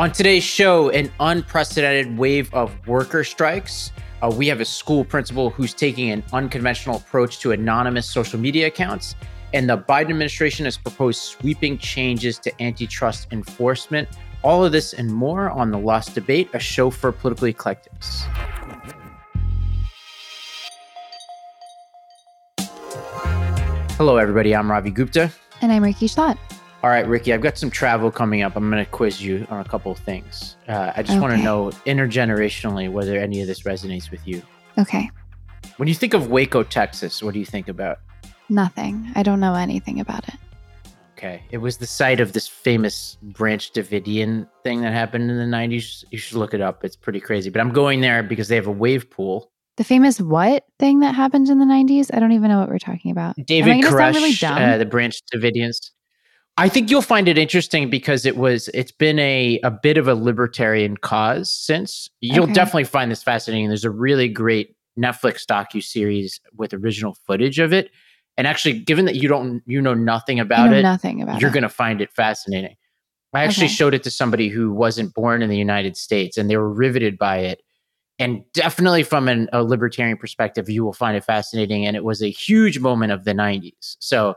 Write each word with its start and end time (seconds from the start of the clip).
On 0.00 0.10
today's 0.10 0.44
show, 0.44 0.88
an 0.88 1.12
unprecedented 1.20 2.16
wave 2.16 2.54
of 2.54 2.74
worker 2.86 3.22
strikes. 3.22 3.92
Uh, 4.22 4.32
we 4.34 4.46
have 4.46 4.58
a 4.58 4.64
school 4.64 5.04
principal 5.04 5.50
who's 5.50 5.74
taking 5.74 6.08
an 6.08 6.24
unconventional 6.32 6.96
approach 6.96 7.38
to 7.40 7.52
anonymous 7.52 8.06
social 8.06 8.40
media 8.40 8.68
accounts. 8.68 9.14
And 9.52 9.68
the 9.68 9.76
Biden 9.76 10.08
administration 10.08 10.64
has 10.64 10.78
proposed 10.78 11.20
sweeping 11.20 11.76
changes 11.76 12.38
to 12.38 12.62
antitrust 12.62 13.28
enforcement. 13.30 14.08
All 14.42 14.64
of 14.64 14.72
this 14.72 14.94
and 14.94 15.12
more 15.12 15.50
on 15.50 15.70
The 15.70 15.78
Lost 15.78 16.14
Debate, 16.14 16.48
a 16.54 16.58
show 16.58 16.88
for 16.88 17.12
political 17.12 17.48
eclectics. 17.48 18.24
Hello, 23.98 24.16
everybody. 24.16 24.56
I'm 24.56 24.70
Ravi 24.70 24.92
Gupta. 24.92 25.30
And 25.60 25.70
I'm 25.70 25.84
Rikki 25.84 26.08
Schlott. 26.08 26.38
All 26.82 26.88
right, 26.88 27.06
Rikki, 27.06 27.34
I've 27.34 27.42
got 27.42 27.58
some 27.58 27.70
travel 27.70 28.10
coming 28.10 28.40
up. 28.40 28.56
I'm 28.56 28.70
going 28.70 28.82
to 28.82 28.90
quiz 28.90 29.22
you 29.22 29.46
on 29.50 29.60
a 29.60 29.64
couple 29.64 29.92
of 29.92 29.98
things. 29.98 30.56
Uh, 30.66 30.92
I 30.96 31.02
just 31.02 31.18
okay. 31.18 31.20
want 31.20 31.36
to 31.36 31.42
know 31.42 31.70
intergenerationally 31.84 32.90
whether 32.90 33.18
any 33.18 33.42
of 33.42 33.46
this 33.46 33.64
resonates 33.64 34.10
with 34.10 34.26
you. 34.26 34.40
Okay. 34.78 35.10
When 35.76 35.88
you 35.88 35.94
think 35.94 36.14
of 36.14 36.30
Waco, 36.30 36.62
Texas, 36.62 37.22
what 37.22 37.34
do 37.34 37.38
you 37.38 37.44
think 37.44 37.68
about? 37.68 37.98
Nothing. 38.48 39.12
I 39.14 39.22
don't 39.22 39.40
know 39.40 39.54
anything 39.54 40.00
about 40.00 40.26
it. 40.28 40.34
Okay. 41.18 41.42
It 41.50 41.58
was 41.58 41.76
the 41.76 41.86
site 41.86 42.18
of 42.18 42.32
this 42.32 42.48
famous 42.48 43.18
Branch 43.20 43.70
Davidian 43.72 44.48
thing 44.64 44.80
that 44.80 44.94
happened 44.94 45.30
in 45.30 45.36
the 45.36 45.56
90s. 45.56 46.02
You 46.10 46.16
should 46.16 46.38
look 46.38 46.54
it 46.54 46.62
up. 46.62 46.82
It's 46.82 46.96
pretty 46.96 47.20
crazy. 47.20 47.50
But 47.50 47.60
I'm 47.60 47.74
going 47.74 48.00
there 48.00 48.22
because 48.22 48.48
they 48.48 48.56
have 48.56 48.66
a 48.66 48.72
wave 48.72 49.10
pool. 49.10 49.52
The 49.76 49.84
famous 49.84 50.18
what 50.18 50.64
thing 50.78 51.00
that 51.00 51.14
happened 51.14 51.50
in 51.50 51.58
the 51.58 51.66
90s? 51.66 52.08
I 52.14 52.20
don't 52.20 52.32
even 52.32 52.48
know 52.48 52.58
what 52.58 52.70
we're 52.70 52.78
talking 52.78 53.10
about. 53.10 53.36
David 53.44 53.84
Koresh, 53.84 54.14
really 54.14 54.64
uh, 54.64 54.78
the 54.78 54.86
Branch 54.86 55.14
Davidians. 55.34 55.90
I 56.60 56.68
think 56.68 56.90
you'll 56.90 57.00
find 57.00 57.26
it 57.26 57.38
interesting 57.38 57.88
because 57.88 58.26
it 58.26 58.36
was 58.36 58.68
it's 58.74 58.92
been 58.92 59.18
a 59.18 59.58
a 59.64 59.70
bit 59.70 59.96
of 59.96 60.06
a 60.06 60.14
libertarian 60.14 60.98
cause 60.98 61.50
since. 61.50 62.10
You'll 62.20 62.44
okay. 62.44 62.52
definitely 62.52 62.84
find 62.84 63.10
this 63.10 63.22
fascinating. 63.22 63.68
There's 63.68 63.86
a 63.86 63.90
really 63.90 64.28
great 64.28 64.76
Netflix 64.98 65.46
docu 65.46 65.82
series 65.82 66.38
with 66.54 66.74
original 66.74 67.16
footage 67.26 67.58
of 67.58 67.72
it. 67.72 67.90
And 68.36 68.46
actually, 68.46 68.78
given 68.78 69.06
that 69.06 69.14
you 69.14 69.26
don't 69.26 69.62
you 69.64 69.80
know 69.80 69.94
nothing 69.94 70.38
about 70.38 70.70
know 70.70 70.76
it, 70.76 70.82
nothing 70.82 71.22
about 71.22 71.40
you're 71.40 71.48
it. 71.48 71.54
going 71.54 71.62
to 71.62 71.70
find 71.70 72.02
it 72.02 72.12
fascinating. 72.12 72.76
I 73.32 73.44
actually 73.44 73.66
okay. 73.66 73.74
showed 73.74 73.94
it 73.94 74.02
to 74.02 74.10
somebody 74.10 74.48
who 74.48 74.70
wasn't 74.70 75.14
born 75.14 75.40
in 75.40 75.48
the 75.48 75.56
United 75.56 75.96
States, 75.96 76.36
and 76.36 76.50
they 76.50 76.58
were 76.58 76.70
riveted 76.70 77.16
by 77.16 77.38
it. 77.38 77.62
And 78.18 78.44
definitely 78.52 79.02
from 79.02 79.28
an, 79.28 79.48
a 79.50 79.64
libertarian 79.64 80.18
perspective, 80.18 80.68
you 80.68 80.84
will 80.84 80.92
find 80.92 81.16
it 81.16 81.24
fascinating. 81.24 81.86
And 81.86 81.96
it 81.96 82.04
was 82.04 82.22
a 82.22 82.28
huge 82.28 82.78
moment 82.78 83.12
of 83.12 83.24
the 83.24 83.32
90s. 83.32 83.96
So, 83.98 84.34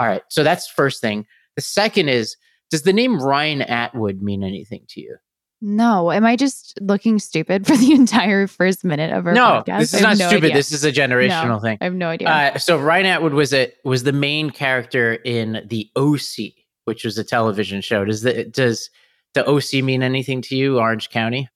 all 0.00 0.08
right. 0.08 0.22
So 0.30 0.42
that's 0.42 0.66
first 0.66 1.00
thing. 1.00 1.26
The 1.60 1.64
second 1.64 2.08
is, 2.08 2.38
does 2.70 2.84
the 2.84 2.92
name 2.94 3.20
Ryan 3.20 3.60
Atwood 3.60 4.22
mean 4.22 4.42
anything 4.42 4.86
to 4.88 5.00
you? 5.02 5.18
No. 5.60 6.10
Am 6.10 6.24
I 6.24 6.34
just 6.34 6.78
looking 6.80 7.18
stupid 7.18 7.66
for 7.66 7.76
the 7.76 7.92
entire 7.94 8.46
first 8.46 8.82
minute 8.82 9.12
of 9.12 9.26
our 9.26 9.34
no, 9.34 9.62
podcast? 9.62 9.80
this 9.80 9.92
is 9.92 10.00
not 10.00 10.16
no 10.16 10.28
stupid. 10.28 10.44
Idea. 10.44 10.56
This 10.56 10.72
is 10.72 10.84
a 10.86 10.90
generational 10.90 11.48
no, 11.48 11.58
thing. 11.58 11.76
I 11.82 11.84
have 11.84 11.92
no 11.92 12.08
idea. 12.08 12.28
Uh, 12.30 12.56
so 12.56 12.78
Ryan 12.78 13.04
Atwood 13.04 13.34
was 13.34 13.52
a 13.52 13.70
was 13.84 14.04
the 14.04 14.12
main 14.14 14.48
character 14.48 15.16
in 15.16 15.62
the 15.66 15.90
OC, 15.96 16.54
which 16.86 17.04
was 17.04 17.18
a 17.18 17.24
television 17.24 17.82
show. 17.82 18.06
Does 18.06 18.22
the 18.22 18.44
does 18.44 18.88
the 19.34 19.46
OC 19.46 19.84
mean 19.84 20.02
anything 20.02 20.40
to 20.40 20.56
you, 20.56 20.78
Orange 20.78 21.10
County? 21.10 21.46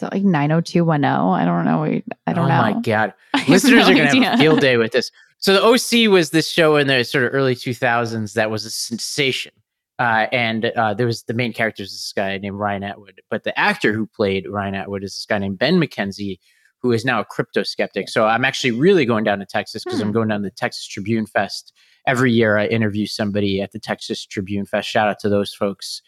So 0.00 0.08
like 0.10 0.24
90210. 0.24 1.04
I 1.04 1.44
don't 1.44 1.64
know. 1.64 1.84
I 2.26 2.32
don't 2.32 2.46
oh 2.46 2.48
know. 2.48 2.58
Oh 2.58 2.74
my 2.74 2.80
God. 2.80 3.14
Listeners 3.48 3.86
no 3.86 3.92
are 3.92 3.94
going 3.94 4.10
to 4.10 4.22
have 4.22 4.34
a 4.34 4.38
field 4.38 4.58
day 4.58 4.76
with 4.76 4.90
this. 4.90 5.12
So 5.38 5.52
the 5.52 5.62
OC 5.62 6.10
was 6.10 6.30
this 6.30 6.48
show 6.48 6.76
in 6.76 6.86
the 6.86 7.04
sort 7.04 7.24
of 7.24 7.34
early 7.34 7.54
2000s 7.54 8.34
that 8.34 8.50
was 8.50 8.64
a 8.64 8.70
sensation. 8.70 9.52
Uh, 9.98 10.26
and 10.30 10.66
uh, 10.66 10.92
there 10.92 11.06
was 11.06 11.22
the 11.22 11.34
main 11.34 11.52
character 11.52 11.82
is 11.82 11.90
this 11.90 12.12
guy 12.14 12.36
named 12.36 12.58
Ryan 12.58 12.82
Atwood, 12.82 13.20
but 13.30 13.44
the 13.44 13.58
actor 13.58 13.92
who 13.92 14.06
played 14.06 14.46
Ryan 14.48 14.74
Atwood 14.74 15.02
is 15.02 15.14
this 15.14 15.24
guy 15.24 15.38
named 15.38 15.58
Ben 15.58 15.80
McKenzie, 15.80 16.38
who 16.82 16.92
is 16.92 17.04
now 17.04 17.20
a 17.20 17.24
crypto 17.24 17.62
skeptic. 17.62 18.08
So 18.08 18.26
I'm 18.26 18.44
actually 18.44 18.72
really 18.72 19.06
going 19.06 19.24
down 19.24 19.38
to 19.38 19.46
Texas 19.46 19.84
because 19.84 20.00
hmm. 20.00 20.06
I'm 20.06 20.12
going 20.12 20.28
down 20.28 20.42
to 20.42 20.48
the 20.48 20.54
Texas 20.54 20.86
Tribune 20.86 21.26
Fest 21.26 21.72
every 22.06 22.30
year. 22.30 22.58
I 22.58 22.66
interview 22.66 23.06
somebody 23.06 23.62
at 23.62 23.72
the 23.72 23.78
Texas 23.78 24.24
Tribune 24.26 24.66
Fest. 24.66 24.88
Shout 24.88 25.08
out 25.08 25.18
to 25.20 25.30
those 25.30 25.54
folks. 25.54 26.02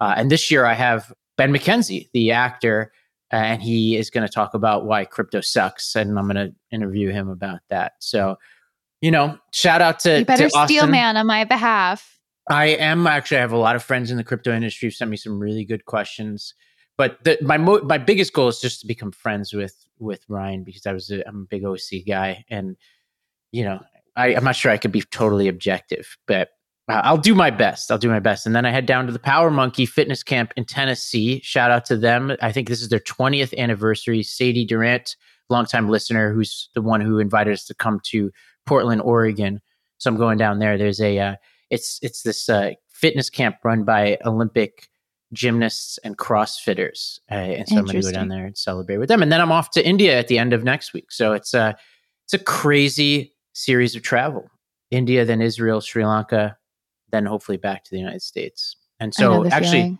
Uh, 0.00 0.14
and 0.16 0.30
this 0.30 0.50
year 0.50 0.64
I 0.64 0.74
have 0.74 1.12
Ben 1.36 1.52
McKenzie, 1.52 2.08
the 2.12 2.32
actor, 2.32 2.92
and 3.30 3.62
he 3.62 3.96
is 3.96 4.10
going 4.10 4.26
to 4.26 4.32
talk 4.32 4.54
about 4.54 4.86
why 4.86 5.04
crypto 5.04 5.40
sucks, 5.40 5.96
and 5.96 6.18
I'm 6.18 6.28
going 6.28 6.36
to 6.36 6.54
interview 6.70 7.10
him 7.10 7.28
about 7.28 7.60
that. 7.68 7.92
So, 7.98 8.36
you 9.04 9.10
know, 9.10 9.38
shout 9.52 9.82
out 9.82 10.00
to 10.00 10.20
you 10.20 10.24
better 10.24 10.48
to 10.48 10.64
steal 10.64 10.86
man 10.86 11.18
on 11.18 11.26
my 11.26 11.44
behalf. 11.44 12.18
I 12.48 12.68
am 12.68 13.06
actually. 13.06 13.36
I 13.36 13.40
have 13.40 13.52
a 13.52 13.58
lot 13.58 13.76
of 13.76 13.82
friends 13.82 14.10
in 14.10 14.16
the 14.16 14.24
crypto 14.24 14.50
industry 14.50 14.86
who 14.86 14.90
sent 14.92 15.10
me 15.10 15.18
some 15.18 15.38
really 15.38 15.66
good 15.66 15.84
questions. 15.84 16.54
But 16.96 17.22
the, 17.22 17.36
my 17.42 17.58
mo- 17.58 17.82
my 17.82 17.98
biggest 17.98 18.32
goal 18.32 18.48
is 18.48 18.60
just 18.60 18.80
to 18.80 18.86
become 18.86 19.12
friends 19.12 19.52
with 19.52 19.76
with 19.98 20.24
Ryan 20.26 20.64
because 20.64 20.86
I 20.86 20.94
was 20.94 21.10
a, 21.10 21.26
I'm 21.28 21.42
a 21.42 21.46
big 21.50 21.66
OC 21.66 22.06
guy, 22.08 22.46
and 22.48 22.78
you 23.52 23.64
know 23.64 23.80
I, 24.16 24.34
I'm 24.34 24.44
not 24.44 24.56
sure 24.56 24.72
I 24.72 24.78
could 24.78 24.92
be 24.92 25.02
totally 25.02 25.48
objective, 25.48 26.16
but 26.26 26.48
I'll 26.88 27.18
do 27.18 27.34
my 27.34 27.50
best. 27.50 27.90
I'll 27.90 27.98
do 27.98 28.08
my 28.08 28.20
best. 28.20 28.46
And 28.46 28.56
then 28.56 28.64
I 28.64 28.70
head 28.70 28.86
down 28.86 29.04
to 29.04 29.12
the 29.12 29.18
Power 29.18 29.50
Monkey 29.50 29.84
Fitness 29.84 30.22
Camp 30.22 30.54
in 30.56 30.64
Tennessee. 30.64 31.42
Shout 31.42 31.70
out 31.70 31.84
to 31.86 31.96
them. 31.98 32.34
I 32.40 32.52
think 32.52 32.68
this 32.68 32.80
is 32.80 32.88
their 32.88 33.00
20th 33.00 33.54
anniversary. 33.58 34.22
Sadie 34.22 34.64
Durant, 34.64 35.14
longtime 35.50 35.90
listener, 35.90 36.32
who's 36.32 36.70
the 36.74 36.82
one 36.82 37.02
who 37.02 37.18
invited 37.18 37.52
us 37.52 37.66
to 37.66 37.74
come 37.74 38.00
to 38.04 38.30
Portland, 38.66 39.02
Oregon. 39.02 39.60
So 39.98 40.10
I'm 40.10 40.16
going 40.16 40.38
down 40.38 40.58
there. 40.58 40.76
There's 40.76 41.00
a 41.00 41.18
uh, 41.18 41.36
it's 41.70 41.98
it's 42.02 42.22
this 42.22 42.48
uh, 42.48 42.72
fitness 42.88 43.30
camp 43.30 43.56
run 43.64 43.84
by 43.84 44.18
Olympic 44.24 44.88
gymnasts 45.32 45.98
and 46.04 46.16
CrossFitters, 46.16 47.18
uh, 47.30 47.34
and 47.34 47.68
so 47.68 47.78
I'm 47.78 47.84
going 47.84 48.00
to 48.00 48.02
go 48.02 48.12
down 48.12 48.28
there 48.28 48.46
and 48.46 48.56
celebrate 48.56 48.98
with 48.98 49.08
them. 49.08 49.22
And 49.22 49.32
then 49.32 49.40
I'm 49.40 49.52
off 49.52 49.70
to 49.72 49.86
India 49.86 50.18
at 50.18 50.28
the 50.28 50.38
end 50.38 50.52
of 50.52 50.64
next 50.64 50.92
week. 50.92 51.10
So 51.10 51.32
it's 51.32 51.54
a 51.54 51.76
it's 52.24 52.34
a 52.34 52.38
crazy 52.38 53.34
series 53.52 53.94
of 53.94 54.02
travel. 54.02 54.50
India, 54.90 55.24
then 55.24 55.40
Israel, 55.40 55.80
Sri 55.80 56.04
Lanka, 56.04 56.56
then 57.10 57.26
hopefully 57.26 57.58
back 57.58 57.84
to 57.84 57.90
the 57.90 57.98
United 57.98 58.22
States. 58.22 58.76
And 59.00 59.12
so 59.12 59.46
actually 59.46 59.70
feeling. 59.70 59.98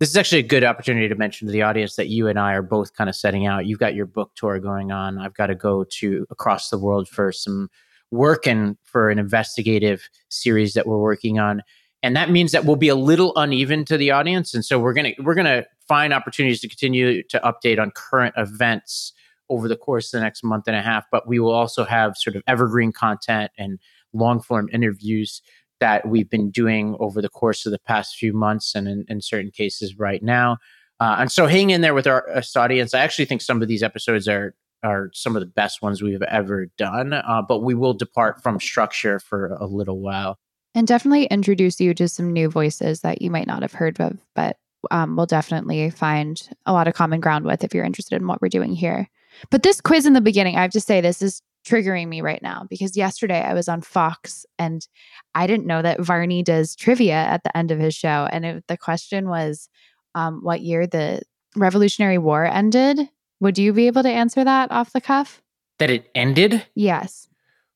this 0.00 0.08
is 0.08 0.16
actually 0.16 0.40
a 0.40 0.44
good 0.44 0.64
opportunity 0.64 1.08
to 1.08 1.14
mention 1.14 1.46
to 1.46 1.52
the 1.52 1.62
audience 1.62 1.96
that 1.96 2.08
you 2.08 2.28
and 2.28 2.38
I 2.38 2.54
are 2.54 2.62
both 2.62 2.94
kind 2.94 3.08
of 3.08 3.16
setting 3.16 3.46
out. 3.46 3.66
You've 3.66 3.78
got 3.78 3.94
your 3.94 4.06
book 4.06 4.32
tour 4.34 4.58
going 4.58 4.90
on. 4.90 5.18
I've 5.18 5.34
got 5.34 5.46
to 5.46 5.54
go 5.54 5.84
to 5.84 6.26
across 6.30 6.70
the 6.70 6.78
world 6.78 7.08
for 7.08 7.30
some 7.30 7.68
work 8.12 8.46
and 8.46 8.76
for 8.84 9.10
an 9.10 9.18
investigative 9.18 10.08
series 10.28 10.74
that 10.74 10.86
we're 10.86 10.98
working 10.98 11.40
on. 11.40 11.62
And 12.04 12.14
that 12.14 12.30
means 12.30 12.52
that 12.52 12.64
we'll 12.64 12.76
be 12.76 12.88
a 12.88 12.94
little 12.94 13.32
uneven 13.36 13.84
to 13.86 13.96
the 13.96 14.10
audience. 14.10 14.54
And 14.54 14.64
so 14.64 14.78
we're 14.78 14.92
gonna 14.92 15.12
we're 15.18 15.34
gonna 15.34 15.64
find 15.88 16.12
opportunities 16.12 16.60
to 16.60 16.68
continue 16.68 17.22
to 17.24 17.40
update 17.40 17.80
on 17.80 17.90
current 17.92 18.34
events 18.36 19.12
over 19.48 19.66
the 19.66 19.76
course 19.76 20.12
of 20.12 20.18
the 20.18 20.24
next 20.24 20.44
month 20.44 20.64
and 20.66 20.76
a 20.76 20.82
half. 20.82 21.04
But 21.10 21.26
we 21.26 21.38
will 21.38 21.52
also 21.52 21.84
have 21.84 22.16
sort 22.16 22.36
of 22.36 22.42
evergreen 22.46 22.92
content 22.92 23.50
and 23.58 23.78
long 24.12 24.40
form 24.40 24.68
interviews 24.72 25.42
that 25.80 26.06
we've 26.06 26.30
been 26.30 26.50
doing 26.50 26.96
over 27.00 27.20
the 27.22 27.28
course 27.28 27.66
of 27.66 27.72
the 27.72 27.78
past 27.78 28.16
few 28.16 28.32
months 28.32 28.74
and 28.74 28.86
in, 28.86 29.04
in 29.08 29.20
certain 29.20 29.50
cases 29.50 29.98
right 29.98 30.22
now. 30.22 30.58
Uh, 31.00 31.16
and 31.18 31.32
so 31.32 31.46
hang 31.46 31.70
in 31.70 31.80
there 31.80 31.94
with 31.94 32.06
our 32.06 32.42
audience. 32.56 32.94
I 32.94 33.00
actually 33.00 33.24
think 33.24 33.40
some 33.42 33.62
of 33.62 33.68
these 33.68 33.82
episodes 33.82 34.28
are 34.28 34.54
are 34.82 35.10
some 35.12 35.36
of 35.36 35.40
the 35.40 35.46
best 35.46 35.82
ones 35.82 36.02
we've 36.02 36.22
ever 36.22 36.66
done, 36.76 37.12
uh, 37.12 37.42
but 37.46 37.60
we 37.60 37.74
will 37.74 37.94
depart 37.94 38.42
from 38.42 38.58
structure 38.60 39.18
for 39.18 39.54
a 39.60 39.66
little 39.66 40.00
while. 40.00 40.38
And 40.74 40.86
definitely 40.86 41.26
introduce 41.26 41.80
you 41.80 41.94
to 41.94 42.08
some 42.08 42.32
new 42.32 42.48
voices 42.48 43.00
that 43.00 43.20
you 43.20 43.30
might 43.30 43.46
not 43.46 43.62
have 43.62 43.74
heard 43.74 44.00
of, 44.00 44.18
but 44.34 44.56
um, 44.90 45.16
we'll 45.16 45.26
definitely 45.26 45.90
find 45.90 46.48
a 46.66 46.72
lot 46.72 46.88
of 46.88 46.94
common 46.94 47.20
ground 47.20 47.44
with 47.44 47.62
if 47.62 47.74
you're 47.74 47.84
interested 47.84 48.20
in 48.20 48.26
what 48.26 48.40
we're 48.42 48.48
doing 48.48 48.72
here. 48.72 49.08
But 49.50 49.62
this 49.62 49.80
quiz 49.80 50.06
in 50.06 50.12
the 50.12 50.20
beginning, 50.20 50.56
I 50.56 50.62
have 50.62 50.72
to 50.72 50.80
say, 50.80 51.00
this 51.00 51.22
is 51.22 51.42
triggering 51.66 52.08
me 52.08 52.20
right 52.20 52.42
now 52.42 52.66
because 52.68 52.96
yesterday 52.96 53.40
I 53.40 53.54
was 53.54 53.68
on 53.68 53.82
Fox 53.82 54.44
and 54.58 54.86
I 55.34 55.46
didn't 55.46 55.66
know 55.66 55.82
that 55.82 56.00
Varney 56.00 56.42
does 56.42 56.74
trivia 56.74 57.14
at 57.14 57.44
the 57.44 57.56
end 57.56 57.70
of 57.70 57.78
his 57.78 57.94
show. 57.94 58.28
And 58.32 58.44
it, 58.44 58.64
the 58.66 58.76
question 58.76 59.28
was 59.28 59.68
um, 60.14 60.40
what 60.42 60.60
year 60.60 60.86
the 60.86 61.22
Revolutionary 61.54 62.18
War 62.18 62.44
ended. 62.44 62.98
Would 63.42 63.58
you 63.58 63.72
be 63.72 63.88
able 63.88 64.04
to 64.04 64.08
answer 64.08 64.44
that 64.44 64.70
off 64.70 64.92
the 64.92 65.00
cuff? 65.00 65.42
That 65.80 65.90
it 65.90 66.08
ended? 66.14 66.64
Yes. 66.76 67.26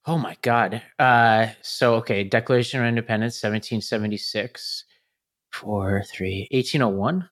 Oh 0.07 0.17
my 0.17 0.37
God. 0.43 0.81
Uh, 0.97 1.49
so, 1.61 1.97
okay, 1.97 2.23
Declaration 2.23 2.79
of 2.79 2.87
Independence, 2.87 3.43
1776, 3.43 4.85
4, 5.51 6.05
3, 6.09 6.49
1801? 6.53 7.29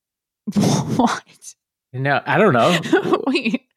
what? 0.97 1.55
No, 1.93 2.21
I 2.27 2.37
don't 2.37 2.53
know. 2.55 3.23
Wait. 3.29 3.69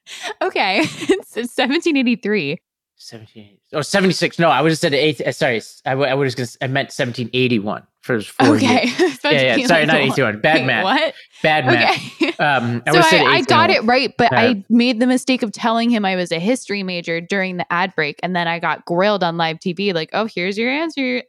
Okay. 0.41 0.79
It's, 1.19 1.37
it's 1.37 1.55
1783. 1.55 2.57
17 2.99 3.57
oh 3.73 3.81
76 3.81 4.39
no 4.39 4.49
i 4.49 4.59
would 4.59 4.71
have 4.71 4.79
said 4.79 4.93
eight 4.93 5.21
uh, 5.21 5.31
sorry 5.31 5.61
i, 5.85 5.91
w- 5.91 6.09
I 6.09 6.15
would 6.15 6.27
have 6.33 6.49
i 6.61 6.67
meant 6.67 6.87
1781 6.87 7.83
for 8.01 8.21
four 8.21 8.55
okay 8.55 8.85
yeah 9.23 9.55
yeah 9.55 9.67
sorry 9.67 9.85
not 9.85 9.97
81 9.97 10.41
bad 10.41 10.65
math. 10.65 10.83
what? 10.83 11.13
Bad 11.43 11.65
math. 11.67 12.21
Okay. 12.21 12.27
um 12.43 12.81
I 12.87 12.91
so 12.91 13.17
I, 13.17 13.23
I 13.35 13.41
got 13.41 13.69
it 13.69 13.83
right 13.83 14.13
but 14.17 14.33
uh, 14.33 14.35
i 14.37 14.63
made 14.69 14.99
the 14.99 15.05
mistake 15.05 15.43
of 15.43 15.51
telling 15.51 15.91
him 15.91 16.05
i 16.05 16.15
was 16.15 16.31
a 16.31 16.39
history 16.39 16.81
major 16.81 17.21
during 17.21 17.57
the 17.57 17.71
ad 17.71 17.93
break 17.95 18.19
and 18.23 18.35
then 18.35 18.47
i 18.47 18.57
got 18.57 18.83
grilled 18.85 19.23
on 19.23 19.37
live 19.37 19.57
tv 19.59 19.93
like 19.93 20.09
oh 20.13 20.25
here's 20.25 20.57
your 20.57 20.69
answer. 20.71 21.23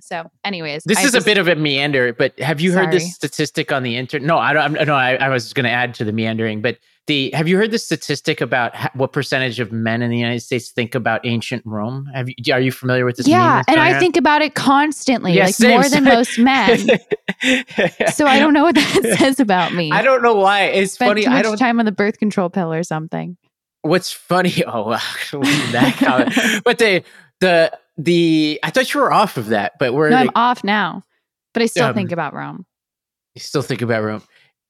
So, 0.00 0.30
anyways, 0.44 0.84
this 0.84 0.98
I 0.98 1.04
is 1.04 1.12
just- 1.12 1.24
a 1.24 1.24
bit 1.24 1.38
of 1.38 1.48
a 1.48 1.54
meander, 1.54 2.12
but 2.12 2.38
have 2.38 2.60
you 2.60 2.72
heard 2.74 2.92
this 2.92 3.14
statistic 3.14 3.72
on 3.72 3.82
the 3.82 3.96
internet? 3.96 4.26
No, 4.26 4.36
I 4.36 4.52
don't. 4.52 4.76
I'm, 4.76 4.86
no, 4.86 4.94
I, 4.94 5.14
I 5.14 5.30
was 5.30 5.54
going 5.54 5.64
to 5.64 5.70
add 5.70 5.94
to 5.94 6.04
the 6.04 6.12
meandering, 6.12 6.60
but 6.60 6.76
the 7.06 7.30
have 7.32 7.46
you 7.48 7.56
heard 7.58 7.70
the 7.70 7.78
statistic 7.78 8.40
about 8.40 8.74
ha- 8.74 8.90
what 8.94 9.12
percentage 9.12 9.60
of 9.60 9.72
men 9.72 10.00
in 10.02 10.10
the 10.10 10.16
United 10.18 10.40
States 10.40 10.70
think 10.70 10.94
about 10.94 11.24
ancient 11.26 11.62
Rome? 11.66 12.06
Have 12.14 12.28
you? 12.28 12.54
Are 12.54 12.60
you 12.60 12.72
familiar 12.72 13.04
with 13.04 13.16
this? 13.16 13.26
yeah, 13.28 13.62
and 13.68 13.78
I 13.78 13.90
around? 13.92 14.00
think 14.00 14.16
about 14.16 14.40
it 14.42 14.54
constantly, 14.54 15.32
Yeah, 15.34 15.44
like 15.46 15.54
same, 15.54 15.70
more 15.72 15.88
than 15.88 16.04
most 16.04 16.38
men. 16.38 16.78
so 18.12 18.26
I 18.26 18.38
don't 18.38 18.52
know 18.52 18.64
what 18.64 18.74
that 18.74 19.16
says 19.18 19.40
about 19.40 19.74
me. 19.74 19.90
I 19.90 20.02
don't 20.02 20.22
know 20.22 20.34
why. 20.34 20.62
It's 20.64 20.94
Spent 20.94 21.10
funny. 21.10 21.24
too 21.24 21.30
I 21.30 21.42
don't. 21.42 21.56
time 21.58 21.78
on 21.78 21.84
the 21.86 21.92
birth 21.92 22.18
control 22.18 22.48
pill 22.50 22.72
or 22.72 22.82
something. 22.82 23.36
What's 23.82 24.10
funny? 24.12 24.62
Oh, 24.66 24.88
wow, 24.90 24.98
that 25.72 25.96
comment. 25.98 26.62
but 26.64 26.78
the 26.78 27.02
the 27.40 27.76
the 27.98 28.58
I 28.62 28.70
thought 28.70 28.92
you 28.94 29.00
were 29.00 29.12
off 29.12 29.36
of 29.36 29.48
that, 29.48 29.72
but 29.78 29.92
we're 29.92 30.08
No, 30.10 30.16
I'm 30.16 30.30
off 30.34 30.64
now, 30.64 31.02
but 31.52 31.62
I 31.62 31.66
still 31.66 31.86
Um, 31.88 31.94
think 31.94 32.12
about 32.12 32.32
Rome. 32.32 32.64
you 33.34 33.40
still 33.40 33.60
think 33.62 33.82
about 33.82 34.02
Rome. 34.02 34.22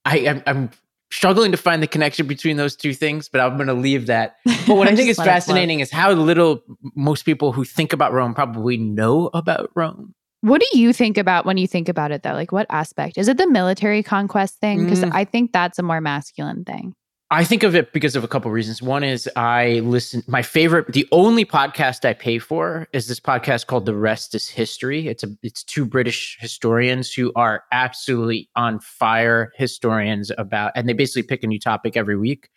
I 0.03 0.17
I'm, 0.27 0.43
I'm 0.45 0.69
struggling 1.11 1.51
to 1.51 1.57
find 1.57 1.81
the 1.81 1.87
connection 1.87 2.27
between 2.27 2.57
those 2.57 2.75
two 2.75 2.93
things, 2.93 3.29
but 3.29 3.41
I'm 3.41 3.55
going 3.57 3.67
to 3.67 3.73
leave 3.73 4.07
that. 4.07 4.37
But 4.67 4.75
what 4.75 4.87
I 4.91 4.95
think 4.95 5.09
is 5.09 5.17
Just 5.17 5.19
let 5.19 5.23
it 5.25 5.29
flow. 5.29 5.33
fascinating 5.33 5.79
is 5.79 5.91
how 5.91 6.11
little 6.11 6.61
most 6.95 7.23
people 7.23 7.51
who 7.51 7.63
think 7.63 7.93
about 7.93 8.11
Rome 8.13 8.33
probably 8.33 8.77
know 8.77 9.29
about 9.33 9.69
Rome. 9.75 10.13
What 10.41 10.61
do 10.61 10.77
you 10.77 10.93
think 10.93 11.17
about 11.17 11.45
when 11.45 11.57
you 11.57 11.67
think 11.67 11.89
about 11.89 12.11
it, 12.11 12.21
though? 12.21 12.33
Like, 12.33 12.51
what 12.51 12.67
aspect? 12.69 13.17
Is 13.17 13.27
it 13.27 13.37
the 13.37 13.49
military 13.49 14.03
conquest 14.03 14.59
thing? 14.59 14.83
Because 14.83 15.01
Mm. 15.03 15.11
I 15.13 15.25
think 15.25 15.51
that's 15.53 15.79
a 15.79 15.83
more 15.83 16.01
masculine 16.01 16.63
thing. 16.65 16.93
I 17.31 17.43
think 17.43 17.63
of 17.63 17.75
it 17.75 17.91
because 17.91 18.15
of 18.15 18.23
a 18.23 18.27
couple 18.27 18.51
reasons. 18.51 18.83
One 18.83 19.03
is 19.03 19.27
I 19.35 19.79
listen. 19.79 20.21
My 20.27 20.43
favorite, 20.43 20.93
the 20.93 21.07
only 21.11 21.43
podcast 21.43 22.05
I 22.05 22.13
pay 22.13 22.37
for 22.37 22.87
is 22.93 23.07
this 23.07 23.19
podcast 23.19 23.65
called 23.65 23.87
"The 23.87 23.95
Rest 23.95 24.35
Is 24.35 24.47
History." 24.47 25.07
It's 25.07 25.23
a 25.23 25.29
it's 25.41 25.63
two 25.63 25.85
British 25.85 26.37
historians 26.39 27.11
who 27.11 27.33
are 27.35 27.63
absolutely 27.71 28.47
on 28.55 28.79
fire 28.79 29.51
historians 29.55 30.31
about, 30.37 30.71
and 30.75 30.87
they 30.87 30.93
basically 30.93 31.23
pick 31.23 31.43
a 31.43 31.47
new 31.47 31.59
topic 31.59 31.97
every 31.97 32.15
week, 32.15 32.49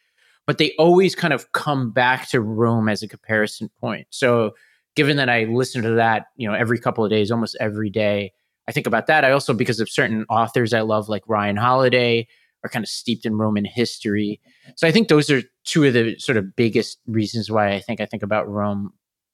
but 0.46 0.58
they 0.58 0.74
always 0.78 1.14
kind 1.14 1.32
of 1.32 1.50
come 1.52 1.90
back 1.90 2.28
to 2.28 2.40
Rome 2.42 2.90
as 2.90 3.02
a 3.02 3.08
comparison 3.08 3.70
point. 3.80 4.06
So, 4.10 4.52
given 4.96 5.16
that 5.16 5.30
I 5.30 5.44
listen 5.44 5.80
to 5.82 5.92
that, 5.92 6.26
you 6.36 6.46
know, 6.46 6.54
every 6.54 6.78
couple 6.78 7.02
of 7.02 7.10
days, 7.10 7.30
almost 7.30 7.56
every 7.58 7.88
day, 7.88 8.32
I 8.68 8.72
think 8.72 8.86
about 8.86 9.06
that. 9.06 9.24
I 9.24 9.30
also 9.30 9.54
because 9.54 9.80
of 9.80 9.88
certain 9.88 10.26
authors 10.28 10.74
I 10.74 10.82
love, 10.82 11.08
like 11.08 11.22
Ryan 11.26 11.56
Holiday, 11.56 12.28
are 12.64 12.70
kind 12.70 12.84
of 12.84 12.88
steeped 12.88 13.24
in 13.24 13.36
Roman 13.36 13.64
history. 13.64 14.40
So 14.76 14.86
I 14.86 14.92
think 14.92 15.08
those 15.08 15.30
are 15.30 15.42
two 15.64 15.84
of 15.84 15.92
the 15.92 16.18
sort 16.18 16.36
of 16.36 16.56
biggest 16.56 16.98
reasons 17.06 17.50
why 17.50 17.72
I 17.72 17.80
think 17.80 18.00
I 18.00 18.06
think 18.06 18.22
about 18.22 18.48
Rome 18.48 18.92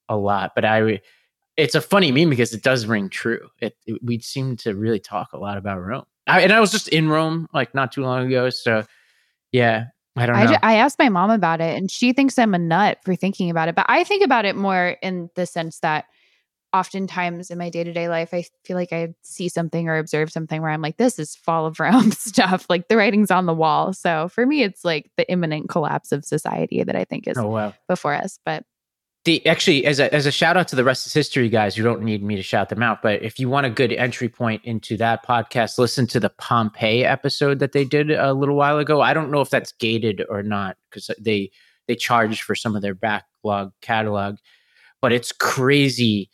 a 0.09 0.17
lot. 0.17 0.51
But 0.55 0.65
I, 0.65 1.01
it's 1.57 1.75
a 1.75 1.81
funny 1.81 2.11
meme 2.11 2.29
because 2.29 2.53
it 2.53 2.63
does 2.63 2.85
ring 2.85 3.09
true. 3.09 3.49
It, 3.61 3.75
it 3.85 4.03
we 4.03 4.19
seem 4.19 4.57
to 4.57 4.75
really 4.75 4.99
talk 4.99 5.33
a 5.33 5.37
lot 5.37 5.57
about 5.57 5.81
Rome. 5.81 6.05
I, 6.27 6.41
and 6.41 6.51
I 6.51 6.59
was 6.59 6.71
just 6.71 6.87
in 6.89 7.09
Rome 7.09 7.47
like 7.53 7.73
not 7.75 7.91
too 7.91 8.01
long 8.01 8.27
ago, 8.27 8.49
so 8.49 8.83
yeah, 9.51 9.85
I 10.15 10.25
don't 10.25 10.35
know. 10.35 10.41
I, 10.41 10.47
ju- 10.47 10.59
I 10.63 10.75
asked 10.75 10.99
my 10.99 11.09
mom 11.09 11.29
about 11.29 11.61
it, 11.61 11.77
and 11.77 11.89
she 11.89 12.13
thinks 12.13 12.37
I'm 12.39 12.53
a 12.53 12.59
nut 12.59 12.99
for 13.03 13.15
thinking 13.15 13.49
about 13.49 13.69
it. 13.69 13.75
But 13.75 13.85
I 13.89 14.03
think 14.03 14.23
about 14.23 14.45
it 14.45 14.55
more 14.55 14.97
in 15.01 15.29
the 15.35 15.45
sense 15.45 15.79
that 15.79 16.05
oftentimes 16.75 17.49
in 17.49 17.57
my 17.57 17.69
day 17.69 17.83
to 17.83 17.93
day 17.93 18.09
life, 18.09 18.33
I 18.33 18.43
feel 18.65 18.75
like 18.75 18.91
I 18.91 19.13
see 19.21 19.47
something 19.47 19.87
or 19.87 19.97
observe 19.97 20.31
something 20.31 20.61
where 20.61 20.71
I'm 20.71 20.81
like, 20.81 20.97
this 20.97 21.17
is 21.17 21.35
fall 21.35 21.65
of 21.65 21.79
Rome 21.79 22.11
stuff. 22.11 22.65
Like 22.69 22.89
the 22.89 22.97
writing's 22.97 23.31
on 23.31 23.45
the 23.45 23.53
wall. 23.53 23.93
So 23.93 24.27
for 24.27 24.45
me, 24.45 24.63
it's 24.63 24.83
like 24.83 25.09
the 25.15 25.29
imminent 25.31 25.69
collapse 25.69 26.11
of 26.11 26.25
society 26.25 26.83
that 26.83 26.95
I 26.95 27.05
think 27.05 27.27
is 27.27 27.37
oh 27.37 27.47
wow. 27.47 27.73
before 27.87 28.13
us. 28.13 28.39
But 28.45 28.65
The 29.23 29.45
actually 29.47 29.85
as 29.85 29.99
a 29.99 30.13
as 30.13 30.25
a 30.25 30.31
shout 30.31 30.57
out 30.57 30.67
to 30.69 30.75
the 30.75 30.83
rest 30.83 31.07
is 31.07 31.13
history 31.13 31.47
guys, 31.47 31.77
you 31.77 31.83
don't 31.83 32.03
need 32.03 32.21
me 32.21 32.35
to 32.35 32.43
shout 32.43 32.67
them 32.69 32.83
out, 32.83 33.01
but 33.01 33.23
if 33.23 33.39
you 33.39 33.47
want 33.47 33.65
a 33.65 33.69
good 33.69 33.93
entry 33.93 34.27
point 34.27 34.61
into 34.65 34.97
that 34.97 35.25
podcast, 35.25 35.77
listen 35.77 36.07
to 36.07 36.19
the 36.19 36.29
Pompeii 36.29 37.05
episode 37.05 37.59
that 37.59 37.71
they 37.71 37.85
did 37.85 38.11
a 38.11 38.33
little 38.33 38.55
while 38.55 38.79
ago. 38.79 38.99
I 39.01 39.13
don't 39.13 39.31
know 39.31 39.41
if 39.41 39.49
that's 39.49 39.71
gated 39.71 40.23
or 40.29 40.43
not 40.43 40.75
because 40.89 41.09
they 41.19 41.51
they 41.87 41.95
charge 41.95 42.41
for 42.41 42.53
some 42.55 42.75
of 42.75 42.81
their 42.81 42.95
backlog 42.95 43.71
catalog, 43.81 44.35
but 45.01 45.13
it's 45.13 45.31
crazy 45.31 46.29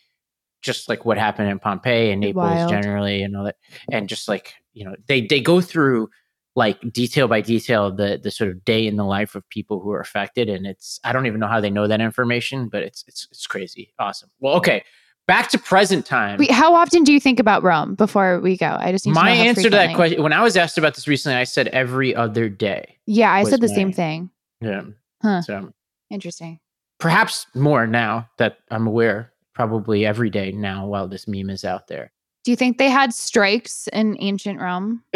just 0.62 0.88
like 0.90 1.06
what 1.06 1.18
happened 1.18 1.50
in 1.50 1.60
Pompeii 1.60 2.12
and 2.12 2.22
Naples 2.22 2.44
Wild. 2.46 2.70
generally 2.70 3.22
and 3.24 3.36
all 3.36 3.44
that 3.46 3.56
and 3.92 4.08
just 4.10 4.28
like, 4.28 4.54
you 4.74 4.86
know, 4.86 4.96
they 5.08 5.22
they 5.26 5.42
go 5.42 5.62
through 5.62 6.10
like 6.56 6.80
detail 6.92 7.28
by 7.28 7.40
detail 7.42 7.92
the 7.96 8.20
the 8.22 8.30
sort 8.32 8.50
of 8.50 8.64
day 8.66 8.86
in 8.86 8.96
the 8.98 9.06
life 9.06 9.36
of 9.36 9.48
people 9.50 9.80
who 9.80 9.90
are 9.92 10.02
affected 10.02 10.50
and 10.50 10.66
it's 10.68 11.00
i 11.06 11.14
don't 11.14 11.26
even 11.26 11.40
know 11.40 11.48
how 11.48 11.62
they 11.62 11.70
know 11.70 11.88
that 11.88 12.02
information 12.02 12.68
but 12.68 12.84
it's 12.84 13.06
it's 13.08 13.26
it's 13.32 13.48
crazy 13.48 13.94
awesome 14.00 14.30
well 14.42 14.54
okay 14.56 14.84
back 15.28 15.48
to 15.50 15.58
present 15.58 16.06
time 16.06 16.38
wait, 16.38 16.52
how 16.52 16.76
often 16.76 17.06
do 17.06 17.14
you 17.14 17.22
think 17.22 17.40
about 17.40 17.64
Rome 17.64 17.96
before 17.96 18.42
we 18.42 18.58
go? 18.58 18.76
I 18.78 18.92
just 18.92 19.06
need 19.06 19.14
my 19.16 19.34
to 19.34 19.42
answer 19.42 19.62
to 19.64 19.70
that 19.70 19.96
question 19.96 20.22
when 20.22 20.34
i 20.34 20.42
was 20.44 20.58
asked 20.58 20.78
about 20.78 20.94
this 20.96 21.08
recently 21.08 21.38
i 21.38 21.46
said 21.46 21.68
every 21.70 22.14
other 22.14 22.50
day 22.50 22.98
Yeah, 23.06 23.32
I 23.32 23.44
said 23.46 23.62
the 23.62 23.70
my- 23.70 23.74
same 23.74 23.94
thing. 23.94 24.30
yeah 24.60 24.82
Huh. 25.22 25.42
so 25.44 25.72
Interesting. 26.10 26.60
perhaps 27.00 27.48
more 27.56 27.88
now 27.88 28.28
that 28.40 28.58
i'm 28.70 28.88
aware 28.88 29.31
probably 29.54 30.06
every 30.06 30.30
day 30.30 30.52
now 30.52 30.86
while 30.88 31.08
this 31.08 31.28
meme 31.28 31.50
is 31.50 31.64
out 31.66 31.88
there 31.88 32.12
Do 32.46 32.52
you 32.52 32.56
think 32.58 32.78
they 32.78 32.90
had 32.90 33.14
strikes 33.14 33.88
in 33.94 34.16
ancient 34.20 34.60
Rome? 34.60 35.04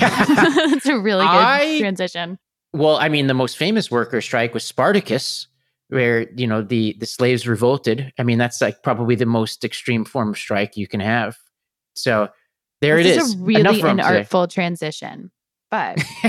That's 0.00 0.86
a 0.86 0.98
really 0.98 1.24
good 1.24 1.30
I- 1.30 1.78
transition. 1.78 2.38
Well, 2.72 2.96
I 2.96 3.08
mean, 3.08 3.28
the 3.28 3.34
most 3.34 3.56
famous 3.56 3.88
worker 3.90 4.20
strike 4.20 4.52
was 4.52 4.64
Spartacus, 4.64 5.46
where 5.90 6.28
you 6.34 6.44
know 6.46 6.60
the 6.60 6.96
the 6.98 7.06
slaves 7.06 7.46
revolted. 7.46 8.12
I 8.18 8.24
mean, 8.24 8.36
that's 8.38 8.60
like 8.60 8.82
probably 8.82 9.14
the 9.14 9.26
most 9.26 9.64
extreme 9.64 10.04
form 10.04 10.30
of 10.30 10.36
strike 10.38 10.76
you 10.76 10.88
can 10.88 10.98
have. 10.98 11.36
So 11.94 12.28
there 12.80 12.96
this 13.00 13.16
it 13.16 13.20
is 13.20 13.28
is. 13.28 13.34
a 13.34 13.38
really 13.44 13.80
an 13.82 14.00
artful 14.00 14.48
transition. 14.48 15.30
But 15.70 15.98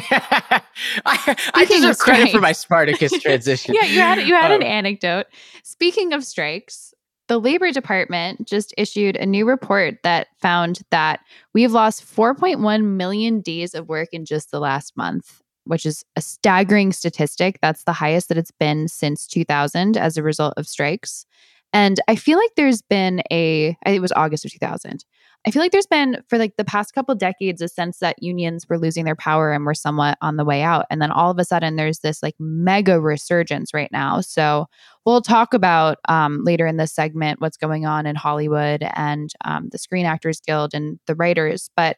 I, 1.05 1.35
I 1.53 1.65
deserve 1.65 1.97
credit 1.97 2.31
for 2.31 2.41
my 2.41 2.51
Spartacus 2.51 3.11
transition. 3.21 3.75
yeah, 3.75 3.85
you 3.85 3.99
had 3.99 4.27
you 4.27 4.33
had 4.35 4.51
an 4.51 4.61
Um, 4.61 4.67
anecdote. 4.67 5.25
Speaking 5.63 6.13
of 6.13 6.23
strikes, 6.23 6.93
the 7.27 7.39
Labor 7.39 7.71
Department 7.71 8.47
just 8.47 8.73
issued 8.77 9.15
a 9.15 9.25
new 9.25 9.47
report 9.47 9.95
that 10.03 10.27
found 10.39 10.81
that 10.91 11.21
we've 11.53 11.71
lost 11.71 12.05
4.1 12.05 12.83
million 12.83 13.41
days 13.41 13.73
of 13.73 13.89
work 13.89 14.09
in 14.11 14.25
just 14.25 14.51
the 14.51 14.59
last 14.59 14.95
month, 14.95 15.41
which 15.63 15.85
is 15.85 16.05
a 16.15 16.21
staggering 16.21 16.91
statistic. 16.91 17.59
That's 17.61 17.83
the 17.83 17.93
highest 17.93 18.29
that 18.29 18.37
it's 18.37 18.51
been 18.51 18.87
since 18.87 19.25
2000 19.27 19.97
as 19.97 20.17
a 20.17 20.23
result 20.23 20.53
of 20.57 20.67
strikes. 20.67 21.25
And 21.75 21.99
I 22.07 22.15
feel 22.15 22.37
like 22.37 22.51
there's 22.55 22.81
been 22.81 23.21
a, 23.29 23.77
it 23.85 24.01
was 24.01 24.13
August 24.13 24.45
of 24.45 24.51
2000. 24.53 25.03
I 25.45 25.51
feel 25.51 25.61
like 25.61 25.73
there's 25.73 25.85
been 25.85 26.23
for 26.29 26.39
like 26.39 26.53
the 26.57 26.63
past 26.63 26.93
couple 26.93 27.13
decades 27.15 27.61
a 27.61 27.67
sense 27.67 27.99
that 27.99 28.15
unions 28.23 28.65
were 28.69 28.79
losing 28.79 29.03
their 29.03 29.17
power 29.17 29.51
and 29.51 29.65
were 29.65 29.73
somewhat 29.73 30.17
on 30.21 30.37
the 30.37 30.45
way 30.45 30.61
out. 30.61 30.85
And 30.89 31.01
then 31.01 31.11
all 31.11 31.29
of 31.29 31.37
a 31.37 31.43
sudden 31.43 31.75
there's 31.75 31.99
this 31.99 32.23
like 32.23 32.35
mega 32.39 33.01
resurgence 33.01 33.73
right 33.73 33.91
now. 33.91 34.21
So 34.21 34.67
we'll 35.05 35.21
talk 35.21 35.53
about 35.53 35.97
um, 36.07 36.45
later 36.45 36.65
in 36.65 36.77
this 36.77 36.95
segment 36.95 37.41
what's 37.41 37.57
going 37.57 37.85
on 37.85 38.05
in 38.05 38.15
Hollywood 38.15 38.81
and 38.95 39.29
um, 39.43 39.67
the 39.69 39.77
Screen 39.77 40.05
Actors 40.05 40.39
Guild 40.39 40.73
and 40.73 40.97
the 41.07 41.15
writers. 41.15 41.69
But 41.75 41.97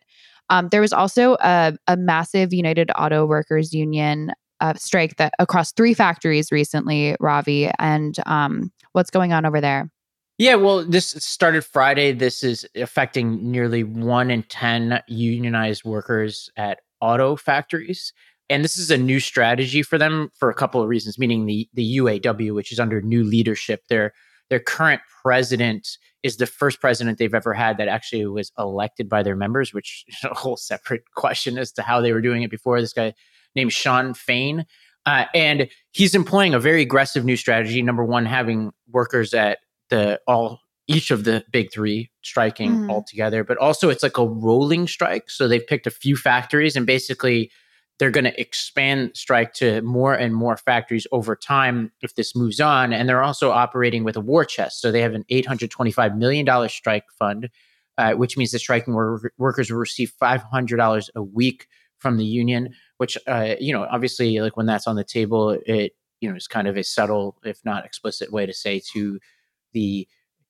um, 0.50 0.70
there 0.72 0.82
was 0.82 0.92
also 0.92 1.38
a, 1.40 1.74
a 1.86 1.96
massive 1.96 2.52
United 2.52 2.90
Auto 2.98 3.28
Workers 3.28 3.74
Union 3.74 4.32
uh, 4.60 4.74
strike 4.76 5.18
that 5.18 5.34
across 5.40 5.72
three 5.72 5.94
factories 5.94 6.52
recently, 6.52 7.16
Ravi. 7.20 7.70
And 7.80 8.16
um, 8.26 8.72
what's 8.94 9.10
going 9.10 9.34
on 9.34 9.46
over 9.46 9.62
there? 9.62 9.90
Yeah, 10.38 10.56
well, 10.56 10.86
this 10.86 11.08
started 11.08 11.66
Friday. 11.66 12.12
This 12.12 12.44
is 12.44 12.68
affecting 12.76 13.52
nearly 13.52 13.84
one 13.84 14.30
in 14.30 14.44
10 14.44 15.02
unionized 15.08 15.84
workers 15.84 16.50
at 16.58 16.80
auto 17.02 17.36
factories. 17.36 18.14
And 18.50 18.64
this 18.64 18.78
is 18.78 18.92
a 18.92 18.98
new 18.98 19.20
strategy 19.20 19.82
for 19.82 19.98
them 19.98 20.30
for 20.38 20.50
a 20.50 20.54
couple 20.54 20.82
of 20.82 20.88
reasons, 20.88 21.18
meaning 21.18 21.48
the, 21.48 21.68
the 21.74 21.98
UAW, 21.98 22.54
which 22.54 22.72
is 22.72 22.80
under 22.80 23.02
new 23.02 23.24
leadership. 23.24 23.82
Their, 23.90 24.14
their 24.50 24.60
current 24.60 25.02
president 25.24 25.98
is 26.24 26.38
the 26.38 26.46
first 26.46 26.80
president 26.80 27.18
they've 27.18 27.34
ever 27.34 27.54
had 27.54 27.78
that 27.78 27.88
actually 27.88 28.26
was 28.28 28.52
elected 28.58 29.10
by 29.10 29.24
their 29.24 29.36
members, 29.36 29.74
which 29.74 30.06
is 30.08 30.24
a 30.24 30.34
whole 30.36 30.58
separate 30.58 31.04
question 31.16 31.58
as 31.58 31.72
to 31.74 31.82
how 31.82 32.00
they 32.00 32.14
were 32.14 32.22
doing 32.22 32.44
it 32.44 32.52
before. 32.52 32.80
This 32.80 32.94
guy 32.94 33.14
named 33.58 33.74
Shawn 33.74 34.14
Fain. 34.14 34.66
Uh, 35.06 35.26
and 35.34 35.68
he's 35.92 36.16
employing 36.16 36.54
a 36.54 36.60
very 36.60 36.82
aggressive 36.82 37.26
new 37.26 37.36
strategy. 37.38 37.82
Number 37.82 38.04
one, 38.06 38.26
having 38.26 38.72
workers 38.90 39.34
at 39.34 39.60
the 39.90 40.20
all 40.28 40.62
each 40.90 41.12
of 41.12 41.26
the 41.26 41.44
big 41.52 41.70
three 41.72 42.10
striking 42.22 42.72
Mhm. 42.72 42.90
all 42.90 43.04
together, 43.04 43.44
but 43.44 43.58
also 43.58 43.90
it's 43.90 44.04
like 44.04 44.18
a 44.18 44.26
rolling 44.26 44.88
strike. 44.88 45.30
So 45.30 45.48
they've 45.48 45.66
picked 45.66 45.86
a 45.88 45.92
few 45.92 46.16
factories 46.16 46.78
and 46.78 46.86
basically 46.86 47.52
they're 48.00 48.12
going 48.12 48.24
to 48.26 48.40
expand 48.40 49.12
strike 49.16 49.54
to 49.56 49.82
more 49.82 50.14
and 50.14 50.34
more 50.34 50.56
factories 50.56 51.06
over 51.12 51.36
time 51.36 51.92
if 52.02 52.16
this 52.16 52.36
moves 52.36 52.62
on. 52.62 52.94
And 52.94 53.10
they're 53.10 53.24
also 53.24 53.52
operating 53.52 54.04
with 54.06 54.16
a 54.16 54.22
war 54.22 54.46
chest. 54.46 54.80
So 54.82 54.92
they 54.92 55.02
have 55.02 55.14
an 55.14 55.26
$825 55.30 56.16
million 56.18 56.70
strike 56.70 57.06
fund, 57.20 57.50
uh, 57.98 58.14
which 58.14 58.38
means 58.38 58.52
the 58.52 58.60
striking 58.60 58.94
wor- 58.94 59.32
workers 59.38 59.70
will 59.72 59.80
receive 59.80 60.14
$500 60.22 61.10
a 61.16 61.24
week 61.24 61.68
from 61.98 62.18
the 62.18 62.26
union, 62.26 62.74
which, 62.98 63.18
uh, 63.27 63.56
you 63.60 63.74
know, 63.74 63.88
obviously, 63.89 64.39
like 64.39 64.58
when 64.58 64.66
that's 64.66 64.88
on 64.88 64.96
the 64.96 65.04
table, 65.04 65.58
it, 65.66 65.94
you 66.20 66.30
know, 66.30 66.36
is 66.36 66.48
kind 66.48 66.68
of 66.68 66.77
a 66.77 66.84
subtle, 66.84 67.38
if 67.44 67.63
not 67.63 67.86
explicit 67.86 68.32
way 68.32 68.46
to 68.46 68.54
say 68.54 68.82
to 68.94 69.20
the 69.74 70.08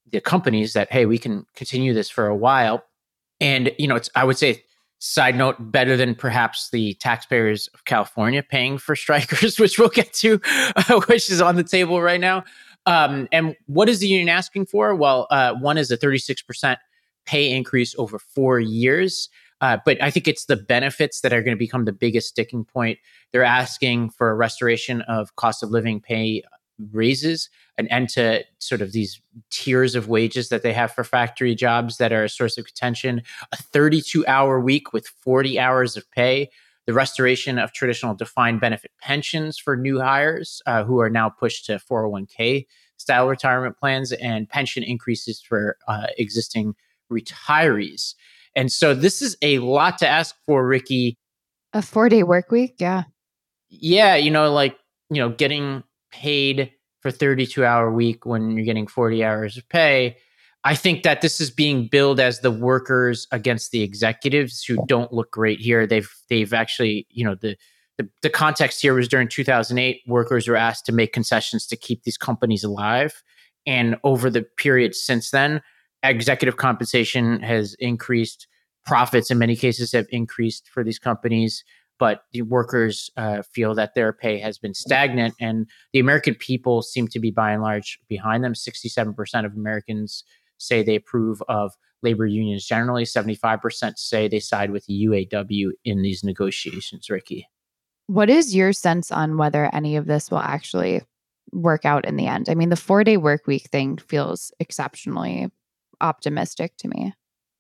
the 0.10 0.22
companies 0.22 0.74
that 0.74 0.92
hey, 0.92 1.06
we 1.06 1.18
can 1.18 1.46
continue 1.56 1.94
this 1.94 2.10
for 2.10 2.28
a 2.28 2.36
while. 2.36 2.84
And 3.40 3.72
you 3.78 3.88
know, 3.88 3.96
it's 3.96 4.10
I 4.16 4.24
would 4.24 4.38
say 4.38 4.64
side 5.00 5.36
note 5.36 5.56
better 5.60 5.96
than 5.96 6.16
perhaps 6.16 6.70
the 6.72 6.96
taxpayers 6.96 7.68
of 7.74 7.86
California 7.86 8.42
paying 8.42 8.78
for 8.78 8.96
strikers, 9.04 9.60
which 9.60 9.78
we'll 9.78 9.90
get 9.90 10.14
to, 10.14 10.42
which 11.08 11.30
is 11.30 11.42
on 11.42 11.56
the 11.56 11.64
table 11.64 12.02
right 12.02 12.22
now. 12.22 12.44
Um, 12.86 13.28
and 13.34 13.56
what 13.66 13.90
is 13.90 14.00
the 14.00 14.08
union 14.08 14.30
asking 14.30 14.66
for? 14.68 14.96
Well, 14.96 15.28
uh, 15.30 15.56
one 15.56 15.78
is 15.78 15.92
a 15.92 15.98
36% 15.98 16.78
pay 17.26 17.52
increase 17.52 17.94
over 17.98 18.18
four 18.18 18.60
years. 18.60 19.30
Uh, 19.60 19.78
but 19.86 20.02
I 20.02 20.12
think 20.12 20.28
it's 20.28 20.46
the 20.46 20.56
benefits 20.56 21.22
that 21.22 21.34
are 21.34 21.42
going 21.42 21.56
to 21.56 21.60
become 21.60 21.86
the 21.86 21.94
biggest 21.94 22.28
sticking 22.30 22.64
point. 22.64 23.00
They're 23.32 23.44
asking 23.44 24.12
for 24.12 24.30
a 24.30 24.36
restoration 24.36 25.02
of 25.02 25.36
cost 25.36 25.64
of 25.64 25.72
living 25.72 26.00
pay 26.00 26.44
raises, 26.92 27.50
an 27.78 27.88
end 27.88 28.10
to 28.10 28.44
sort 28.60 28.82
of 28.82 28.92
these 28.92 29.20
tiers 29.50 29.96
of 29.96 30.08
wages 30.08 30.50
that 30.50 30.62
they 30.62 30.74
have 30.74 30.92
for 30.92 31.04
factory 31.04 31.56
jobs 31.56 31.98
that 31.98 32.14
are 32.14 32.24
a 32.24 32.30
source 32.30 32.58
of 32.58 32.66
contention, 32.66 33.24
a 33.52 33.58
32 33.58 34.26
hour 34.28 34.60
week 34.60 34.94
with 34.94 35.08
40 35.08 35.60
hours 35.60 35.98
of 35.98 36.10
pay, 36.12 36.50
the 36.86 36.94
restoration 36.94 37.58
of 37.58 37.74
traditional 37.74 38.14
defined 38.14 38.62
benefit 38.62 38.92
pensions 39.02 39.58
for 39.58 39.76
new 39.76 40.00
hires 40.00 40.62
uh, 40.68 40.84
who 40.84 41.00
are 41.00 41.10
now 41.10 41.30
pushed 41.30 41.66
to 41.66 41.80
401k 41.80 42.66
style 42.98 43.28
retirement 43.28 43.78
plans, 43.78 44.12
and 44.12 44.50
pension 44.50 44.84
increases 44.84 45.42
for 45.42 45.78
uh, 45.88 46.08
existing 46.18 46.76
retirees. 47.12 48.16
And 48.58 48.72
so 48.72 48.96
this 48.96 49.22
is 49.22 49.38
a 49.44 49.60
lot 49.60 50.00
to 50.00 50.08
ask 50.08 50.36
for, 50.48 50.68
Rikki. 50.68 51.16
A 51.74 51.82
four 51.84 52.10
day 52.10 52.24
work 52.24 52.50
week? 52.50 52.76
Yeah. 52.80 53.04
Yeah. 53.70 54.16
You 54.16 54.32
know, 54.32 54.52
like, 54.52 54.76
you 55.12 55.22
know, 55.22 55.30
getting 55.30 55.84
paid 56.12 56.72
for 57.02 57.12
32 57.12 57.64
hour 57.64 57.92
week 57.92 58.26
when 58.26 58.58
you're 58.58 58.66
getting 58.66 58.88
40 58.88 59.24
hours 59.24 59.58
of 59.58 59.70
pay. 59.70 60.18
I 60.64 60.74
think 60.74 61.04
that 61.04 61.22
this 61.22 61.40
is 61.40 61.52
being 61.52 61.88
billed 61.88 62.20
as 62.20 62.40
the 62.40 62.50
workers 62.50 63.28
against 63.32 63.70
the 63.70 63.84
executives 63.84 64.64
who 64.64 64.84
don't 64.88 65.14
look 65.14 65.32
great 65.32 65.60
here. 65.60 65.86
They've 65.86 66.10
they've 66.28 66.52
actually, 66.52 67.06
you 67.12 67.24
know, 67.24 67.36
the 67.36 67.56
the, 68.00 68.10
the 68.24 68.30
context 68.30 68.82
here 68.82 68.96
was 68.96 69.08
during 69.08 69.28
2008, 69.28 70.02
workers 70.08 70.48
were 70.48 70.56
asked 70.56 70.86
to 70.88 70.92
make 70.92 71.14
concessions 71.14 71.68
to 71.68 71.76
keep 71.76 72.04
these 72.04 72.18
companies 72.18 72.64
alive. 72.64 73.24
And 73.66 73.98
over 74.04 74.30
the 74.30 74.44
period 74.44 74.96
since 74.96 75.32
then, 75.32 75.62
executive 76.04 76.58
compensation 76.58 77.42
has 77.42 77.76
increased, 77.80 78.48
profits 78.86 79.30
in 79.32 79.38
many 79.38 79.56
cases 79.56 79.92
have 79.92 80.08
increased 80.10 80.70
for 80.70 80.84
these 80.84 81.00
companies 81.00 81.64
but 82.00 82.24
the 82.32 82.44
workers 82.44 83.10
uh, 83.18 83.42
feel 83.42 83.74
that 83.76 83.96
their 83.96 84.14
pay 84.14 84.38
has 84.40 84.58
been 84.58 84.74
stagnant 84.74 85.34
and 85.40 85.68
the 85.94 86.00
american 86.00 86.36
people 86.36 86.82
seem 86.82 87.08
to 87.08 87.20
be 87.20 87.32
by 87.32 87.52
and 87.52 87.62
large 87.62 88.00
behind 88.08 88.44
them. 88.44 88.54
67% 88.54 89.46
of 89.46 89.54
americans 89.54 90.24
say 90.58 90.84
they 90.84 90.96
approve 90.96 91.42
of 91.48 91.74
labor 92.04 92.26
unions 92.26 92.66
generally. 92.66 93.04
75% 93.04 93.98
say 93.98 94.28
they 94.28 94.40
side 94.40 94.72
with 94.72 94.86
the 94.86 95.06
uaw 95.06 95.72
in 95.84 96.02
these 96.02 96.24
negotiations 96.24 97.10
Rikki. 97.10 97.48
what 98.08 98.30
is 98.30 98.56
your 98.56 98.74
sense 98.74 99.12
on 99.12 99.38
whether 99.38 99.74
any 99.74 99.96
of 99.96 100.06
this 100.06 100.30
will 100.32 100.40
actually 100.40 101.02
work 101.52 101.86
out 101.86 102.06
in 102.06 102.18
the 102.18 102.28
end? 102.28 102.50
I 102.50 102.56
mean 102.56 102.70
the 102.70 102.76
four 102.76 103.04
day 103.04 103.18
work 103.18 103.48
week 103.48 103.70
thing 103.72 103.98
feels 103.98 104.52
exceptionally 104.60 105.50
optimistic 106.02 106.76
to 106.78 106.88
me 106.88 107.14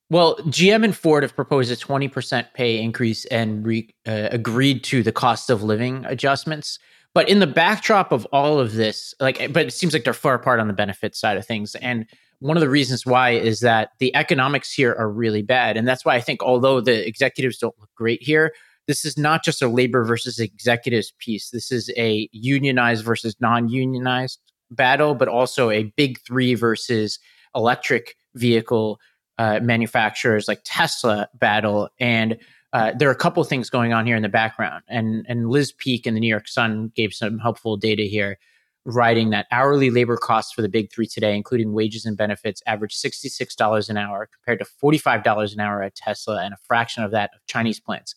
well, 0.09 0.37
GM 0.37 0.85
and 0.85 0.95
Ford 0.95 1.23
have 1.23 1.35
proposed 1.35 1.71
a 1.71 1.75
20% 1.75 2.53
pay 2.53 2.79
increase 2.79 3.25
and 3.25 3.65
re, 3.65 3.93
uh, 4.07 4.29
agreed 4.31 4.83
to 4.85 5.03
the 5.03 5.11
cost 5.11 5.49
of 5.49 5.63
living 5.63 6.05
adjustments. 6.05 6.79
But 7.13 7.27
in 7.27 7.39
the 7.39 7.47
backdrop 7.47 8.11
of 8.11 8.25
all 8.27 8.59
of 8.59 8.73
this, 8.73 9.13
like, 9.19 9.51
but 9.51 9.65
it 9.65 9.73
seems 9.73 9.91
like 9.91 10.03
they're 10.03 10.13
far 10.13 10.35
apart 10.35 10.59
on 10.59 10.67
the 10.67 10.73
benefit 10.73 11.15
side 11.15 11.35
of 11.35 11.45
things. 11.45 11.75
And 11.75 12.05
one 12.39 12.55
of 12.55 12.61
the 12.61 12.69
reasons 12.69 13.05
why 13.05 13.31
is 13.31 13.59
that 13.61 13.91
the 13.99 14.15
economics 14.15 14.71
here 14.71 14.95
are 14.97 15.09
really 15.09 15.41
bad. 15.41 15.75
And 15.75 15.87
that's 15.87 16.05
why 16.05 16.15
I 16.15 16.21
think, 16.21 16.43
although 16.43 16.79
the 16.79 17.05
executives 17.05 17.57
don't 17.57 17.77
look 17.79 17.89
great 17.95 18.21
here, 18.21 18.53
this 18.85 19.03
is 19.03 19.17
not 19.17 19.43
just 19.43 19.61
a 19.61 19.67
labor 19.67 20.05
versus 20.05 20.39
executives 20.39 21.11
piece. 21.19 21.49
This 21.49 21.71
is 21.71 21.91
a 21.97 22.29
unionized 22.31 23.03
versus 23.03 23.35
non 23.41 23.67
unionized 23.67 24.39
battle, 24.71 25.15
but 25.15 25.27
also 25.27 25.69
a 25.69 25.91
big 25.97 26.19
three 26.21 26.53
versus 26.53 27.19
electric 27.55 28.15
vehicle 28.37 28.99
uh, 29.37 29.59
manufacturers 29.61 30.47
like 30.47 30.61
Tesla 30.63 31.29
battle. 31.35 31.89
And 31.99 32.37
uh, 32.73 32.91
there 32.97 33.07
are 33.07 33.13
a 33.13 33.15
couple 33.15 33.43
things 33.43 33.69
going 33.69 33.93
on 33.93 34.05
here 34.05 34.15
in 34.15 34.23
the 34.23 34.29
background. 34.29 34.83
And, 34.87 35.25
and 35.27 35.49
Liz 35.49 35.71
Peek 35.71 36.07
in 36.07 36.13
the 36.13 36.19
New 36.19 36.27
York 36.27 36.47
Sun 36.47 36.91
gave 36.95 37.13
some 37.13 37.39
helpful 37.39 37.77
data 37.77 38.03
here, 38.03 38.37
writing 38.85 39.29
that 39.29 39.47
hourly 39.51 39.89
labor 39.89 40.17
costs 40.17 40.53
for 40.53 40.61
the 40.61 40.69
big 40.69 40.91
three 40.91 41.07
today, 41.07 41.35
including 41.35 41.73
wages 41.73 42.05
and 42.05 42.17
benefits, 42.17 42.61
average 42.65 42.95
$66 42.95 43.89
an 43.89 43.97
hour 43.97 44.29
compared 44.31 44.59
to 44.59 44.65
$45 44.83 45.53
an 45.53 45.59
hour 45.59 45.81
at 45.81 45.95
Tesla 45.95 46.43
and 46.43 46.53
a 46.53 46.57
fraction 46.67 47.03
of 47.03 47.11
that 47.11 47.31
of 47.35 47.45
Chinese 47.47 47.79
plants. 47.79 48.15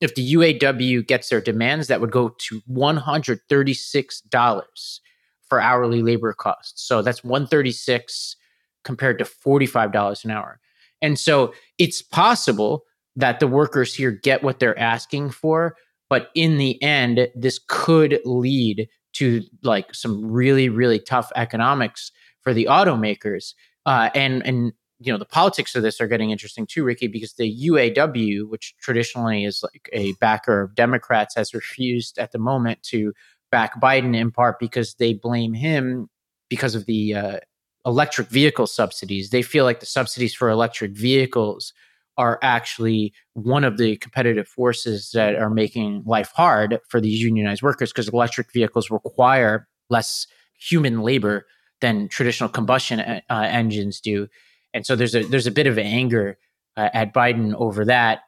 If 0.00 0.14
the 0.14 0.34
UAW 0.34 1.06
gets 1.06 1.28
their 1.28 1.42
demands, 1.42 1.88
that 1.88 2.00
would 2.00 2.10
go 2.10 2.30
to 2.30 2.62
$136 2.70 5.00
for 5.46 5.60
hourly 5.60 6.00
labor 6.00 6.32
costs. 6.32 6.86
So 6.86 7.02
that's 7.02 7.22
136 7.22 8.36
compared 8.84 9.18
to 9.18 9.24
$45 9.24 10.24
an 10.24 10.30
hour. 10.30 10.60
And 11.02 11.18
so 11.18 11.54
it's 11.78 12.02
possible 12.02 12.84
that 13.16 13.40
the 13.40 13.48
workers 13.48 13.94
here 13.94 14.10
get 14.10 14.42
what 14.42 14.58
they're 14.58 14.78
asking 14.78 15.30
for, 15.30 15.76
but 16.08 16.30
in 16.34 16.58
the 16.58 16.80
end, 16.82 17.28
this 17.34 17.60
could 17.68 18.20
lead 18.24 18.88
to 19.14 19.42
like 19.62 19.94
some 19.94 20.30
really, 20.30 20.68
really 20.68 20.98
tough 20.98 21.32
economics 21.36 22.12
for 22.42 22.54
the 22.54 22.66
automakers. 22.70 23.54
Uh, 23.86 24.10
and 24.14 24.44
and 24.46 24.72
you 24.98 25.10
know 25.10 25.18
the 25.18 25.24
politics 25.24 25.74
of 25.74 25.82
this 25.82 26.00
are 26.00 26.06
getting 26.06 26.30
interesting 26.30 26.66
too, 26.66 26.84
Rikki, 26.84 27.06
because 27.06 27.34
the 27.34 27.68
UAW, 27.68 28.48
which 28.48 28.74
traditionally 28.78 29.44
is 29.44 29.62
like 29.62 29.88
a 29.92 30.12
backer 30.20 30.60
of 30.60 30.74
Democrats, 30.74 31.34
has 31.34 31.54
refused 31.54 32.18
at 32.18 32.32
the 32.32 32.38
moment 32.38 32.82
to 32.84 33.12
back 33.50 33.80
Biden 33.80 34.14
in 34.16 34.30
part 34.30 34.58
because 34.58 34.94
they 34.94 35.14
blame 35.14 35.54
him 35.54 36.08
because 36.48 36.74
of 36.74 36.86
the 36.86 37.14
uh, 37.14 37.38
electric 37.86 38.28
vehicle 38.28 38.66
subsidies. 38.66 39.30
They 39.30 39.42
feel 39.42 39.64
like 39.64 39.80
the 39.80 39.86
subsidies 39.86 40.34
for 40.34 40.50
electric 40.50 40.92
vehicles 40.92 41.72
are 42.18 42.38
actually 42.42 43.14
one 43.32 43.64
of 43.64 43.78
the 43.78 43.96
competitive 43.96 44.46
forces 44.46 45.10
that 45.14 45.36
are 45.36 45.48
making 45.48 46.02
life 46.04 46.32
hard 46.34 46.78
for 46.88 47.00
these 47.00 47.22
unionized 47.22 47.62
workers 47.62 47.92
because 47.92 48.08
electric 48.08 48.52
vehicles 48.52 48.90
require 48.90 49.66
less 49.88 50.26
human 50.58 51.00
labor 51.00 51.46
than 51.80 52.08
traditional 52.08 52.50
combustion 52.50 53.00
uh, 53.00 53.20
uh, 53.30 53.46
engines 53.48 54.00
do. 54.00 54.28
And 54.74 54.84
so 54.84 54.96
there's 54.96 55.14
a 55.14 55.24
there's 55.24 55.46
a 55.46 55.50
bit 55.50 55.66
of 55.66 55.78
anger 55.78 56.38
uh, 56.76 56.90
at 56.92 57.14
Biden 57.14 57.54
over 57.54 57.84
that. 57.86 58.20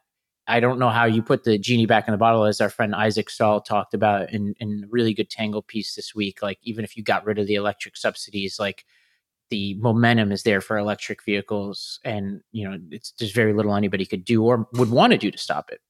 I 0.48 0.58
don't 0.58 0.78
know 0.78 0.88
how 0.88 1.04
you 1.04 1.22
put 1.22 1.44
the 1.44 1.56
genie 1.58 1.86
back 1.86 2.08
in 2.08 2.12
the 2.12 2.18
bottle, 2.18 2.44
as 2.44 2.60
our 2.60 2.70
friend 2.70 2.94
Isaac 2.94 3.30
Saul 3.30 3.60
talked 3.60 3.94
about 3.94 4.32
in 4.32 4.54
in 4.58 4.84
a 4.84 4.88
really 4.88 5.14
good 5.14 5.30
Tangle 5.30 5.62
piece 5.62 5.94
this 5.94 6.14
week. 6.14 6.42
Like 6.42 6.58
even 6.62 6.84
if 6.84 6.96
you 6.96 7.02
got 7.02 7.24
rid 7.26 7.38
of 7.38 7.46
the 7.46 7.54
electric 7.54 7.96
subsidies, 7.96 8.58
like 8.58 8.84
the 9.52 9.74
momentum 9.74 10.32
is 10.32 10.44
there 10.44 10.62
for 10.62 10.78
electric 10.78 11.22
vehicles 11.24 12.00
and 12.06 12.40
you 12.52 12.66
know 12.66 12.78
it's 12.90 13.12
there's 13.18 13.32
very 13.32 13.52
little 13.52 13.74
anybody 13.74 14.06
could 14.06 14.24
do 14.24 14.42
or 14.42 14.66
would 14.72 14.90
want 14.90 15.12
to 15.12 15.18
do 15.18 15.30
to 15.30 15.36
stop 15.36 15.70
it. 15.70 15.80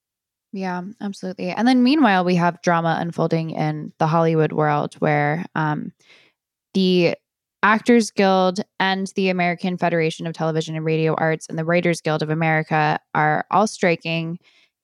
Yeah 0.52 0.83
absolutely. 1.00 1.50
And 1.50 1.69
then 1.69 1.85
meanwhile 1.85 2.25
we 2.25 2.35
have 2.35 2.61
drama 2.62 2.99
unfolding 3.00 3.50
in 3.50 3.92
the 3.99 4.09
hollywood 4.09 4.50
world 4.52 4.95
where 4.95 5.47
um, 5.54 5.92
the 6.75 7.14
actors 7.62 8.11
guild 8.11 8.59
and 8.81 9.07
the 9.14 9.28
american 9.28 9.78
federation 9.78 10.26
of 10.26 10.35
television 10.35 10.75
and 10.75 10.85
radio 10.85 11.14
arts 11.14 11.47
and 11.49 11.57
the 11.57 11.64
writers 11.64 12.00
guild 12.00 12.21
of 12.21 12.31
america 12.31 12.99
are 13.14 13.47
all 13.52 13.69
striking 13.69 14.37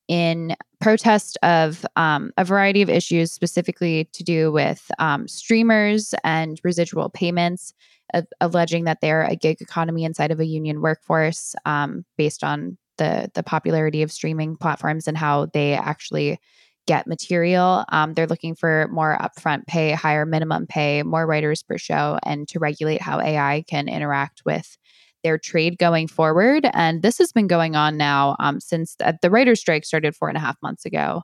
in 0.08 0.56
protest 0.80 1.36
of 1.42 1.84
um, 1.96 2.32
a 2.36 2.44
variety 2.44 2.82
of 2.82 2.88
issues 2.88 3.30
specifically 3.30 4.08
to 4.12 4.24
do 4.24 4.50
with 4.50 4.90
um, 4.98 5.28
streamers 5.28 6.14
and 6.24 6.60
residual 6.64 7.10
payments 7.10 7.74
uh, 8.14 8.22
alleging 8.40 8.84
that 8.84 9.00
they're 9.00 9.24
a 9.24 9.36
gig 9.36 9.60
economy 9.60 10.04
inside 10.04 10.30
of 10.30 10.40
a 10.40 10.46
union 10.46 10.80
workforce 10.80 11.54
um, 11.66 12.04
based 12.16 12.42
on 12.42 12.78
the 12.96 13.30
the 13.34 13.42
popularity 13.42 14.02
of 14.02 14.10
streaming 14.10 14.56
platforms 14.56 15.06
and 15.06 15.16
how 15.16 15.46
they 15.52 15.74
actually 15.74 16.38
get 16.86 17.06
material. 17.06 17.84
Um, 17.92 18.14
they're 18.14 18.26
looking 18.26 18.54
for 18.54 18.88
more 18.90 19.18
upfront 19.20 19.66
pay, 19.66 19.92
higher 19.92 20.24
minimum 20.24 20.66
pay, 20.66 21.02
more 21.02 21.26
writers 21.26 21.62
per 21.62 21.76
show, 21.76 22.18
and 22.24 22.48
to 22.48 22.58
regulate 22.58 23.02
how 23.02 23.20
AI 23.20 23.62
can 23.68 23.88
interact 23.88 24.42
with 24.46 24.77
their 25.22 25.38
trade 25.38 25.78
going 25.78 26.08
forward. 26.08 26.66
And 26.72 27.02
this 27.02 27.18
has 27.18 27.32
been 27.32 27.46
going 27.46 27.76
on 27.76 27.96
now 27.96 28.36
um, 28.38 28.60
since 28.60 28.94
the, 28.96 29.18
the 29.20 29.30
writer's 29.30 29.60
strike 29.60 29.84
started 29.84 30.14
four 30.14 30.28
and 30.28 30.36
a 30.36 30.40
half 30.40 30.56
months 30.62 30.84
ago. 30.84 31.22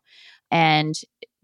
And 0.51 0.95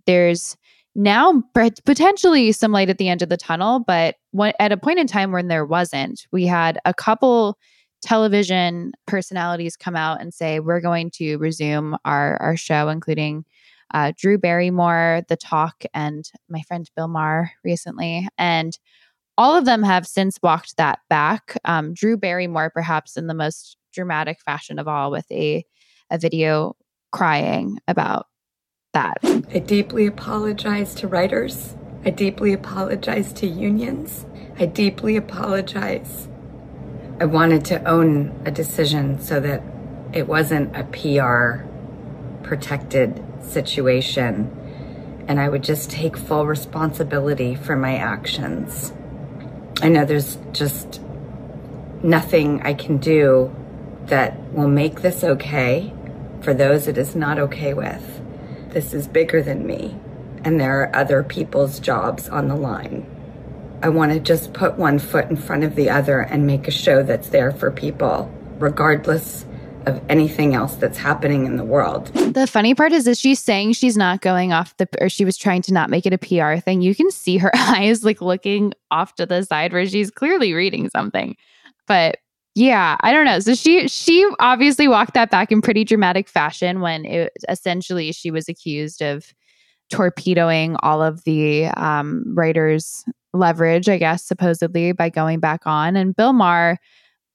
there's 0.06 0.56
now 0.94 1.42
potentially 1.84 2.52
some 2.52 2.72
light 2.72 2.90
at 2.90 2.98
the 2.98 3.08
end 3.08 3.22
of 3.22 3.28
the 3.28 3.36
tunnel 3.36 3.78
but 3.78 4.16
when, 4.32 4.52
at 4.58 4.72
a 4.72 4.76
point 4.76 4.98
in 4.98 5.06
time 5.06 5.30
when 5.30 5.46
there 5.46 5.64
wasn't 5.64 6.26
we 6.32 6.46
had 6.46 6.80
a 6.84 6.92
couple 6.92 7.56
television 8.02 8.92
personalities 9.06 9.76
come 9.76 9.94
out 9.94 10.20
and 10.20 10.34
say 10.34 10.58
we're 10.58 10.80
going 10.80 11.10
to 11.10 11.36
resume 11.36 11.96
our 12.04 12.36
our 12.42 12.56
show 12.56 12.88
including 12.88 13.44
uh, 13.94 14.12
drew 14.16 14.36
barrymore 14.36 15.22
the 15.28 15.36
talk 15.36 15.84
and 15.94 16.30
my 16.48 16.62
friend 16.62 16.90
bill 16.96 17.08
maher 17.08 17.52
recently 17.64 18.26
and 18.36 18.78
all 19.40 19.56
of 19.56 19.64
them 19.64 19.82
have 19.82 20.06
since 20.06 20.38
walked 20.42 20.76
that 20.76 20.98
back. 21.08 21.56
Um, 21.64 21.94
Drew 21.94 22.18
Barrymore, 22.18 22.68
perhaps 22.68 23.16
in 23.16 23.26
the 23.26 23.32
most 23.32 23.78
dramatic 23.90 24.38
fashion 24.44 24.78
of 24.78 24.86
all, 24.86 25.10
with 25.10 25.24
a 25.32 25.64
a 26.10 26.18
video 26.18 26.76
crying 27.10 27.78
about 27.88 28.26
that. 28.92 29.16
I 29.24 29.60
deeply 29.60 30.06
apologize 30.06 30.94
to 30.96 31.08
writers. 31.08 31.74
I 32.04 32.10
deeply 32.10 32.52
apologize 32.52 33.32
to 33.34 33.46
unions. 33.46 34.26
I 34.58 34.66
deeply 34.66 35.16
apologize. 35.16 36.28
I 37.18 37.24
wanted 37.24 37.64
to 37.66 37.82
own 37.88 38.38
a 38.44 38.50
decision 38.50 39.22
so 39.22 39.40
that 39.40 39.62
it 40.12 40.26
wasn't 40.26 40.76
a 40.76 40.84
PR 40.84 41.64
protected 42.42 43.24
situation 43.42 44.54
and 45.28 45.40
I 45.40 45.48
would 45.48 45.62
just 45.62 45.90
take 45.90 46.16
full 46.16 46.44
responsibility 46.44 47.54
for 47.54 47.76
my 47.76 47.96
actions. 47.96 48.92
I 49.82 49.88
know 49.88 50.04
there's 50.04 50.36
just 50.52 51.00
nothing 52.02 52.60
I 52.62 52.74
can 52.74 52.98
do 52.98 53.54
that 54.06 54.52
will 54.52 54.68
make 54.68 55.00
this 55.00 55.24
okay 55.24 55.92
for 56.42 56.52
those 56.54 56.88
it 56.88 56.98
is 56.98 57.14
not 57.14 57.38
okay 57.38 57.74
with. 57.74 58.20
This 58.70 58.92
is 58.92 59.08
bigger 59.08 59.42
than 59.42 59.66
me, 59.66 59.96
and 60.44 60.60
there 60.60 60.82
are 60.82 60.96
other 60.96 61.22
people's 61.22 61.80
jobs 61.80 62.28
on 62.28 62.48
the 62.48 62.56
line. 62.56 63.06
I 63.82 63.88
want 63.88 64.12
to 64.12 64.20
just 64.20 64.52
put 64.52 64.76
one 64.76 64.98
foot 64.98 65.30
in 65.30 65.36
front 65.36 65.64
of 65.64 65.74
the 65.74 65.88
other 65.88 66.20
and 66.20 66.46
make 66.46 66.68
a 66.68 66.72
show 66.72 67.02
that's 67.02 67.30
there 67.30 67.50
for 67.50 67.70
people, 67.70 68.30
regardless 68.58 69.46
of 69.86 70.00
anything 70.08 70.54
else 70.54 70.74
that's 70.74 70.98
happening 70.98 71.46
in 71.46 71.56
the 71.56 71.64
world. 71.64 72.06
The 72.08 72.46
funny 72.46 72.74
part 72.74 72.92
is, 72.92 73.06
is 73.06 73.18
she's 73.18 73.40
saying 73.40 73.72
she's 73.72 73.96
not 73.96 74.20
going 74.20 74.52
off 74.52 74.76
the, 74.76 74.88
or 75.00 75.08
she 75.08 75.24
was 75.24 75.36
trying 75.36 75.62
to 75.62 75.72
not 75.72 75.90
make 75.90 76.06
it 76.06 76.12
a 76.12 76.18
PR 76.18 76.60
thing. 76.60 76.82
You 76.82 76.94
can 76.94 77.10
see 77.10 77.38
her 77.38 77.50
eyes 77.56 78.04
like 78.04 78.20
looking 78.20 78.72
off 78.90 79.14
to 79.16 79.26
the 79.26 79.42
side 79.42 79.72
where 79.72 79.86
she's 79.86 80.10
clearly 80.10 80.52
reading 80.52 80.88
something. 80.90 81.36
But 81.86 82.18
yeah, 82.54 82.96
I 83.00 83.12
don't 83.12 83.24
know. 83.24 83.38
So 83.40 83.54
she 83.54 83.88
she 83.88 84.28
obviously 84.40 84.88
walked 84.88 85.14
that 85.14 85.30
back 85.30 85.52
in 85.52 85.62
pretty 85.62 85.84
dramatic 85.84 86.28
fashion 86.28 86.80
when 86.80 87.04
it 87.04 87.32
essentially 87.48 88.12
she 88.12 88.30
was 88.30 88.48
accused 88.48 89.02
of 89.02 89.32
torpedoing 89.90 90.76
all 90.82 91.02
of 91.02 91.24
the 91.24 91.66
um, 91.66 92.24
writers' 92.26 93.04
leverage, 93.32 93.88
I 93.88 93.98
guess, 93.98 94.24
supposedly 94.24 94.92
by 94.92 95.08
going 95.08 95.40
back 95.40 95.66
on. 95.66 95.96
And 95.96 96.14
Bill 96.14 96.32
Maher 96.32 96.78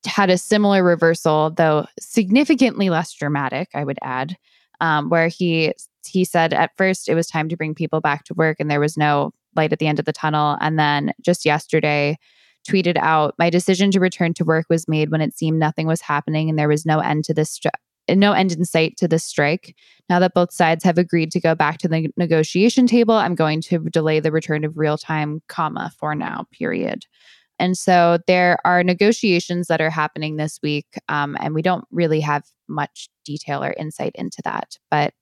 had 0.06 0.30
a 0.30 0.38
similar 0.38 0.84
reversal, 0.84 1.52
though 1.52 1.86
significantly 2.00 2.90
less 2.90 3.14
dramatic, 3.14 3.70
I 3.74 3.84
would 3.84 4.00
add, 4.02 4.38
um, 4.82 5.10
where 5.10 5.28
he 5.28 5.74
he 6.08 6.24
said 6.24 6.54
at 6.54 6.72
first 6.78 7.10
it 7.10 7.16
was 7.16 7.28
time 7.28 7.50
to 7.50 7.58
bring 7.58 7.74
people 7.74 8.00
back 8.00 8.26
to 8.26 8.34
work 8.36 8.58
and 8.60 8.70
there 8.70 8.80
was 8.80 8.96
no 8.96 9.32
light 9.56 9.74
at 9.74 9.80
the 9.80 9.88
end 9.88 9.98
of 9.98 10.06
the 10.06 10.14
tunnel. 10.14 10.58
And 10.62 10.78
then 10.78 11.12
just 11.22 11.46
yesterday, 11.46 12.18
tweeted 12.68 12.98
out, 12.98 13.36
"My 13.40 13.50
decision 13.50 13.92
to 13.92 14.00
return 14.00 14.34
to 14.36 14.46
work 14.46 14.66
was 14.70 14.88
made 14.88 15.12
when 15.12 15.22
it 15.22 15.38
seemed 15.38 15.60
nothing 15.60 15.88
was 15.88 16.02
happening 16.02 16.50
and 16.50 16.58
there 16.60 16.68
was 16.68 16.86
no 16.86 17.00
end 17.00 17.26
to 17.26 17.34
this." 17.34 17.60
Stri- 17.60 17.72
no 18.10 18.34
end 18.34 18.52
in 18.52 18.66
sight 18.66 18.98
to 18.98 19.08
this 19.08 19.24
strike. 19.24 19.76
Now 20.10 20.20
that 20.20 20.34
both 20.34 20.54
sides 20.54 20.84
have 20.84 20.98
agreed 20.98 21.32
to 21.32 21.40
go 21.40 21.56
back 21.56 21.80
to 21.80 21.88
the 21.88 22.10
negotiation 22.18 22.86
table, 22.86 23.16
I'm 23.16 23.36
going 23.36 23.62
to 23.64 23.80
delay 23.80 24.20
the 24.20 24.32
return 24.32 24.64
of 24.64 24.78
real 24.78 24.98
time, 24.98 25.42
comma, 25.48 25.92
for 25.98 26.14
now, 26.14 26.46
period. 26.52 27.06
And 27.60 27.78
so 27.78 28.20
there 28.28 28.58
are 28.66 28.84
negotiations 28.84 29.68
that 29.68 29.82
are 29.82 29.90
happening 29.90 30.36
this 30.36 30.60
week, 30.62 30.88
um, 31.10 31.38
and 31.40 31.54
we 31.54 31.62
don't 31.62 31.86
really 31.92 32.20
have 32.22 32.44
much 32.68 33.10
detail 33.24 33.64
or 33.64 33.74
insight 33.74 34.12
into 34.16 34.42
that. 34.44 34.78
But 34.92 35.14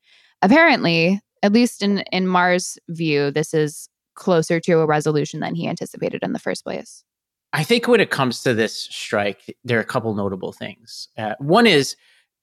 apparently, 0.41 1.21
at 1.41 1.53
least 1.53 1.81
in 1.81 1.99
in 2.11 2.27
Maher's 2.27 2.77
view, 2.89 3.31
this 3.31 3.53
is 3.53 3.89
closer 4.15 4.59
to 4.59 4.79
a 4.79 4.85
resolution 4.85 5.39
than 5.39 5.55
he 5.55 5.67
anticipated 5.67 6.21
in 6.23 6.33
the 6.33 6.39
first 6.39 6.63
place. 6.63 7.03
I 7.51 7.63
think 7.63 7.87
when 7.87 8.01
it 8.01 8.09
comes 8.09 8.41
to 8.43 8.53
this 8.53 8.75
strike, 8.75 9.55
there 9.63 9.77
are 9.77 9.81
a 9.81 9.85
couple 9.85 10.13
notable 10.15 10.53
things. 10.53 11.07
Uh, 11.17 11.35
one 11.39 11.67
is 11.67 11.95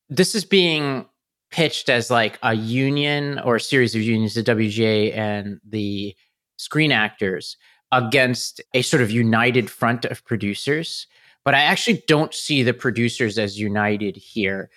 this 0.08 0.34
is 0.34 0.44
being 0.44 1.06
pitched 1.50 1.88
as 1.88 2.10
like 2.10 2.38
a 2.42 2.54
union 2.54 3.40
or 3.40 3.56
a 3.56 3.60
series 3.60 3.94
of 3.94 4.02
unions, 4.02 4.34
the 4.34 4.42
WGA 4.42 5.16
and 5.16 5.60
the 5.68 6.14
Screen 6.58 6.92
Actors, 6.92 7.56
against 7.92 8.60
a 8.74 8.82
sort 8.82 9.02
of 9.02 9.10
united 9.10 9.70
front 9.70 10.04
of 10.04 10.24
producers. 10.24 11.06
But 11.44 11.54
I 11.54 11.60
actually 11.60 12.02
don't 12.06 12.34
see 12.34 12.62
the 12.62 12.74
producers 12.74 13.38
as 13.38 13.58
united 13.58 14.16
here. 14.16 14.70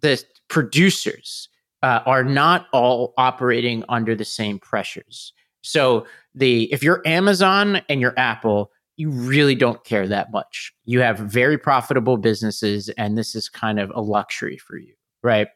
The 0.00 0.22
producers 0.48 1.48
uh, 1.82 2.00
are 2.06 2.24
not 2.24 2.66
all 2.72 3.14
operating 3.16 3.84
under 3.88 4.14
the 4.14 4.24
same 4.24 4.58
pressures. 4.58 5.32
So 5.62 6.06
the 6.34 6.72
if 6.72 6.82
you're 6.82 7.02
Amazon 7.06 7.82
and 7.88 8.00
you're 8.00 8.18
Apple, 8.18 8.72
you 8.96 9.10
really 9.10 9.54
don't 9.54 9.82
care 9.84 10.08
that 10.08 10.32
much. 10.32 10.72
You 10.84 11.00
have 11.00 11.18
very 11.18 11.56
profitable 11.56 12.16
businesses, 12.16 12.88
and 12.90 13.16
this 13.16 13.34
is 13.34 13.48
kind 13.48 13.78
of 13.78 13.92
a 13.94 14.00
luxury 14.00 14.58
for 14.58 14.76
you, 14.76 14.94
right? 15.22 15.48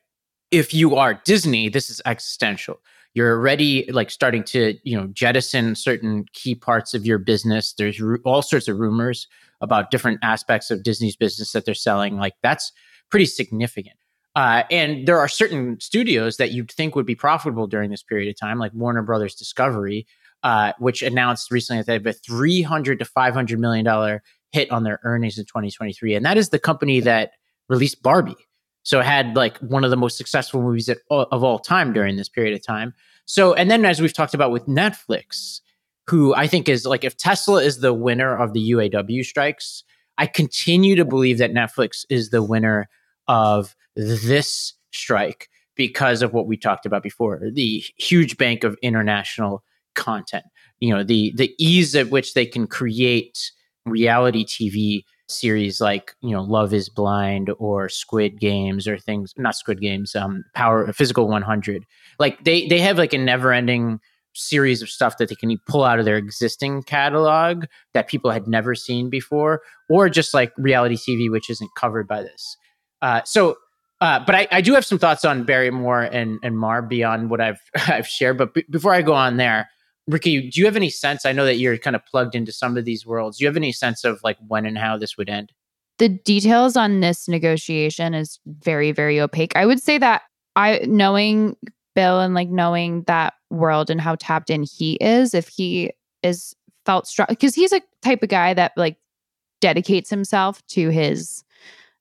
If 0.51 0.73
you 0.73 0.97
are 0.97 1.21
Disney, 1.25 1.69
this 1.69 1.91
is 1.91 2.01
existential 2.07 2.79
you're 3.15 3.37
already 3.37 3.91
like 3.93 4.11
starting 4.11 4.43
to 4.45 4.77
you 4.85 4.99
know 4.99 5.07
jettison 5.09 5.75
certain 5.75 6.27
key 6.33 6.55
parts 6.55 6.95
of 6.95 7.05
your 7.05 7.19
business. 7.19 7.73
There's 7.73 8.01
all 8.25 8.43
sorts 8.43 8.69
of 8.69 8.79
rumors 8.79 9.27
about 9.61 9.91
different 9.91 10.19
aspects 10.23 10.71
of 10.71 10.83
disney's 10.83 11.17
business 11.17 11.53
that 11.53 11.65
they're 11.65 11.75
selling. 11.75 12.17
Like 12.17 12.35
that's 12.43 12.73
pretty 13.11 13.27
significant. 13.27 13.97
Uh, 14.35 14.63
and 14.71 15.07
there 15.07 15.19
are 15.19 15.29
certain 15.29 15.79
studios 15.79 16.39
that 16.39 16.53
you'd 16.53 16.71
think 16.71 16.95
would 16.95 17.05
be 17.05 17.15
profitable 17.15 17.67
during 17.67 17.91
this 17.91 18.03
period 18.03 18.31
of 18.31 18.39
time 18.39 18.59
like 18.59 18.73
warner 18.73 19.03
brothers 19.03 19.35
discovery 19.35 20.07
uh, 20.43 20.73
which 20.79 21.03
announced 21.03 21.51
recently 21.51 21.81
that 21.81 21.87
they 21.87 21.93
have 21.93 22.07
a 22.07 22.13
300 22.13 22.99
to 22.99 23.05
500 23.05 23.61
million 23.61 23.85
dollar 23.85 24.23
hit 24.51 24.71
on 24.71 24.85
their 24.85 25.01
earnings 25.05 25.39
in 25.39 25.45
2023 25.45 26.15
and 26.15 26.25
that 26.25 26.39
is 26.39 26.49
the 26.49 26.59
company 26.59 27.01
that 27.01 27.33
released 27.69 28.03
barbie 28.03 28.35
so 28.83 29.01
it 29.01 29.07
had 29.07 29.37
like 29.37 29.59
one 29.59 29.85
of 29.85 29.91
the 29.91 29.97
most 29.97 30.17
successful 30.17 30.63
movies 30.63 30.89
at, 30.89 30.99
of 31.11 31.45
all 31.45 31.59
time 31.59 31.93
during 31.93 32.17
this 32.17 32.29
period 32.29 32.55
of 32.55 32.65
time. 32.65 32.95
So, 33.25 33.55
and 33.55 33.71
then 33.71 33.85
as 33.85 34.01
we've 34.01 34.13
talked 34.13 34.35
about 34.35 34.51
with 34.51 34.67
Netflix, 34.67 35.61
who 36.09 36.35
I 36.35 36.47
think 36.47 36.69
is 36.69 36.85
like 36.85 37.05
if 37.05 37.17
Tesla 37.17 37.63
is 37.63 37.81
the 37.81 37.95
winner 37.95 38.37
of 38.37 38.53
the 38.53 38.73
UAW 38.73 39.25
strikes, 39.25 39.85
I 40.19 40.27
continue 40.27 40.97
to 40.97 41.05
believe 41.05 41.39
that 41.39 41.53
Netflix 41.53 42.05
is 42.11 42.31
the 42.31 42.43
winner 42.43 42.89
of 43.29 43.77
this 43.95 44.75
strike 44.93 45.49
because 45.77 46.23
of 46.23 46.33
what 46.33 46.47
we 46.47 46.57
talked 46.57 46.87
about 46.87 47.03
before 47.03 47.41
the 47.53 47.83
huge 47.97 48.37
bank 48.37 48.65
of 48.65 48.77
international 48.83 49.63
content 49.95 50.45
you 50.81 50.95
know 50.95 51.03
the 51.05 51.33
the 51.37 51.55
ease 51.59 51.95
at 51.95 52.11
which 52.11 52.35
they 52.35 52.45
can 52.45 52.67
create 52.67 53.53
reality 53.87 54.45
tv 54.45 55.05
series 55.33 55.81
like 55.81 56.15
you 56.21 56.31
know 56.31 56.43
Love 56.43 56.73
Is 56.73 56.89
Blind 56.89 57.51
or 57.59 57.89
Squid 57.89 58.41
Games 58.41 58.87
or 58.87 58.99
things 58.99 59.33
not 59.37 59.55
Squid 59.57 59.81
Games 59.81 60.15
um 60.15 60.45
Power 60.55 60.93
Physical 60.93 61.29
100 61.29 61.85
like 62.19 62.43
they 62.45 62.67
they 62.69 62.81
have 62.81 62.99
like 62.99 63.13
a 63.13 63.19
never 63.19 63.53
ending 63.53 64.01
series 64.35 64.81
of 64.81 64.89
stuff 64.89 65.19
that 65.19 65.29
they 65.29 65.35
can 65.35 65.57
pull 65.67 65.85
out 65.85 65.99
of 65.99 66.05
their 66.05 66.17
existing 66.17 66.83
catalog 66.83 67.65
that 67.93 68.09
people 68.09 68.31
had 68.31 68.47
never 68.47 68.75
seen 68.75 69.11
before 69.11 69.61
or 69.91 70.09
just 70.09 70.33
like 70.33 70.53
reality 70.57 70.97
TV 70.97 71.31
which 71.31 71.51
isn't 71.51 71.71
covered 71.77 72.09
by 72.09 72.23
this 72.23 72.57
uh 73.03 73.21
so 73.25 73.57
uh, 74.03 74.19
but 74.27 74.35
I, 74.35 74.49
I 74.51 74.61
do 74.63 74.75
have 74.75 74.85
some 74.85 74.99
thoughts 74.99 75.25
on 75.25 75.45
Barrymore 75.45 76.03
and, 76.03 76.41
and 76.43 76.59
Maher 76.59 76.83
beyond 76.83 77.31
what 77.31 77.41
I've 77.41 77.61
I've 77.87 78.09
shared. 78.09 78.37
But 78.37 78.53
b- 78.53 78.65
before 78.69 78.93
I 78.93 79.01
go 79.01 79.15
on 79.15 79.37
there, 79.37 79.71
Rikki, 80.09 80.51
do 80.51 80.61
you 80.61 80.67
have 80.67 80.77
any 80.77 80.91
sense? 80.91 81.25
I 81.25 81.33
know 81.33 81.45
that 81.45 81.59
you're 81.59 81.79
kind 81.79 81.95
of 81.97 82.05
plugged 82.07 82.35
into 82.35 82.53
some 82.53 82.77
of 82.77 82.85
these 82.85 83.07
worlds. 83.07 83.39
Do 83.39 83.45
you 83.45 83.49
have 83.49 83.57
any 83.57 83.73
sense 83.73 84.05
of 84.05 84.21
like 84.25 84.37
when 84.47 84.67
and 84.67 84.77
how 84.77 84.99
this 84.99 85.17
would 85.17 85.29
end? 85.29 85.53
The 85.99 86.09
details 86.09 86.77
on 86.77 87.01
this 87.01 87.29
negotiation 87.29 88.15
is 88.15 88.41
very, 88.47 88.91
very 88.93 89.21
opaque. 89.21 89.55
I 89.55 89.67
would 89.67 89.81
say 89.81 89.99
that 89.99 90.23
I 90.57 90.81
knowing 90.87 91.57
Bill 91.95 92.21
and 92.21 92.35
like 92.35 92.49
knowing 92.49 93.03
that 93.05 93.35
world 93.51 93.91
and 93.91 94.01
how 94.01 94.17
tapped 94.17 94.51
in 94.51 94.65
he 94.65 94.95
is, 94.95 95.35
if 95.35 95.49
he 95.49 95.93
is 96.23 96.55
felt 96.85 97.07
strong 97.07 97.27
because 97.29 97.55
he's 97.55 97.73
a 97.73 97.81
type 98.03 98.23
of 98.23 98.29
guy 98.29 98.55
that 98.55 98.73
like 98.77 98.97
dedicates 99.61 100.11
himself 100.11 100.67
to 100.69 100.89
his 100.89 101.45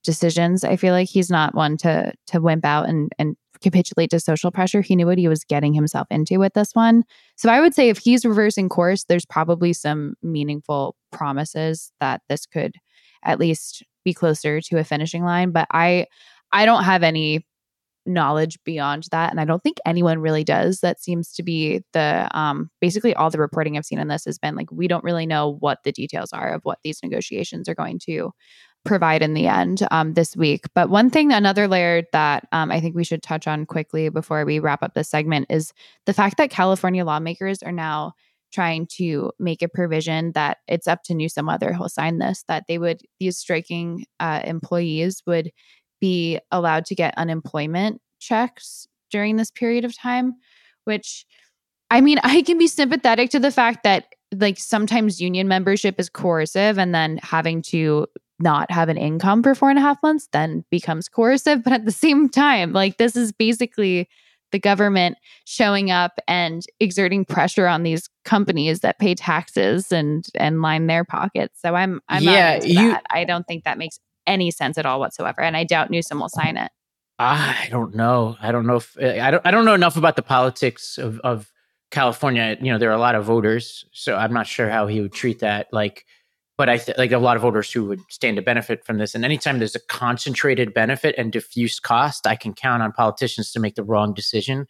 decisions. 0.02 0.64
I 0.64 0.76
feel 0.76 0.92
like 0.92 1.08
he's 1.08 1.30
not 1.30 1.54
one 1.54 1.76
to 1.78 2.12
to 2.28 2.40
wimp 2.40 2.64
out 2.64 2.88
and 2.88 3.12
and 3.18 3.36
capitulate 3.62 4.10
to 4.10 4.20
social 4.20 4.50
pressure. 4.50 4.80
He 4.80 4.96
knew 4.96 5.06
what 5.06 5.18
he 5.18 5.28
was 5.28 5.44
getting 5.44 5.72
himself 5.72 6.06
into 6.10 6.38
with 6.38 6.54
this 6.54 6.70
one. 6.74 7.04
So 7.36 7.48
I 7.50 7.60
would 7.60 7.74
say 7.74 7.88
if 7.88 7.98
he's 7.98 8.24
reversing 8.24 8.68
course, 8.68 9.04
there's 9.04 9.26
probably 9.26 9.72
some 9.72 10.14
meaningful 10.22 10.96
promises 11.10 11.92
that 12.00 12.22
this 12.28 12.46
could 12.46 12.74
at 13.24 13.38
least 13.38 13.82
be 14.04 14.12
closer 14.12 14.60
to 14.60 14.78
a 14.78 14.84
finishing 14.84 15.24
line. 15.24 15.52
But 15.52 15.68
I 15.72 16.06
I 16.52 16.66
don't 16.66 16.84
have 16.84 17.02
any 17.02 17.46
knowledge 18.04 18.58
beyond 18.64 19.04
that 19.12 19.30
and 19.30 19.40
i 19.40 19.44
don't 19.44 19.62
think 19.62 19.76
anyone 19.86 20.18
really 20.18 20.42
does 20.42 20.80
that 20.80 21.00
seems 21.00 21.32
to 21.32 21.42
be 21.42 21.80
the 21.92 22.28
um 22.36 22.68
basically 22.80 23.14
all 23.14 23.30
the 23.30 23.38
reporting 23.38 23.76
i've 23.76 23.84
seen 23.84 24.00
on 24.00 24.08
this 24.08 24.24
has 24.24 24.38
been 24.38 24.56
like 24.56 24.70
we 24.72 24.88
don't 24.88 25.04
really 25.04 25.26
know 25.26 25.56
what 25.60 25.78
the 25.84 25.92
details 25.92 26.32
are 26.32 26.52
of 26.52 26.60
what 26.64 26.78
these 26.82 26.98
negotiations 27.02 27.68
are 27.68 27.76
going 27.76 28.00
to 28.00 28.32
provide 28.84 29.22
in 29.22 29.34
the 29.34 29.46
end 29.46 29.86
um, 29.90 30.14
this 30.14 30.36
week. 30.36 30.64
But 30.74 30.90
one 30.90 31.10
thing, 31.10 31.32
another 31.32 31.68
layer 31.68 32.02
that 32.12 32.48
um, 32.52 32.70
I 32.70 32.80
think 32.80 32.96
we 32.96 33.04
should 33.04 33.22
touch 33.22 33.46
on 33.46 33.66
quickly 33.66 34.08
before 34.08 34.44
we 34.44 34.58
wrap 34.58 34.82
up 34.82 34.94
this 34.94 35.08
segment 35.08 35.46
is 35.50 35.72
the 36.06 36.12
fact 36.12 36.36
that 36.38 36.50
California 36.50 37.04
lawmakers 37.04 37.62
are 37.62 37.72
now 37.72 38.12
trying 38.52 38.86
to 38.86 39.32
make 39.38 39.62
a 39.62 39.68
provision 39.68 40.32
that 40.32 40.58
it's 40.68 40.86
up 40.86 41.02
to 41.04 41.14
Newsom 41.14 41.46
whether 41.46 41.72
he'll 41.72 41.88
sign 41.88 42.18
this, 42.18 42.44
that 42.48 42.64
they 42.68 42.78
would, 42.78 43.00
these 43.18 43.38
striking 43.38 44.04
uh, 44.20 44.40
employees 44.44 45.22
would 45.26 45.50
be 46.00 46.38
allowed 46.50 46.84
to 46.86 46.94
get 46.94 47.16
unemployment 47.16 48.00
checks 48.20 48.86
during 49.10 49.36
this 49.36 49.50
period 49.50 49.84
of 49.84 49.96
time, 49.96 50.34
which 50.84 51.24
I 51.90 52.00
mean, 52.00 52.18
I 52.22 52.42
can 52.42 52.56
be 52.58 52.68
sympathetic 52.68 53.30
to 53.30 53.38
the 53.38 53.50
fact 53.50 53.84
that 53.84 54.06
like 54.34 54.58
sometimes 54.58 55.20
union 55.20 55.46
membership 55.46 56.00
is 56.00 56.08
coercive 56.08 56.78
and 56.78 56.94
then 56.94 57.18
having 57.22 57.60
to 57.62 58.06
not 58.42 58.70
have 58.70 58.88
an 58.88 58.96
income 58.96 59.42
for 59.42 59.54
four 59.54 59.70
and 59.70 59.78
a 59.78 59.82
half 59.82 60.02
months 60.02 60.28
then 60.32 60.64
becomes 60.70 61.08
coercive. 61.08 61.62
But 61.64 61.72
at 61.72 61.84
the 61.84 61.92
same 61.92 62.28
time, 62.28 62.72
like 62.72 62.98
this 62.98 63.16
is 63.16 63.32
basically 63.32 64.08
the 64.52 64.58
government 64.58 65.16
showing 65.44 65.90
up 65.90 66.18
and 66.28 66.62
exerting 66.78 67.24
pressure 67.24 67.66
on 67.66 67.82
these 67.82 68.08
companies 68.24 68.80
that 68.80 68.98
pay 68.98 69.14
taxes 69.14 69.90
and 69.90 70.26
and 70.34 70.62
line 70.62 70.86
their 70.86 71.04
pockets. 71.04 71.60
So 71.60 71.74
I'm 71.74 72.00
I'm 72.08 72.22
yeah, 72.22 72.62
you. 72.62 72.96
I 73.10 73.24
don't 73.24 73.46
think 73.46 73.64
that 73.64 73.78
makes 73.78 73.98
any 74.26 74.50
sense 74.50 74.78
at 74.78 74.86
all 74.86 75.00
whatsoever, 75.00 75.40
and 75.40 75.56
I 75.56 75.64
doubt 75.64 75.90
Newsom 75.90 76.20
will 76.20 76.28
sign 76.28 76.56
it. 76.56 76.70
I 77.18 77.68
don't 77.70 77.94
know. 77.94 78.36
I 78.40 78.52
don't 78.52 78.66
know 78.66 78.76
if 78.76 78.96
eh, 79.00 79.20
I 79.20 79.30
don't. 79.30 79.46
I 79.46 79.50
don't 79.50 79.64
know 79.64 79.74
enough 79.74 79.96
about 79.96 80.16
the 80.16 80.22
politics 80.22 80.98
of 80.98 81.18
of 81.20 81.50
California. 81.90 82.56
You 82.60 82.72
know, 82.72 82.78
there 82.78 82.90
are 82.90 82.94
a 82.94 83.00
lot 83.00 83.14
of 83.14 83.24
voters, 83.24 83.84
so 83.92 84.16
I'm 84.16 84.32
not 84.32 84.46
sure 84.46 84.68
how 84.68 84.86
he 84.86 85.00
would 85.00 85.12
treat 85.12 85.40
that. 85.40 85.68
Like 85.72 86.04
but 86.58 86.68
I 86.68 86.78
th- 86.78 86.98
like 86.98 87.12
a 87.12 87.18
lot 87.18 87.36
of 87.36 87.42
voters 87.42 87.70
who 87.70 87.86
would 87.86 88.00
stand 88.10 88.36
to 88.36 88.42
benefit 88.42 88.84
from 88.84 88.98
this. 88.98 89.14
And 89.14 89.24
anytime 89.24 89.58
there's 89.58 89.74
a 89.74 89.80
concentrated 89.88 90.74
benefit 90.74 91.14
and 91.16 91.32
diffuse 91.32 91.80
cost, 91.80 92.26
I 92.26 92.36
can 92.36 92.52
count 92.54 92.82
on 92.82 92.92
politicians 92.92 93.52
to 93.52 93.60
make 93.60 93.74
the 93.74 93.84
wrong 93.84 94.14
decision. 94.14 94.66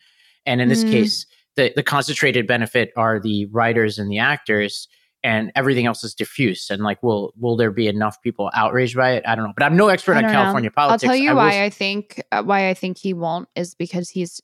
And 0.47 0.61
in 0.61 0.69
this 0.69 0.85
mm. 0.85 0.91
case, 0.91 1.27
the 1.57 1.73
the 1.75 1.83
concentrated 1.83 2.47
benefit 2.47 2.93
are 2.97 3.21
the 3.21 3.47
writers 3.47 3.99
and 3.99 4.11
the 4.11 4.19
actors, 4.19 4.89
and 5.23 5.53
everything 5.55 5.87
else 5.87 6.03
is 6.03 6.15
diffuse. 6.15 6.71
And 6.71 6.83
like, 6.83 7.03
will 7.03 7.33
will 7.39 7.57
there 7.57 7.71
be 7.71 7.89
enough 7.89 8.21
people 8.23 8.51
outraged 8.55 8.97
by 8.97 9.13
it? 9.13 9.25
I 9.27 9.35
don't 9.35 9.47
know. 9.47 9.53
But 9.57 9.65
I'm 9.65 9.77
no 9.77 9.89
expert 9.89 10.17
on 10.17 10.25
California 10.25 10.71
know. 10.71 10.75
politics. 10.75 11.05
I'll 11.05 11.11
tell 11.11 11.23
you 11.23 11.31
I 11.31 11.35
why 11.35 11.65
I 11.65 11.71
think 11.71 12.23
uh, 12.33 12.43
why 12.43 12.69
I 12.69 12.75
think 12.75 12.99
he 12.99 13.13
won't 13.13 13.49
is 13.55 13.75
because 13.75 14.09
he's 14.09 14.41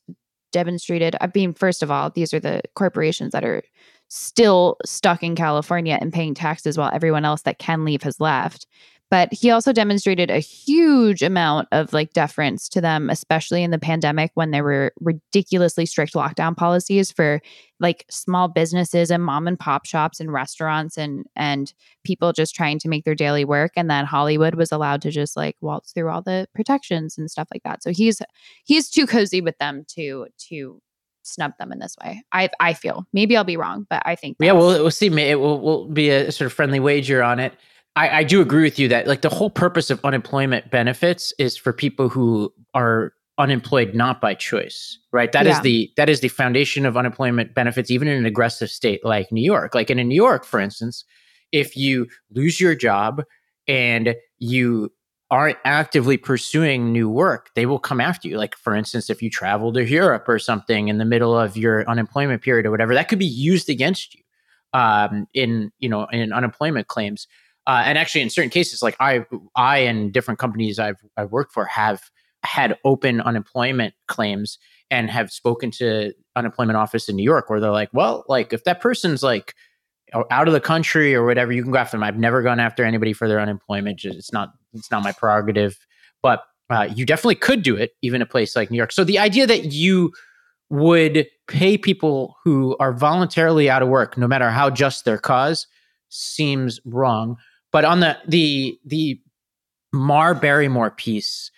demonstrated. 0.51 1.15
I 1.21 1.29
mean, 1.33 1.53
first 1.53 1.83
of 1.83 1.91
all, 1.91 2.09
these 2.09 2.33
are 2.33 2.39
the 2.39 2.61
corporations 2.75 3.31
that 3.31 3.43
are 3.43 3.63
still 4.09 4.77
stuck 4.85 5.23
in 5.23 5.35
California 5.35 5.97
and 5.99 6.11
paying 6.11 6.33
taxes 6.33 6.77
while 6.77 6.91
everyone 6.93 7.25
else 7.25 7.43
that 7.43 7.59
can 7.59 7.85
leave 7.85 8.03
has 8.03 8.19
left. 8.19 8.67
But 9.11 9.33
he 9.33 9.49
also 9.49 9.73
demonstrated 9.73 10.29
a 10.29 10.37
huge 10.37 11.23
amount 11.23 11.67
of 11.71 11.93
like 11.93 12.13
deference 12.13 12.69
to 12.69 12.81
them, 12.81 13.09
especially 13.09 13.63
in 13.63 13.71
the 13.71 13.79
pandemic 13.79 14.29
when 14.35 14.51
there 14.51 14.63
were 14.63 14.93
ridiculously 14.99 15.87
strict 15.87 16.13
lockdown 16.13 16.55
policies 16.55 17.11
for 17.11 17.41
like 17.79 18.05
small 18.11 18.47
businesses 18.47 19.09
and 19.09 19.23
mom 19.23 19.47
and 19.47 19.59
pop 19.59 19.85
shops 19.85 20.19
and 20.19 20.31
restaurants 20.31 20.95
and 20.95 21.25
and 21.35 21.73
people 22.03 22.33
just 22.33 22.53
trying 22.53 22.77
to 22.79 22.87
make 22.87 23.03
their 23.03 23.15
daily 23.15 23.45
work. 23.45 23.71
And 23.75 23.89
then 23.89 24.05
Hollywood 24.05 24.53
was 24.53 24.71
allowed 24.71 25.01
to 25.01 25.11
just 25.11 25.35
like 25.35 25.55
waltz 25.59 25.91
through 25.91 26.09
all 26.09 26.21
the 26.21 26.47
protections 26.53 27.17
and 27.17 27.31
stuff 27.31 27.47
like 27.51 27.63
that. 27.63 27.81
So 27.81 27.89
he's 27.89 28.21
he's 28.63 28.91
too 28.91 29.07
cozy 29.07 29.41
with 29.41 29.57
them 29.57 29.85
to 29.95 30.27
to 30.49 30.81
snub 31.23 31.53
them 31.59 31.71
in 31.71 31.79
this 31.79 31.95
way. 32.03 32.23
I 32.31 32.49
I 32.59 32.73
feel 32.73 33.07
maybe 33.13 33.35
I'll 33.37 33.43
be 33.43 33.57
wrong, 33.57 33.85
but 33.89 34.01
I 34.05 34.15
think 34.15 34.37
yeah, 34.39 34.51
we'll 34.51 34.81
we'll 34.81 34.91
see. 34.91 35.07
It 35.07 35.39
will 35.39 35.59
will 35.59 35.87
be 35.87 36.09
a 36.09 36.31
sort 36.31 36.47
of 36.47 36.53
friendly 36.53 36.79
wager 36.79 37.23
on 37.23 37.39
it. 37.39 37.53
I, 37.95 38.19
I 38.19 38.23
do 38.23 38.41
agree 38.41 38.63
with 38.63 38.79
you 38.79 38.87
that 38.89 39.07
like 39.07 39.21
the 39.21 39.29
whole 39.29 39.49
purpose 39.49 39.89
of 39.89 39.99
unemployment 40.03 40.71
benefits 40.71 41.33
is 41.39 41.57
for 41.57 41.73
people 41.73 42.07
who 42.07 42.53
are 42.73 43.13
unemployed 43.37 43.95
not 43.95 44.19
by 44.19 44.33
choice 44.33 44.97
right 45.13 45.31
That 45.31 45.45
yeah. 45.45 45.53
is 45.53 45.61
the 45.61 45.91
that 45.95 46.09
is 46.09 46.19
the 46.19 46.27
foundation 46.27 46.85
of 46.85 46.97
unemployment 46.97 47.55
benefits 47.55 47.89
even 47.89 48.07
in 48.07 48.17
an 48.17 48.25
aggressive 48.25 48.69
state 48.69 49.03
like 49.05 49.31
new 49.31 49.41
york 49.43 49.73
like 49.73 49.89
in 49.89 49.97
new 50.07 50.15
york 50.15 50.43
for 50.43 50.59
instance 50.59 51.05
if 51.53 51.77
you 51.77 52.07
lose 52.31 52.59
your 52.59 52.75
job 52.75 53.23
and 53.67 54.13
you 54.39 54.91
aren't 55.31 55.57
actively 55.63 56.17
pursuing 56.17 56.91
new 56.91 57.09
work, 57.09 57.51
they 57.55 57.65
will 57.65 57.79
come 57.79 58.01
after 58.01 58.27
you. 58.27 58.37
Like, 58.37 58.55
for 58.57 58.75
instance, 58.75 59.09
if 59.09 59.21
you 59.21 59.29
travel 59.29 59.71
to 59.73 59.85
Europe 59.85 60.27
or 60.27 60.39
something 60.39 60.87
in 60.87 60.97
the 60.97 61.05
middle 61.05 61.37
of 61.37 61.55
your 61.55 61.87
unemployment 61.89 62.41
period 62.41 62.65
or 62.65 62.71
whatever, 62.71 62.93
that 62.95 63.09
could 63.09 63.19
be 63.19 63.25
used 63.25 63.69
against 63.69 64.15
you 64.15 64.21
um, 64.73 65.27
in 65.33 65.71
you 65.79 65.89
know 65.89 66.05
in 66.11 66.33
unemployment 66.33 66.87
claims. 66.87 67.27
Uh, 67.67 67.83
and 67.85 67.97
actually, 67.97 68.21
in 68.21 68.29
certain 68.29 68.49
cases, 68.49 68.81
like 68.81 68.95
I, 68.99 69.25
I 69.55 69.79
and 69.79 70.11
different 70.11 70.39
companies 70.39 70.79
I've 70.79 70.99
I've 71.17 71.31
worked 71.31 71.53
for 71.53 71.65
have 71.65 72.01
had 72.43 72.77
open 72.85 73.21
unemployment 73.21 73.93
claims 74.07 74.57
and 74.89 75.09
have 75.09 75.31
spoken 75.31 75.69
to 75.69 76.13
unemployment 76.35 76.77
office 76.77 77.09
in 77.09 77.15
New 77.15 77.23
York 77.23 77.49
where 77.49 77.59
they're 77.59 77.69
like, 77.69 77.89
well, 77.93 78.23
like 78.27 78.53
if 78.53 78.63
that 78.63 78.81
person's 78.81 79.21
like 79.21 79.53
out 80.13 80.47
of 80.47 80.53
the 80.53 80.59
country 80.59 81.15
or 81.15 81.25
whatever, 81.25 81.51
you 81.51 81.63
can 81.63 81.71
go 81.71 81.77
after 81.77 81.97
them. 81.97 82.03
I've 82.03 82.17
never 82.17 82.41
gone 82.41 82.59
after 82.59 82.83
anybody 82.83 83.13
for 83.13 83.27
their 83.27 83.39
unemployment. 83.39 84.03
It's 84.03 84.31
not 84.31 84.53
it's 84.73 84.91
not 84.91 85.03
my 85.03 85.11
prerogative, 85.11 85.77
but 86.21 86.43
uh, 86.69 86.87
you 86.93 87.05
definitely 87.05 87.35
could 87.35 87.63
do 87.63 87.75
it, 87.75 87.91
even 88.01 88.21
a 88.21 88.25
place 88.25 88.55
like 88.55 88.69
New 88.69 88.77
York. 88.77 88.91
So 88.91 89.03
the 89.03 89.19
idea 89.19 89.47
that 89.47 89.65
you 89.71 90.11
would 90.69 91.27
pay 91.47 91.77
people 91.77 92.35
who 92.43 92.77
are 92.79 92.93
voluntarily 92.93 93.69
out 93.69 93.81
of 93.81 93.89
work, 93.89 94.17
no 94.17 94.27
matter 94.27 94.51
how 94.51 94.69
just 94.69 95.03
their 95.03 95.17
cause, 95.17 95.65
seems 96.09 96.79
wrong. 96.85 97.37
But 97.71 97.85
on 97.85 97.99
the 97.99 98.17
the 98.27 98.79
the 98.85 99.19
Maher 99.91 100.35
Barrymore 100.35 100.91
piece, 100.91 101.51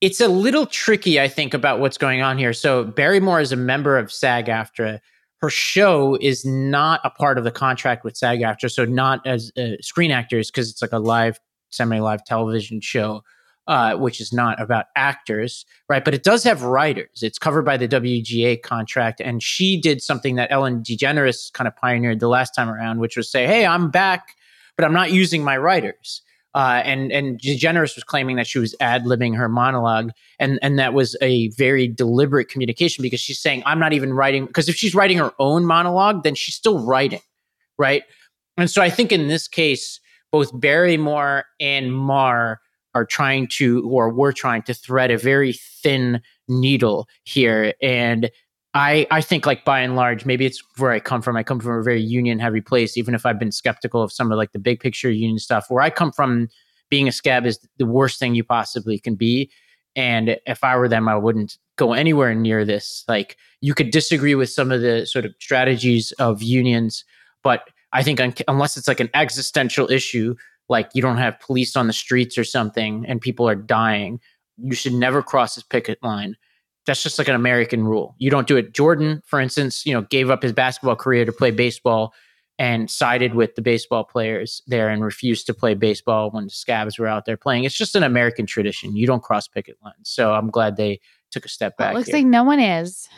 it's 0.00 0.20
a 0.20 0.28
little 0.28 0.66
tricky, 0.66 1.20
I 1.20 1.28
think, 1.28 1.52
about 1.52 1.80
what's 1.80 1.98
going 1.98 2.22
on 2.22 2.38
here. 2.38 2.52
So 2.52 2.84
Barrymore 2.84 3.40
is 3.40 3.52
a 3.52 3.56
member 3.56 3.98
of 3.98 4.12
SAG-AFTRA 4.12 5.00
her 5.40 5.50
show 5.50 6.18
is 6.20 6.44
not 6.44 7.00
a 7.02 7.10
part 7.10 7.38
of 7.38 7.44
the 7.44 7.50
contract 7.50 8.04
with 8.04 8.16
SAG-AFTRA, 8.16 8.70
so 8.70 8.84
not 8.84 9.26
as 9.26 9.50
uh, 9.56 9.72
screen 9.80 10.10
actors 10.10 10.50
because 10.50 10.70
it's 10.70 10.82
like 10.82 10.92
a 10.92 10.98
live, 10.98 11.40
semi-live 11.70 12.24
television 12.24 12.80
show, 12.80 13.22
uh, 13.66 13.94
which 13.94 14.20
is 14.20 14.32
not 14.32 14.60
about 14.60 14.86
actors, 14.96 15.64
right? 15.88 16.04
But 16.04 16.12
it 16.12 16.24
does 16.24 16.44
have 16.44 16.62
writers. 16.62 17.22
It's 17.22 17.38
covered 17.38 17.62
by 17.62 17.78
the 17.78 17.88
WGA 17.88 18.62
contract, 18.62 19.20
and 19.20 19.42
she 19.42 19.80
did 19.80 20.02
something 20.02 20.36
that 20.36 20.50
Ellen 20.52 20.82
DeGeneres 20.82 21.52
kind 21.52 21.66
of 21.66 21.74
pioneered 21.76 22.20
the 22.20 22.28
last 22.28 22.54
time 22.54 22.68
around, 22.68 22.98
which 22.98 23.16
was 23.16 23.30
say, 23.30 23.46
"Hey, 23.46 23.64
I'm 23.64 23.90
back, 23.90 24.34
but 24.76 24.84
I'm 24.84 24.92
not 24.92 25.10
using 25.10 25.42
my 25.42 25.56
writers." 25.56 26.22
Uh, 26.54 26.82
and 26.84 27.12
and 27.12 27.40
DeGeneres 27.40 27.94
was 27.94 28.02
claiming 28.02 28.36
that 28.36 28.46
she 28.46 28.58
was 28.58 28.74
ad 28.80 29.04
libbing 29.04 29.36
her 29.36 29.48
monologue, 29.48 30.10
and 30.40 30.58
and 30.62 30.78
that 30.78 30.94
was 30.94 31.16
a 31.22 31.48
very 31.50 31.86
deliberate 31.86 32.48
communication 32.48 33.02
because 33.02 33.20
she's 33.20 33.40
saying 33.40 33.62
I'm 33.66 33.78
not 33.78 33.92
even 33.92 34.12
writing 34.12 34.46
because 34.46 34.68
if 34.68 34.74
she's 34.74 34.94
writing 34.94 35.18
her 35.18 35.32
own 35.38 35.64
monologue, 35.64 36.24
then 36.24 36.34
she's 36.34 36.56
still 36.56 36.84
writing, 36.84 37.20
right? 37.78 38.02
And 38.56 38.68
so 38.68 38.82
I 38.82 38.90
think 38.90 39.12
in 39.12 39.28
this 39.28 39.46
case, 39.46 40.00
both 40.32 40.58
Barrymore 40.58 41.44
and 41.60 41.94
Maher 41.94 42.60
are 42.94 43.04
trying 43.04 43.46
to, 43.46 43.88
or 43.88 44.10
were 44.10 44.32
trying 44.32 44.62
to 44.62 44.74
thread 44.74 45.12
a 45.12 45.18
very 45.18 45.52
thin 45.52 46.20
needle 46.48 47.06
here, 47.22 47.74
and 47.80 48.28
I 48.74 49.06
I 49.10 49.20
think 49.20 49.46
like 49.46 49.64
by 49.64 49.80
and 49.80 49.96
large, 49.96 50.24
maybe 50.24 50.46
it's 50.46 50.62
where 50.76 50.92
I 50.92 51.00
come 51.00 51.22
from. 51.22 51.36
I 51.36 51.42
come 51.42 51.60
from 51.60 51.78
a 51.78 51.82
very 51.82 52.00
union 52.00 52.38
heavy 52.38 52.60
place, 52.60 52.96
even 52.96 53.14
if 53.14 53.26
I've 53.26 53.38
been 53.38 53.52
skeptical 53.52 54.02
of 54.02 54.12
some 54.12 54.30
of 54.30 54.38
like 54.38 54.52
the 54.52 54.58
big 54.58 54.80
picture 54.80 55.10
union 55.10 55.38
stuff. 55.38 55.66
Where 55.68 55.82
I 55.82 55.90
come 55.90 56.12
from, 56.12 56.48
being 56.88 57.08
a 57.08 57.12
scab 57.12 57.46
is 57.46 57.58
the 57.78 57.86
worst 57.86 58.18
thing 58.18 58.34
you 58.34 58.44
possibly 58.44 58.98
can 58.98 59.16
be. 59.16 59.50
And 59.96 60.38
if 60.46 60.62
I 60.62 60.76
were 60.76 60.88
them, 60.88 61.08
I 61.08 61.16
wouldn't 61.16 61.58
go 61.76 61.94
anywhere 61.94 62.34
near 62.34 62.64
this. 62.64 63.04
Like 63.08 63.36
you 63.60 63.74
could 63.74 63.90
disagree 63.90 64.36
with 64.36 64.50
some 64.50 64.70
of 64.70 64.82
the 64.82 65.04
sort 65.04 65.24
of 65.24 65.34
strategies 65.40 66.12
of 66.12 66.42
unions, 66.42 67.04
but 67.42 67.68
I 67.92 68.04
think 68.04 68.20
un- 68.20 68.34
unless 68.46 68.76
it's 68.76 68.86
like 68.86 69.00
an 69.00 69.10
existential 69.14 69.90
issue, 69.90 70.36
like 70.68 70.90
you 70.94 71.02
don't 71.02 71.16
have 71.16 71.40
police 71.40 71.74
on 71.74 71.88
the 71.88 71.92
streets 71.92 72.38
or 72.38 72.44
something 72.44 73.04
and 73.06 73.20
people 73.20 73.48
are 73.48 73.56
dying, 73.56 74.20
you 74.58 74.74
should 74.74 74.92
never 74.92 75.22
cross 75.22 75.56
this 75.56 75.64
picket 75.64 76.00
line 76.04 76.36
that's 76.86 77.02
just 77.02 77.18
like 77.18 77.28
an 77.28 77.34
American 77.34 77.84
rule. 77.84 78.14
You 78.18 78.30
don't 78.30 78.46
do 78.46 78.56
it. 78.56 78.72
Jordan, 78.72 79.22
for 79.26 79.40
instance, 79.40 79.84
you 79.84 79.92
know, 79.92 80.02
gave 80.02 80.30
up 80.30 80.42
his 80.42 80.52
basketball 80.52 80.96
career 80.96 81.24
to 81.24 81.32
play 81.32 81.50
baseball 81.50 82.14
and 82.58 82.90
sided 82.90 83.34
with 83.34 83.54
the 83.54 83.62
baseball 83.62 84.04
players 84.04 84.62
there 84.66 84.90
and 84.90 85.02
refused 85.02 85.46
to 85.46 85.54
play 85.54 85.74
baseball 85.74 86.30
when 86.30 86.44
the 86.44 86.50
scabs 86.50 86.98
were 86.98 87.06
out 87.06 87.24
there 87.24 87.36
playing. 87.38 87.64
It's 87.64 87.76
just 87.76 87.96
an 87.96 88.02
American 88.02 88.44
tradition. 88.44 88.94
You 88.94 89.06
don't 89.06 89.22
cross 89.22 89.48
picket 89.48 89.76
lines. 89.82 90.10
So 90.10 90.32
I'm 90.32 90.50
glad 90.50 90.76
they 90.76 91.00
took 91.30 91.46
a 91.46 91.48
step 91.48 91.76
back. 91.76 91.92
Well, 91.92 92.00
looks 92.00 92.08
here. 92.08 92.18
like 92.18 92.26
no 92.26 92.44
one 92.44 92.60
is. 92.60 93.08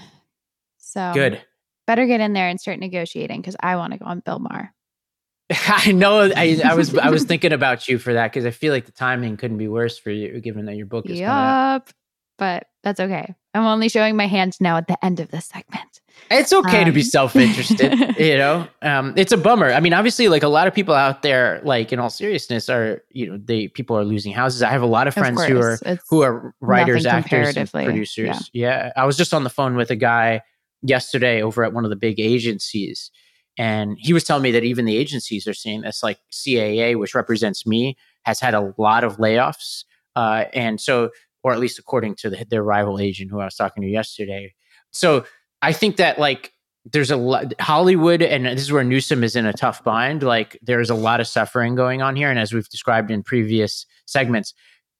So 0.79 1.11
good. 1.12 1.42
Better 1.87 2.07
get 2.07 2.20
in 2.20 2.35
there 2.35 2.48
and 2.48 2.61
start 2.61 2.79
negotiating 2.79 3.40
because 3.40 3.57
I 3.59 3.75
want 3.77 3.92
to 3.94 3.98
go 3.98 4.05
on 4.05 4.20
Bill 4.20 4.38
Maher. 4.38 4.72
I 5.51 5.90
know. 5.92 6.31
I, 6.37 6.61
I, 6.64 6.75
was 6.75 6.96
I 6.96 7.11
was 7.11 7.25
thinking 7.25 7.53
about 7.53 7.88
you 7.88 7.98
for 7.98 8.12
that 8.12 8.31
because 8.31 8.46
I 8.46 8.51
feel 8.51 8.72
like 8.72 8.87
the 8.87 8.92
timing 8.92 9.37
couldn't 9.37 9.59
be 9.59 9.68
worse 9.68 9.98
for 9.98 10.11
you, 10.11 10.40
given 10.40 10.66
that 10.66 10.77
your 10.77 10.87
book 10.87 11.07
is. 11.07 11.18
Yep, 11.18 11.90
but 12.38 12.66
that's 12.83 13.01
okay. 13.01 13.35
I'm 13.55 13.64
only 13.64 13.88
showing 13.88 14.16
my 14.16 14.27
hand 14.27 14.57
now 14.61 14.77
at 14.77 14.87
the 14.87 15.03
end 15.05 15.21
of 15.21 15.31
this 15.31 15.47
segment. 15.47 16.01
It's 16.31 16.53
okay 16.53 16.81
um, 16.81 16.87
to 16.87 16.92
be 16.92 17.01
um, 17.01 17.07
self-interested, 17.07 18.16
you 18.18 18.37
know. 18.37 18.66
Um, 18.81 19.12
it's 19.16 19.33
a 19.33 19.37
bummer. 19.37 19.73
I 19.73 19.81
mean, 19.81 19.92
obviously, 19.92 20.29
like 20.29 20.42
a 20.42 20.49
lot 20.49 20.66
of 20.66 20.75
people 20.75 20.95
out 20.95 21.23
there, 21.23 21.61
like 21.64 21.92
in 21.92 21.99
all 21.99 22.11
seriousness, 22.11 22.68
are 22.68 23.03
you 23.11 23.31
know, 23.31 23.38
they 23.42 23.68
people 23.68 23.97
are 23.99 24.05
losing 24.05 24.33
houses. 24.33 24.62
I 24.62 24.71
have 24.71 24.83
a 24.83 24.87
lot 24.87 25.07
of 25.07 25.14
friends 25.14 25.40
of 25.40 25.49
who 25.49 25.61
are 25.61 25.79
it's 25.85 26.05
who 26.09 26.23
are 26.23 26.55
writers, 26.61 27.05
actors, 27.05 27.55
producers. 27.71 28.51
Yeah. 28.53 28.87
yeah, 28.87 28.92
I 28.97 29.05
was 29.05 29.16
just 29.16 29.35
on 29.35 29.45
the 29.45 29.51
phone 29.51 29.77
with 29.77 29.90
a 29.90 29.97
guy 29.97 30.42
yesterday 30.83 31.42
over 31.42 31.64
at 31.64 31.73
one 31.73 31.85
of 31.85 31.90
the 31.90 31.97
big 31.97 32.21
agencies, 32.21 33.11
And 33.57 33.97
he 33.99 34.12
was 34.12 34.25
telling 34.25 34.42
me 34.42 34.51
that 34.53 34.64
even 34.64 34.85
the 34.85 34.97
agencies 34.97 35.47
are 35.47 35.55
seeing 35.55 35.83
this, 35.83 36.03
like 36.03 36.18
CAA, 36.31 36.99
which 36.99 37.14
represents 37.14 37.66
me, 37.66 37.97
has 38.25 38.40
had 38.40 38.55
a 38.55 38.75
lot 38.79 39.05
of 39.05 39.16
layoffs. 39.18 39.85
Uh, 40.14 40.45
and 40.53 40.81
so, 40.81 41.11
or 41.42 41.52
at 41.52 41.59
least 41.59 41.78
according 41.78 42.14
to 42.16 42.31
the, 42.31 42.44
their 42.48 42.62
rival 42.62 42.98
agent 42.98 43.31
who 43.31 43.40
I 43.40 43.44
was 43.44 43.57
talking 43.57 43.83
to 43.83 43.88
yesterday. 43.88 44.55
So 44.90 45.24
I 45.61 45.72
think 45.72 45.96
that 45.96 46.18
like 46.18 46.52
there's 46.85 47.11
a 47.11 47.16
lot 47.16 47.55
Hollywood, 47.61 48.22
and 48.22 48.46
this 48.46 48.62
is 48.62 48.72
where 48.72 48.85
Newsom 48.85 49.22
is 49.22 49.37
in 49.37 49.46
a 49.46 49.52
tough 49.52 49.85
bind. 49.85 50.22
Like 50.22 50.59
there's 50.62 50.90
a 50.90 50.94
lot 50.94 51.20
of 51.20 51.28
suffering 51.28 51.74
going 51.74 52.02
on 52.02 52.16
here, 52.16 52.31
and 52.31 52.38
as 52.38 52.52
we've 52.52 52.68
described 52.68 53.11
in 53.11 53.22
previous 53.22 53.87
segments, 54.07 54.52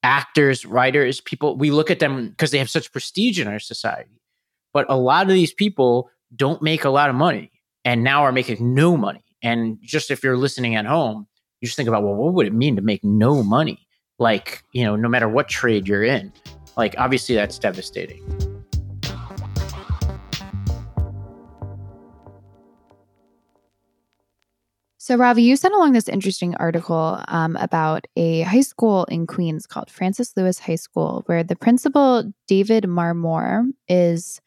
actors, 0.03 0.65
writers, 0.65 1.21
people, 1.21 1.57
we 1.57 1.71
look 1.71 1.91
at 1.91 1.99
them 1.99 2.31
because 2.31 2.51
they 2.51 2.59
have 2.59 2.71
such 2.71 2.93
prestige 2.93 3.41
in 3.41 3.49
our 3.49 3.59
society. 3.59 4.21
But 4.73 4.87
a 4.89 4.97
lot 4.97 5.27
of 5.27 5.33
these 5.33 5.53
people 5.53 6.11
don't 6.35 6.63
make 6.63 6.85
a 6.85 6.91
lot 6.91 7.11
of 7.11 7.17
money 7.17 7.53
and 7.85 8.03
now 8.03 8.23
are 8.23 8.33
making 8.33 8.75
no 8.75 8.97
money. 8.97 9.25
And 9.43 9.79
just 9.83 10.11
if 10.11 10.23
you're 10.23 10.37
listening 10.37 10.77
at 10.77 10.87
home, 10.87 11.27
you 11.61 11.67
just 11.67 11.77
think 11.77 11.89
about, 11.89 12.03
well, 12.03 12.15
what 12.15 12.35
would 12.35 12.47
it 12.47 12.55
mean 12.55 12.77
to 12.77 12.83
make 12.83 13.05
no 13.05 13.43
money? 13.43 13.87
Like, 14.19 14.63
you 14.73 14.85
know, 14.85 14.97
no 14.97 15.09
matter 15.09 15.29
what 15.29 15.49
trade 15.49 15.89
you're 15.89 16.05
in. 16.05 16.33
Like, 16.77 16.95
obviously, 16.99 17.35
that's 17.35 17.59
devastating. 17.59 18.23
So, 24.99 25.17
Ravi, 25.17 25.43
you 25.43 25.57
sent 25.57 25.75
along 25.75 25.95
this 25.95 26.09
interesting 26.09 26.55
article 26.57 27.21
um, 27.27 27.57
about 27.57 28.07
a 28.15 28.43
high 28.43 28.61
school 28.61 29.03
in 29.07 29.27
Queens 29.27 29.67
called 29.67 29.91
Francis 29.91 30.33
Lewis 30.37 30.61
High 30.61 30.77
School, 30.77 31.25
where 31.27 31.43
the 31.43 31.57
principal, 31.57 32.33
David 32.47 32.85
Marmor, 32.85 33.65
is 33.89 34.41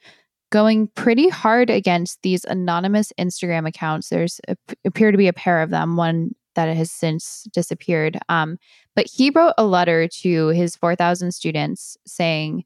going 0.52 0.88
pretty 0.96 1.28
hard 1.28 1.70
against 1.70 2.22
these 2.22 2.46
anonymous 2.46 3.12
Instagram 3.20 3.68
accounts. 3.68 4.08
There's 4.08 4.40
a, 4.48 4.56
appear 4.86 5.12
to 5.12 5.18
be 5.18 5.28
a 5.28 5.34
pair 5.34 5.62
of 5.62 5.72
them, 5.72 5.98
one 5.98 6.34
that 6.56 6.70
it 6.70 6.78
has 6.78 6.92
since 6.92 7.48
disappeared. 7.54 8.18
Um, 8.30 8.58
but 8.96 9.08
he 9.08 9.30
wrote 9.30 9.54
a 9.58 9.66
letter 9.66 10.08
to 10.08 10.48
his 10.50 10.76
4,000 10.76 11.32
students 11.32 11.98
saying, 12.06 12.64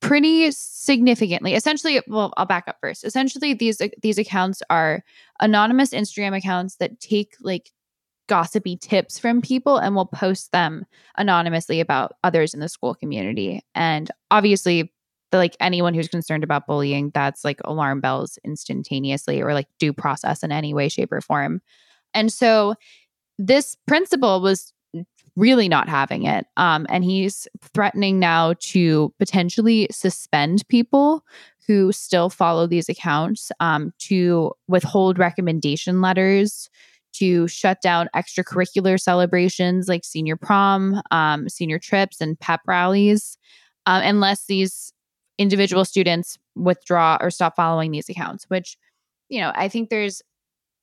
pretty 0.00 0.50
significantly 0.50 1.54
essentially 1.54 1.98
well 2.08 2.34
i'll 2.36 2.44
back 2.44 2.64
up 2.68 2.76
first 2.78 3.04
essentially 3.04 3.54
these 3.54 3.80
these 4.02 4.18
accounts 4.18 4.62
are 4.68 5.02
anonymous 5.40 5.92
instagram 5.92 6.36
accounts 6.36 6.76
that 6.76 7.00
take 7.00 7.36
like 7.40 7.70
gossipy 8.28 8.76
tips 8.76 9.18
from 9.18 9.40
people 9.40 9.78
and 9.78 9.94
will 9.94 10.04
post 10.04 10.52
them 10.52 10.84
anonymously 11.16 11.80
about 11.80 12.12
others 12.22 12.52
in 12.52 12.60
the 12.60 12.68
school 12.68 12.94
community 12.94 13.62
and 13.74 14.10
obviously 14.30 14.92
like 15.32 15.56
anyone 15.58 15.94
who's 15.94 16.08
concerned 16.08 16.44
about 16.44 16.66
bullying 16.66 17.10
that's 17.14 17.42
like 17.42 17.60
alarm 17.64 18.00
bells 18.00 18.38
instantaneously 18.44 19.40
or 19.40 19.54
like 19.54 19.68
due 19.78 19.92
process 19.92 20.42
in 20.42 20.52
any 20.52 20.74
way 20.74 20.86
shape 20.88 21.12
or 21.12 21.22
form 21.22 21.62
and 22.12 22.30
so 22.32 22.74
this 23.38 23.76
principal 23.86 24.40
was 24.40 24.72
really 25.36 25.68
not 25.68 25.88
having 25.88 26.24
it. 26.24 26.46
Um, 26.56 26.86
and 26.88 27.04
he's 27.04 27.48
threatening 27.74 28.18
now 28.20 28.54
to 28.60 29.12
potentially 29.18 29.88
suspend 29.90 30.66
people 30.68 31.24
who 31.66 31.92
still 31.92 32.30
follow 32.30 32.66
these 32.66 32.88
accounts, 32.88 33.50
um, 33.58 33.92
to 33.98 34.52
withhold 34.68 35.18
recommendation 35.18 36.00
letters, 36.00 36.68
to 37.14 37.48
shut 37.48 37.80
down 37.80 38.08
extracurricular 38.14 39.00
celebrations 39.00 39.88
like 39.88 40.04
senior 40.04 40.36
prom, 40.36 41.00
um, 41.10 41.48
senior 41.48 41.78
trips, 41.78 42.20
and 42.20 42.38
pep 42.38 42.60
rallies, 42.66 43.38
uh, 43.86 44.00
unless 44.04 44.46
these 44.46 44.92
individual 45.38 45.84
students 45.84 46.38
withdraw 46.54 47.16
or 47.20 47.30
stop 47.30 47.56
following 47.56 47.90
these 47.90 48.08
accounts, 48.08 48.44
which 48.48 48.76
you 49.28 49.40
know, 49.40 49.52
I 49.54 49.68
think 49.68 49.88
there's 49.88 50.22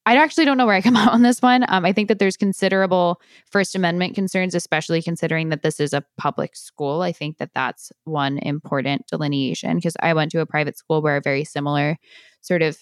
I 0.06 0.16
actually 0.16 0.46
don't 0.46 0.58
know 0.58 0.66
where 0.66 0.76
I 0.76 0.82
come 0.82 0.96
out 0.98 1.14
on 1.14 1.22
this 1.22 1.42
one. 1.42 1.66
Um, 1.68 1.86
I 1.86 1.94
think 1.94 2.08
that 2.08 2.20
there's 2.20 2.38
considerable 2.38 3.22
First 3.50 3.76
Amendment 3.76 4.16
concerns, 4.16 4.56
especially 4.56 5.02
considering 5.02 5.50
that 5.50 5.62
this 5.62 5.80
is 5.80 5.94
a 5.94 6.04
public 6.18 6.56
school. 6.56 7.02
I 7.02 7.12
think 7.12 7.38
that 7.38 7.52
that's 7.54 7.92
one 8.06 8.38
important 8.40 9.08
delineation 9.08 9.76
because 9.76 9.96
I 10.02 10.14
went 10.14 10.32
to 10.32 10.42
a 10.42 10.46
private 10.46 10.78
school 10.78 11.02
where 11.02 11.18
a 11.18 11.22
very 11.22 11.44
similar 11.44 11.98
sort 12.42 12.62
of 12.62 12.78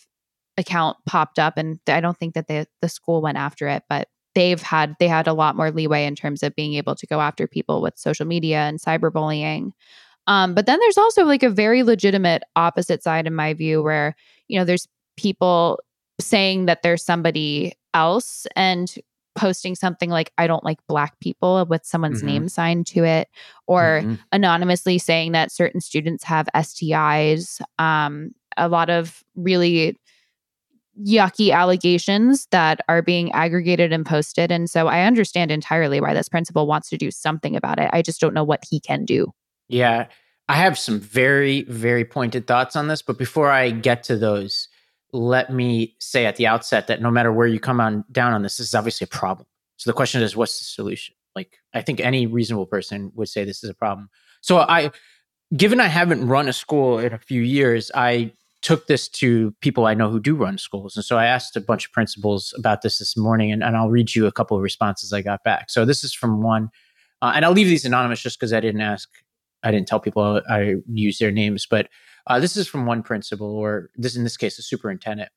account 0.58 0.98
popped 1.06 1.40
up, 1.40 1.58
and 1.58 1.80
I 1.88 2.02
don't 2.02 2.18
think 2.18 2.34
that 2.36 2.48
the 2.48 2.68
the 2.82 2.90
school 2.90 3.22
went 3.22 3.38
after 3.38 3.68
it, 3.68 3.84
but 3.90 4.08
they've 4.36 4.62
had 4.62 4.96
they 5.00 5.08
had 5.08 5.28
a 5.28 5.34
lot 5.34 5.56
more 5.56 5.72
leeway 5.72 6.06
in 6.06 6.16
terms 6.16 6.44
of 6.44 6.56
being 6.56 6.76
able 6.76 6.96
to 6.96 7.08
go 7.08 7.20
after 7.20 7.48
people 7.48 7.82
with 7.82 7.98
social 7.98 8.26
media 8.26 8.60
and 8.60 8.80
cyberbullying. 8.80 9.72
Um, 10.28 10.54
but 10.54 10.66
then 10.68 10.80
there's 10.80 10.98
also 10.98 11.26
like 11.26 11.44
a 11.44 11.50
very 11.50 11.84
legitimate 11.84 12.44
opposite 12.56 13.02
side 13.04 13.26
in 13.26 13.34
my 13.34 13.54
view 13.54 13.82
where 13.82 14.16
you 14.48 14.60
know 14.60 14.66
there's 14.66 14.88
people 15.18 15.80
saying 16.20 16.66
that 16.66 16.84
there's 16.84 17.04
somebody 17.04 17.74
else 17.94 18.46
and 18.56 18.94
posting 19.36 19.76
something 19.76 20.10
like 20.10 20.34
I 20.38 20.48
don't 20.48 20.64
like 20.64 20.80
black 20.88 21.20
people 21.20 21.66
with 21.70 21.86
someone's 21.86 22.20
mm-hmm. 22.20 22.28
name 22.28 22.50
signed 22.50 22.88
to 22.88 23.06
it 23.06 23.30
or 23.68 24.02
mm-hmm. 24.02 24.16
anonymously 24.32 24.98
saying 24.98 25.32
that 25.32 25.52
certain 25.52 25.82
students 25.82 26.24
have 26.26 26.50
STIs 26.56 27.62
um, 27.78 28.32
a 28.58 28.68
lot 28.68 28.90
of 28.90 29.24
really 29.36 29.98
yucky 31.02 31.54
allegations 31.54 32.48
that 32.52 32.82
are 32.90 33.02
being 33.02 33.32
aggregated 33.32 33.94
and 33.94 34.06
posted 34.06 34.52
and 34.52 34.70
so 34.70 34.88
I 34.88 35.04
understand 35.04 35.52
entirely 35.52 36.02
why 36.02 36.14
this 36.14 36.28
principal 36.28 36.68
wants 36.68 36.90
to 36.90 36.98
do 36.98 37.10
something 37.10 37.56
about 37.56 37.80
it 37.80 37.90
I 37.94 38.02
just 38.02 38.20
don't 38.20 38.34
know 38.34 38.44
what 38.44 38.66
he 38.70 38.82
can 38.82 39.06
do 39.06 39.32
yeah 39.70 40.08
I 40.50 40.56
have 40.56 40.78
some 40.78 41.00
very 41.00 41.62
very 41.64 42.04
pointed 42.04 42.48
thoughts 42.48 42.76
on 42.76 42.90
this 42.90 43.02
but 43.02 43.18
before 43.18 43.50
I 43.50 43.70
get 43.70 44.04
to 44.06 44.18
those 44.18 44.68
let 45.12 45.52
me 45.52 45.95
say 46.00 46.26
at 46.26 46.36
the 46.36 46.48
outset 46.48 46.88
that 46.88 47.02
no 47.02 47.10
matter 47.10 47.32
where 47.32 47.48
you 47.48 47.60
come 47.60 47.82
on 47.82 48.06
down 48.12 48.34
on 48.34 48.43
this, 48.43 48.58
this 48.58 48.67
is 48.67 48.76
obviously 48.76 49.06
a 49.06 49.08
problem. 49.08 49.48
So 49.78 49.89
the 49.89 49.95
question 49.95 50.22
is, 50.22 50.36
what's 50.36 50.60
the 50.60 50.65
solution? 50.65 51.15
Like, 51.36 51.58
I 51.74 51.82
think 51.82 52.00
any 52.00 52.28
reasonable 52.28 52.65
person 52.65 53.12
would 53.15 53.30
say 53.30 53.43
this 53.43 53.63
is 53.63 53.69
a 53.69 53.74
problem. 53.74 54.10
So 54.41 54.60
I, 54.60 54.91
given 55.56 55.80
I 55.80 55.88
haven't 55.88 56.28
run 56.28 56.48
a 56.48 56.54
school 56.54 57.00
in 57.00 57.13
a 57.13 57.17
few 57.17 57.41
years, 57.41 57.91
I 57.95 58.34
took 58.62 58.88
this 58.88 59.08
to 59.08 59.54
people 59.62 59.86
I 59.86 59.93
know 59.93 60.10
who 60.10 60.19
do 60.19 60.36
run 60.36 60.58
schools. 60.58 60.95
And 60.95 61.06
so 61.06 61.17
I 61.17 61.26
asked 61.26 61.56
a 61.56 61.62
bunch 61.62 61.86
of 61.86 61.91
principals 61.93 62.54
about 62.58 62.82
this 62.82 63.00
this 63.00 63.15
morning, 63.15 63.52
and, 63.52 63.63
and 63.63 63.78
I'll 63.78 63.89
read 63.89 64.15
you 64.15 64.28
a 64.28 64.32
couple 64.32 64.58
of 64.58 64.63
responses 64.63 65.13
I 65.13 65.22
got 65.22 65.43
back. 65.43 65.69
So 65.69 65.86
this 65.86 66.04
is 66.04 66.13
from 66.13 66.43
one, 66.43 66.69
uh, 67.22 67.32
and 67.34 67.45
I'll 67.45 67.54
leave 67.54 67.67
these 67.67 67.86
anonymous 67.86 68.22
just 68.22 68.38
because 68.38 68.52
I 68.52 68.60
didn't 68.60 68.82
ask, 68.82 69.10
I 69.63 69.72
didn't 69.72 69.88
tell 69.88 70.00
people 70.00 70.41
I 70.50 70.76
use 70.91 71.19
their 71.19 71.32
names, 71.32 71.65
but 71.69 71.88
uh, 72.30 72.39
this 72.39 72.56
is 72.56 72.68
from 72.68 72.86
one 72.86 73.04
principal, 73.04 73.48
or 73.48 73.89
this 73.96 74.15
in 74.15 74.24
this 74.24 74.38
case, 74.38 74.56
the 74.56 74.63
superintendent. 74.63 75.30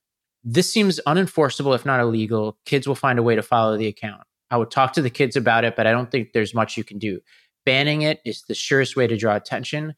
This 0.43 0.71
seems 0.71 0.99
unenforceable, 1.07 1.73
if 1.73 1.85
not 1.85 1.99
illegal. 1.99 2.57
Kids 2.65 2.87
will 2.87 2.95
find 2.95 3.17
a 3.17 3.23
way 3.23 3.35
to 3.35 3.41
follow 3.41 3.77
the 3.77 3.87
account. 3.87 4.21
I 4.51 4.57
would 4.57 4.71
talk 4.71 4.93
to 4.93 5.01
the 5.01 5.09
kids 5.09 5.35
about 5.35 5.63
it, 5.63 5.75
but 5.75 5.87
I 5.87 5.91
don't 5.91 6.11
think 6.11 6.33
there's 6.33 6.53
much 6.53 6.77
you 6.77 6.83
can 6.83 6.99
do. 6.99 7.19
Banning 7.65 8.03
it 8.03 8.19
is 8.25 8.43
the 8.47 8.53
surest 8.53 8.95
way 8.95 9.07
to 9.07 9.17
draw 9.17 9.35
attention. 9.35 9.95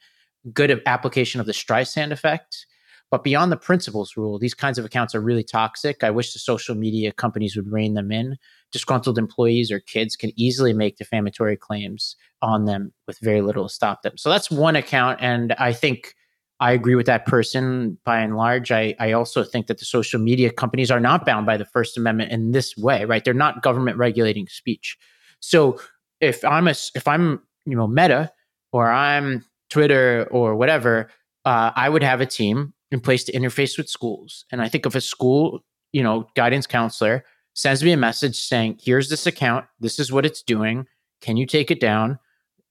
Good 0.53 0.81
application 0.85 1.41
of 1.41 1.47
the 1.47 1.51
Streisand 1.51 2.11
effect. 2.11 2.65
But 3.11 3.23
beyond 3.23 3.51
the 3.51 3.57
principal's 3.57 4.15
rule, 4.17 4.39
these 4.39 4.53
kinds 4.53 4.77
of 4.77 4.85
accounts 4.85 5.13
are 5.13 5.21
really 5.21 5.43
toxic. 5.43 6.03
I 6.03 6.09
wish 6.09 6.33
the 6.33 6.39
social 6.39 6.75
media 6.75 7.11
companies 7.11 7.55
would 7.55 7.71
rein 7.71 7.93
them 7.93 8.11
in. 8.11 8.37
Disgruntled 8.71 9.17
employees 9.17 9.71
or 9.71 9.79
kids 9.79 10.15
can 10.15 10.31
easily 10.35 10.73
make 10.73 10.97
defamatory 10.97 11.57
claims 11.57 12.15
on 12.41 12.65
them 12.65 12.93
with 13.07 13.19
very 13.19 13.41
little 13.41 13.67
to 13.67 13.73
stop 13.73 14.01
them. 14.01 14.17
So 14.17 14.29
that's 14.29 14.49
one 14.49 14.75
account. 14.75 15.19
And 15.21 15.53
I 15.53 15.71
think 15.71 16.15
I 16.59 16.71
agree 16.71 16.95
with 16.95 17.05
that 17.07 17.25
person 17.25 17.97
by 18.05 18.19
and 18.19 18.37
large. 18.37 18.71
I, 18.71 18.95
I 18.99 19.11
also 19.11 19.43
think 19.43 19.67
that 19.67 19.79
the 19.79 19.85
social 19.85 20.19
media 20.19 20.51
companies 20.51 20.89
are 20.89 21.01
not 21.01 21.25
bound 21.25 21.45
by 21.45 21.57
the 21.57 21.65
First 21.65 21.97
Amendment 21.97 22.31
in 22.31 22.51
this 22.51 22.77
way, 22.77 23.03
right? 23.03 23.23
They're 23.23 23.33
not 23.33 23.61
government 23.61 23.97
regulating 23.97 24.47
speech. 24.47 24.97
So 25.41 25.79
if 26.21 26.43
I'm 26.45 26.67
a, 26.67 26.75
if 26.95 27.07
I'm 27.07 27.41
you 27.65 27.75
know 27.75 27.87
Meta 27.87 28.31
or 28.71 28.89
I'm 28.89 29.43
Twitter 29.69 30.27
or 30.31 30.55
whatever, 30.55 31.09
uh, 31.43 31.71
I 31.75 31.89
would 31.89 32.03
have 32.03 32.21
a 32.21 32.25
team 32.25 32.73
in 32.91 33.01
place 33.01 33.25
to 33.25 33.33
interface 33.33 33.77
with 33.77 33.89
schools. 33.89 34.45
And 34.51 34.61
I 34.61 34.69
think 34.69 34.85
if 34.85 34.95
a 34.95 35.01
school, 35.01 35.59
you 35.91 36.03
know, 36.03 36.27
guidance 36.35 36.67
counselor 36.67 37.25
sends 37.53 37.83
me 37.83 37.91
a 37.91 37.97
message 37.97 38.39
saying, 38.39 38.79
"Here's 38.81 39.09
this 39.09 39.27
account. 39.27 39.65
This 39.79 39.99
is 39.99 40.11
what 40.11 40.25
it's 40.25 40.41
doing. 40.41 40.87
Can 41.21 41.35
you 41.35 41.45
take 41.45 41.69
it 41.69 41.81
down?" 41.81 42.19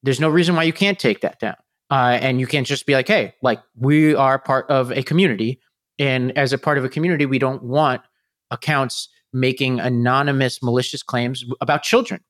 There's 0.02 0.20
no 0.20 0.28
reason 0.28 0.54
why 0.54 0.64
you 0.64 0.72
can't 0.72 0.98
take 0.98 1.20
that 1.20 1.38
down. 1.38 1.56
Uh, 1.90 2.18
and 2.20 2.40
you 2.40 2.46
can't 2.46 2.66
just 2.66 2.86
be 2.86 2.94
like, 2.94 3.08
hey, 3.08 3.34
like 3.42 3.60
we 3.76 4.14
are 4.14 4.38
part 4.38 4.68
of 4.70 4.90
a 4.90 5.02
community. 5.02 5.60
And 5.98 6.36
as 6.36 6.52
a 6.52 6.58
part 6.58 6.78
of 6.78 6.84
a 6.84 6.88
community, 6.88 7.26
we 7.26 7.38
don't 7.38 7.62
want 7.62 8.02
accounts 8.50 9.08
making 9.32 9.80
anonymous, 9.80 10.62
malicious 10.62 11.02
claims 11.02 11.44
about 11.60 11.82
children. 11.82 12.20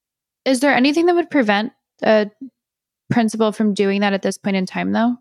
Is 0.44 0.60
there 0.60 0.74
anything 0.74 1.06
that 1.06 1.14
would 1.14 1.30
prevent 1.30 1.72
a 2.02 2.30
principal 3.10 3.52
from 3.52 3.74
doing 3.74 4.00
that 4.00 4.12
at 4.12 4.22
this 4.22 4.36
point 4.36 4.56
in 4.56 4.66
time, 4.66 4.92
though? 4.92 5.16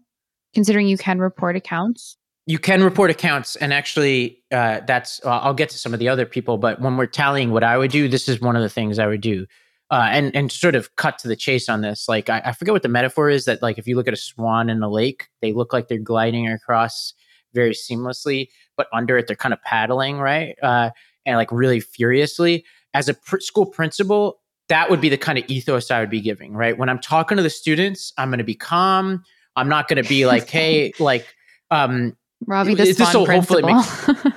Considering 0.53 0.87
you 0.87 0.97
can 0.97 1.19
report 1.19 1.55
accounts? 1.55 2.17
You 2.45 2.59
can 2.59 2.83
report 2.83 3.09
accounts. 3.09 3.55
And 3.55 3.71
actually, 3.71 4.43
uh, 4.51 4.81
that's, 4.85 5.23
uh, 5.23 5.29
I'll 5.29 5.53
get 5.53 5.69
to 5.69 5.77
some 5.77 5.93
of 5.93 5.99
the 5.99 6.09
other 6.09 6.25
people, 6.25 6.57
but 6.57 6.81
when 6.81 6.97
we're 6.97 7.05
tallying 7.05 7.51
what 7.51 7.63
I 7.63 7.77
would 7.77 7.91
do, 7.91 8.09
this 8.09 8.27
is 8.27 8.41
one 8.41 8.55
of 8.55 8.61
the 8.61 8.69
things 8.69 8.99
I 8.99 9.07
would 9.07 9.21
do 9.21 9.45
uh, 9.93 10.08
and 10.10 10.36
and 10.36 10.51
sort 10.51 10.73
of 10.73 10.95
cut 10.95 11.19
to 11.19 11.27
the 11.27 11.36
chase 11.36 11.69
on 11.69 11.82
this. 11.82 12.10
Like 12.10 12.27
I, 12.27 12.41
I, 12.45 12.51
forget 12.53 12.73
what 12.73 12.82
the 12.82 12.89
metaphor 12.89 13.29
is 13.29 13.45
that 13.45 13.62
like 13.62 13.77
if 13.77 13.88
you 13.88 13.95
look 13.95 14.08
at 14.08 14.13
a 14.13 14.17
swan 14.17 14.67
in 14.71 14.82
a 14.82 14.89
lake, 14.89 15.27
they 15.43 15.53
look 15.53 15.71
like 15.71 15.88
they're 15.88 15.99
gliding 15.99 16.47
across 16.47 17.13
very 17.53 17.73
seamlessly, 17.73 18.49
but 18.75 18.88
under 18.91 19.19
it 19.19 19.27
they're 19.27 19.36
kind 19.36 19.53
of 19.53 19.62
paddling, 19.62 20.17
right? 20.17 20.56
Uh, 20.63 20.89
and 21.27 21.38
like 21.38 21.51
really 21.51 21.79
furiously. 21.79 22.65
As 22.95 23.08
a 23.08 23.13
pr- 23.13 23.39
school 23.39 23.67
principal, 23.67 24.39
that 24.67 24.89
would 24.89 24.99
be 24.99 25.10
the 25.10 25.17
kind 25.17 25.38
of 25.38 25.45
ethos 25.47 25.91
I 25.91 25.99
would 25.99 26.10
be 26.10 26.21
giving, 26.21 26.53
right? 26.53 26.75
When 26.75 26.89
I'm 26.89 26.99
talking 26.99 27.38
to 27.38 27.43
the 27.43 27.49
students, 27.51 28.13
I'm 28.17 28.29
going 28.29 28.39
to 28.39 28.43
be 28.43 28.56
calm. 28.56 29.23
I'm 29.56 29.69
not 29.69 29.88
going 29.88 30.01
to 30.01 30.10
be 30.10 30.25
like, 30.25 30.49
hey, 30.49 30.93
like, 30.99 31.27
um, 31.69 32.17
Robbie, 32.47 32.73
this, 32.73 32.97
this 32.97 33.13
will 33.13 33.27
hopefully 33.27 33.62
make, 33.62 34.34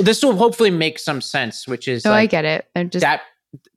this 0.00 0.22
will 0.24 0.36
hopefully 0.36 0.70
make 0.70 0.98
some 0.98 1.20
sense, 1.20 1.68
which 1.68 1.86
is 1.86 2.04
no, 2.04 2.10
like, 2.10 2.24
I 2.24 2.26
get 2.26 2.44
it. 2.44 2.66
I'm 2.74 2.90
just 2.90 3.02
that 3.02 3.22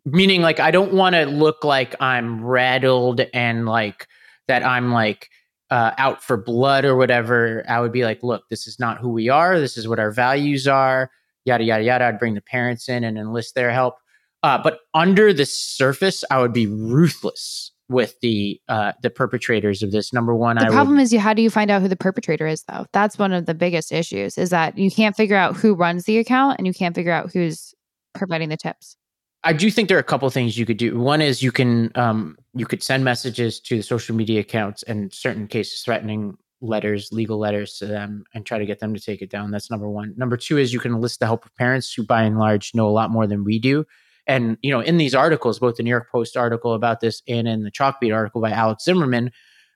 meaning 0.05 0.41
like 0.41 0.59
I 0.59 0.71
don't 0.71 0.93
want 0.93 1.15
to 1.15 1.25
look 1.25 1.63
like 1.63 1.95
I'm 1.99 2.43
rattled 2.43 3.21
and 3.33 3.65
like 3.65 4.07
that 4.47 4.65
I'm 4.65 4.91
like 4.91 5.29
uh, 5.69 5.91
out 5.97 6.23
for 6.23 6.37
blood 6.37 6.85
or 6.85 6.95
whatever. 6.95 7.63
I 7.67 7.79
would 7.79 7.91
be 7.91 8.03
like, 8.03 8.23
look, 8.23 8.49
this 8.49 8.67
is 8.67 8.79
not 8.79 8.97
who 8.97 9.09
we 9.09 9.29
are. 9.29 9.59
This 9.59 9.77
is 9.77 9.87
what 9.87 9.99
our 9.99 10.11
values 10.11 10.67
are. 10.67 11.11
Yada 11.45 11.63
yada 11.63 11.83
yada. 11.83 12.05
I'd 12.05 12.19
bring 12.19 12.33
the 12.33 12.41
parents 12.41 12.89
in 12.89 13.03
and 13.03 13.17
enlist 13.17 13.55
their 13.55 13.71
help. 13.71 13.95
Uh, 14.41 14.57
but 14.61 14.79
under 14.93 15.33
the 15.33 15.45
surface, 15.45 16.23
I 16.31 16.39
would 16.39 16.53
be 16.53 16.67
ruthless 16.67 17.71
with 17.89 18.19
the 18.21 18.61
uh, 18.69 18.93
the 19.01 19.09
perpetrators 19.09 19.83
of 19.83 19.91
this. 19.91 20.13
Number 20.13 20.35
one, 20.35 20.55
the 20.57 20.65
I 20.65 20.69
problem 20.69 20.97
would, 20.97 21.03
is 21.03 21.11
you 21.11 21.19
how 21.19 21.33
do 21.33 21.41
you 21.41 21.49
find 21.49 21.71
out 21.71 21.81
who 21.81 21.87
the 21.87 21.95
perpetrator 21.95 22.47
is 22.47 22.63
though? 22.63 22.85
That's 22.93 23.17
one 23.17 23.33
of 23.33 23.45
the 23.45 23.55
biggest 23.55 23.91
issues 23.91 24.37
is 24.37 24.51
that 24.51 24.77
you 24.77 24.91
can't 24.91 25.15
figure 25.15 25.35
out 25.35 25.57
who 25.57 25.73
runs 25.73 26.05
the 26.05 26.19
account 26.19 26.57
and 26.57 26.67
you 26.67 26.73
can't 26.73 26.95
figure 26.95 27.11
out 27.11 27.31
who's 27.33 27.73
providing 28.13 28.49
the 28.49 28.57
tips. 28.57 28.95
I 29.43 29.53
do 29.53 29.71
think 29.71 29.87
there 29.87 29.97
are 29.97 30.01
a 30.01 30.03
couple 30.03 30.29
things 30.29 30.57
you 30.57 30.65
could 30.65 30.77
do. 30.77 30.99
One 30.99 31.21
is 31.21 31.41
you 31.41 31.51
can 31.51 31.91
um, 31.95 32.37
you 32.53 32.65
could 32.65 32.83
send 32.83 33.03
messages 33.03 33.59
to 33.61 33.77
the 33.77 33.83
social 33.83 34.15
media 34.15 34.41
accounts 34.41 34.83
and 34.83 35.13
certain 35.13 35.47
cases 35.47 35.81
threatening 35.81 36.37
letters, 36.61 37.09
legal 37.13 37.37
letters 37.37 37.77
to 37.77 37.85
them, 37.85 38.25
and 38.33 38.45
try 38.45 38.57
to 38.57 38.65
get 38.65 38.79
them 38.79 38.93
to 38.93 38.99
take 38.99 39.21
it 39.21 39.29
down. 39.29 39.51
That's 39.51 39.71
number 39.71 39.89
one. 39.89 40.13
Number 40.17 40.35
two 40.35 40.57
is 40.57 40.73
you 40.73 40.79
can 40.81 40.93
enlist 40.93 41.21
the 41.21 41.25
help 41.25 41.45
of 41.45 41.55
parents 41.55 41.93
who, 41.93 42.03
by 42.03 42.23
and 42.23 42.37
large, 42.37 42.75
know 42.75 42.87
a 42.87 42.91
lot 42.91 43.11
more 43.11 43.27
than 43.27 43.45
we 43.45 43.59
do 43.59 43.85
and 44.29 44.59
you 44.61 44.69
know, 44.71 44.79
in 44.79 44.97
these 44.97 45.15
articles, 45.15 45.57
both 45.57 45.77
the 45.77 45.83
New 45.83 45.89
York 45.89 46.11
Post 46.11 46.37
article 46.37 46.75
about 46.75 46.99
this 46.99 47.23
and 47.27 47.47
in 47.47 47.63
the 47.63 47.71
Chalkbeat 47.71 48.15
article 48.15 48.41
by 48.41 48.51
Alex 48.51 48.85
Zimmerman, 48.85 49.31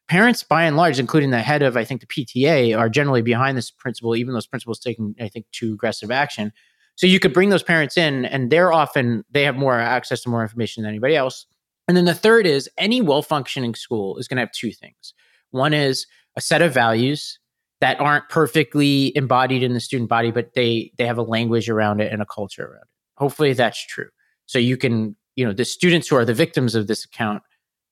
parents 0.07 0.43
by 0.43 0.63
and 0.63 0.77
large, 0.77 0.99
including 0.99 1.31
the 1.31 1.41
head 1.41 1.63
of 1.63 1.75
I 1.75 1.83
think 1.83 2.01
the 2.01 2.07
PTA, 2.07 2.77
are 2.77 2.87
generally 2.87 3.23
behind 3.23 3.57
this 3.57 3.71
principal, 3.71 4.15
even 4.15 4.35
those 4.35 4.45
principals 4.45 4.79
taking 4.79 5.15
I 5.19 5.27
think 5.27 5.47
too 5.51 5.73
aggressive 5.73 6.11
action. 6.11 6.53
So 6.95 7.07
you 7.07 7.19
could 7.19 7.33
bring 7.33 7.49
those 7.49 7.63
parents 7.63 7.97
in, 7.97 8.25
and 8.25 8.51
they're 8.51 8.71
often 8.71 9.23
they 9.31 9.43
have 9.43 9.55
more 9.55 9.79
access 9.79 10.21
to 10.21 10.29
more 10.29 10.41
information 10.41 10.83
than 10.83 10.89
anybody 10.89 11.15
else. 11.15 11.45
And 11.87 11.97
then 11.97 12.05
the 12.05 12.13
third 12.13 12.45
is 12.45 12.69
any 12.77 13.01
well 13.01 13.21
functioning 13.21 13.75
school 13.75 14.17
is 14.17 14.27
going 14.27 14.37
to 14.37 14.41
have 14.41 14.51
two 14.51 14.71
things. 14.71 15.13
One 15.51 15.73
is 15.73 16.05
a 16.35 16.41
set 16.41 16.61
of 16.61 16.73
values 16.73 17.39
that 17.81 17.99
aren't 17.99 18.29
perfectly 18.29 19.11
embodied 19.15 19.63
in 19.63 19.73
the 19.73 19.79
student 19.79 20.09
body, 20.09 20.31
but 20.31 20.53
they 20.55 20.91
they 20.97 21.05
have 21.05 21.17
a 21.17 21.23
language 21.23 21.69
around 21.69 21.99
it 21.99 22.11
and 22.11 22.21
a 22.21 22.25
culture 22.25 22.63
around 22.63 22.83
it. 22.83 22.87
Hopefully 23.17 23.53
that's 23.53 23.85
true. 23.85 24.09
So 24.45 24.59
you 24.59 24.77
can, 24.77 25.15
you 25.35 25.45
know, 25.45 25.53
the 25.53 25.65
students 25.65 26.07
who 26.07 26.15
are 26.15 26.25
the 26.25 26.33
victims 26.33 26.75
of 26.75 26.87
this 26.87 27.05
account 27.05 27.43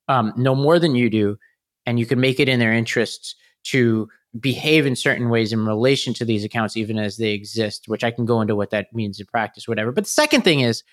um, 0.08 0.34
know 0.38 0.56
more 0.56 0.80
than 0.80 0.96
you 0.96 1.10
do, 1.10 1.38
and 1.86 2.00
you 2.00 2.06
can 2.06 2.20
make 2.20 2.40
it 2.40 2.50
in 2.50 2.60
their 2.60 2.74
interests 2.74 3.36
to 3.64 4.08
behave 4.40 4.86
in 4.86 4.96
certain 4.96 5.30
ways 5.30 5.52
in 5.52 5.66
relation 5.66 6.14
to 6.14 6.26
these 6.26 6.44
accounts, 6.44 6.78
even 6.78 6.98
as 6.98 7.18
they 7.18 7.32
exist, 7.32 7.88
which 7.88 8.04
I 8.04 8.12
can 8.12 8.26
go 8.26 8.42
into 8.42 8.56
what 8.56 8.70
that 8.70 8.94
means 8.94 9.20
in 9.20 9.26
practice, 9.26 9.68
whatever. 9.68 9.92
But 9.92 10.06
the 10.06 10.10
second 10.10 10.44
thing 10.44 10.62
is 10.62 10.84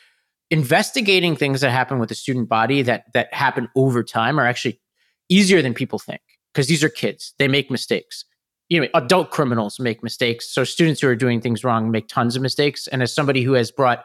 investigating 0.51 1.37
things 1.37 1.61
that 1.61 1.71
happen 1.71 1.99
with 1.99 2.09
the 2.09 2.15
student 2.15 2.49
body 2.49 2.83
that 2.83 3.13
that 3.13 3.33
happen 3.33 3.69
over 3.77 4.03
time 4.03 4.41
are 4.41 4.47
actually 4.47 4.81
easier 5.29 5.63
than 5.63 5.75
people 5.75 5.99
think 5.99 6.23
because 6.53 6.67
these 6.67 6.83
are 6.83 6.89
kids. 6.89 7.35
They 7.39 7.49
make 7.49 7.71
mistakes. 7.71 8.25
You 8.69 8.81
know, 8.81 8.89
adult 8.95 9.31
criminals 9.31 9.79
make 9.79 10.03
mistakes. 10.03 10.49
So 10.49 10.65
students 10.65 11.01
who 11.01 11.09
are 11.09 11.17
doing 11.17 11.41
things 11.41 11.65
wrong 11.65 11.91
make 11.91 12.09
tons 12.09 12.37
of 12.37 12.43
mistakes. 12.43 12.87
And 12.89 13.03
as 13.03 13.15
somebody 13.15 13.43
who 13.43 13.53
has 13.53 13.71
brought 13.71 14.05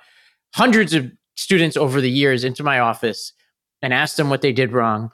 hundreds 0.54 0.94
of 0.94 1.12
students 1.36 1.76
over 1.76 2.00
the 2.00 2.12
years 2.12 2.44
into 2.44 2.64
my 2.64 2.80
office 2.80 3.34
and 3.82 3.94
asked 3.94 4.18
them 4.18 4.30
what 4.30 4.42
they 4.42 4.54
did 4.54 4.72
wrong, 4.72 5.10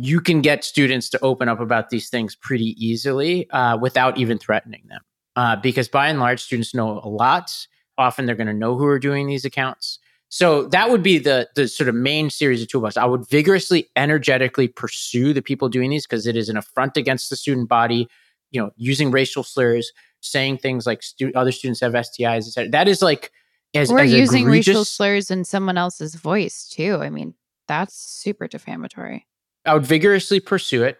you 0.00 0.20
can 0.20 0.40
get 0.40 0.62
students 0.62 1.10
to 1.10 1.18
open 1.22 1.48
up 1.48 1.58
about 1.58 1.90
these 1.90 2.08
things 2.08 2.36
pretty 2.36 2.76
easily 2.78 3.50
uh, 3.50 3.76
without 3.76 4.16
even 4.16 4.38
threatening 4.38 4.82
them. 4.88 5.00
Uh, 5.34 5.56
because 5.56 5.88
by 5.88 6.06
and 6.06 6.20
large, 6.20 6.40
students 6.40 6.72
know 6.72 7.00
a 7.02 7.08
lot. 7.08 7.52
Often 7.96 8.26
they're 8.26 8.36
going 8.36 8.46
to 8.46 8.54
know 8.54 8.76
who 8.76 8.86
are 8.86 9.00
doing 9.00 9.26
these 9.26 9.44
accounts. 9.44 9.98
So 10.28 10.68
that 10.68 10.90
would 10.90 11.02
be 11.02 11.18
the 11.18 11.48
the 11.56 11.66
sort 11.66 11.88
of 11.88 11.94
main 11.94 12.30
series 12.30 12.62
of 12.62 12.68
toolbox. 12.68 12.96
I 12.96 13.06
would 13.06 13.28
vigorously, 13.28 13.88
energetically 13.96 14.68
pursue 14.68 15.32
the 15.32 15.42
people 15.42 15.68
doing 15.68 15.90
these 15.90 16.06
because 16.06 16.26
it 16.26 16.36
is 16.36 16.48
an 16.48 16.56
affront 16.56 16.96
against 16.96 17.30
the 17.30 17.36
student 17.36 17.68
body. 17.68 18.08
You 18.50 18.60
know, 18.60 18.70
using 18.76 19.10
racial 19.10 19.42
slurs, 19.42 19.90
saying 20.20 20.58
things 20.58 20.86
like 20.86 21.02
stu- 21.02 21.32
other 21.34 21.52
students 21.52 21.80
have 21.80 21.92
STIs, 21.92 22.46
etc. 22.46 22.70
That 22.70 22.88
is 22.88 23.00
like 23.02 23.32
as, 23.74 23.90
or 23.90 24.00
as 24.00 24.12
using 24.12 24.42
egregious, 24.42 24.68
racial 24.68 24.84
slurs 24.84 25.30
in 25.30 25.44
someone 25.44 25.78
else's 25.78 26.14
voice 26.14 26.68
too. 26.68 26.98
I 27.00 27.10
mean, 27.10 27.34
that's 27.66 27.94
super 27.94 28.46
defamatory. 28.48 29.27
I 29.68 29.74
would 29.74 29.86
vigorously 29.86 30.40
pursue 30.40 30.82
it, 30.84 30.98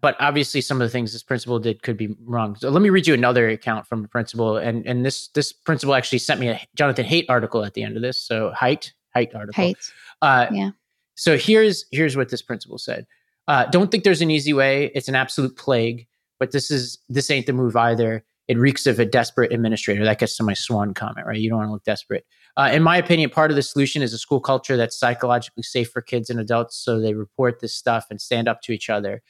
but 0.00 0.16
obviously 0.20 0.60
some 0.60 0.80
of 0.80 0.86
the 0.86 0.90
things 0.90 1.12
this 1.12 1.22
principal 1.22 1.58
did 1.58 1.82
could 1.82 1.96
be 1.96 2.14
wrong. 2.24 2.56
So 2.56 2.70
let 2.70 2.82
me 2.82 2.90
read 2.90 3.06
you 3.06 3.14
another 3.14 3.48
account 3.48 3.86
from 3.86 4.04
a 4.04 4.08
principal, 4.08 4.56
and 4.56 4.86
and 4.86 5.04
this 5.04 5.28
this 5.28 5.52
principal 5.52 5.94
actually 5.94 6.18
sent 6.18 6.40
me 6.40 6.48
a 6.48 6.60
Jonathan 6.74 7.04
Haidt 7.04 7.26
article 7.28 7.64
at 7.64 7.74
the 7.74 7.82
end 7.82 7.96
of 7.96 8.02
this. 8.02 8.20
So 8.20 8.52
Haidt 8.58 8.92
Haidt 9.14 9.34
article. 9.34 9.64
Haidt. 9.64 9.90
Uh, 10.22 10.46
yeah. 10.52 10.70
So 11.14 11.36
here's 11.36 11.84
here's 11.90 12.16
what 12.16 12.30
this 12.30 12.42
principal 12.42 12.78
said. 12.78 13.06
Uh, 13.48 13.64
don't 13.66 13.90
think 13.90 14.04
there's 14.04 14.22
an 14.22 14.30
easy 14.30 14.52
way. 14.52 14.90
It's 14.94 15.08
an 15.08 15.14
absolute 15.14 15.56
plague, 15.56 16.06
but 16.38 16.52
this 16.52 16.70
is 16.70 16.98
this 17.08 17.30
ain't 17.30 17.46
the 17.46 17.52
move 17.52 17.76
either 17.76 18.24
it 18.48 18.58
reeks 18.58 18.86
of 18.86 18.98
a 18.98 19.04
desperate 19.04 19.52
administrator. 19.52 20.04
That 20.04 20.18
gets 20.18 20.36
to 20.36 20.44
my 20.44 20.54
swan 20.54 20.94
comment, 20.94 21.26
right? 21.26 21.38
You 21.38 21.48
don't 21.48 21.58
want 21.58 21.68
to 21.68 21.72
look 21.72 21.84
desperate. 21.84 22.24
Uh, 22.56 22.70
in 22.72 22.82
my 22.82 22.96
opinion, 22.96 23.28
part 23.28 23.50
of 23.50 23.56
the 23.56 23.62
solution 23.62 24.02
is 24.02 24.12
a 24.12 24.18
school 24.18 24.40
culture 24.40 24.76
that's 24.76 24.98
psychologically 24.98 25.62
safe 25.62 25.90
for 25.90 26.00
kids 26.00 26.30
and 26.30 26.40
adults 26.40 26.76
so 26.76 26.98
they 26.98 27.14
report 27.14 27.60
this 27.60 27.74
stuff 27.74 28.06
and 28.10 28.20
stand 28.20 28.48
up 28.48 28.62
to 28.62 28.72
each 28.72 28.88
other. 28.88 29.22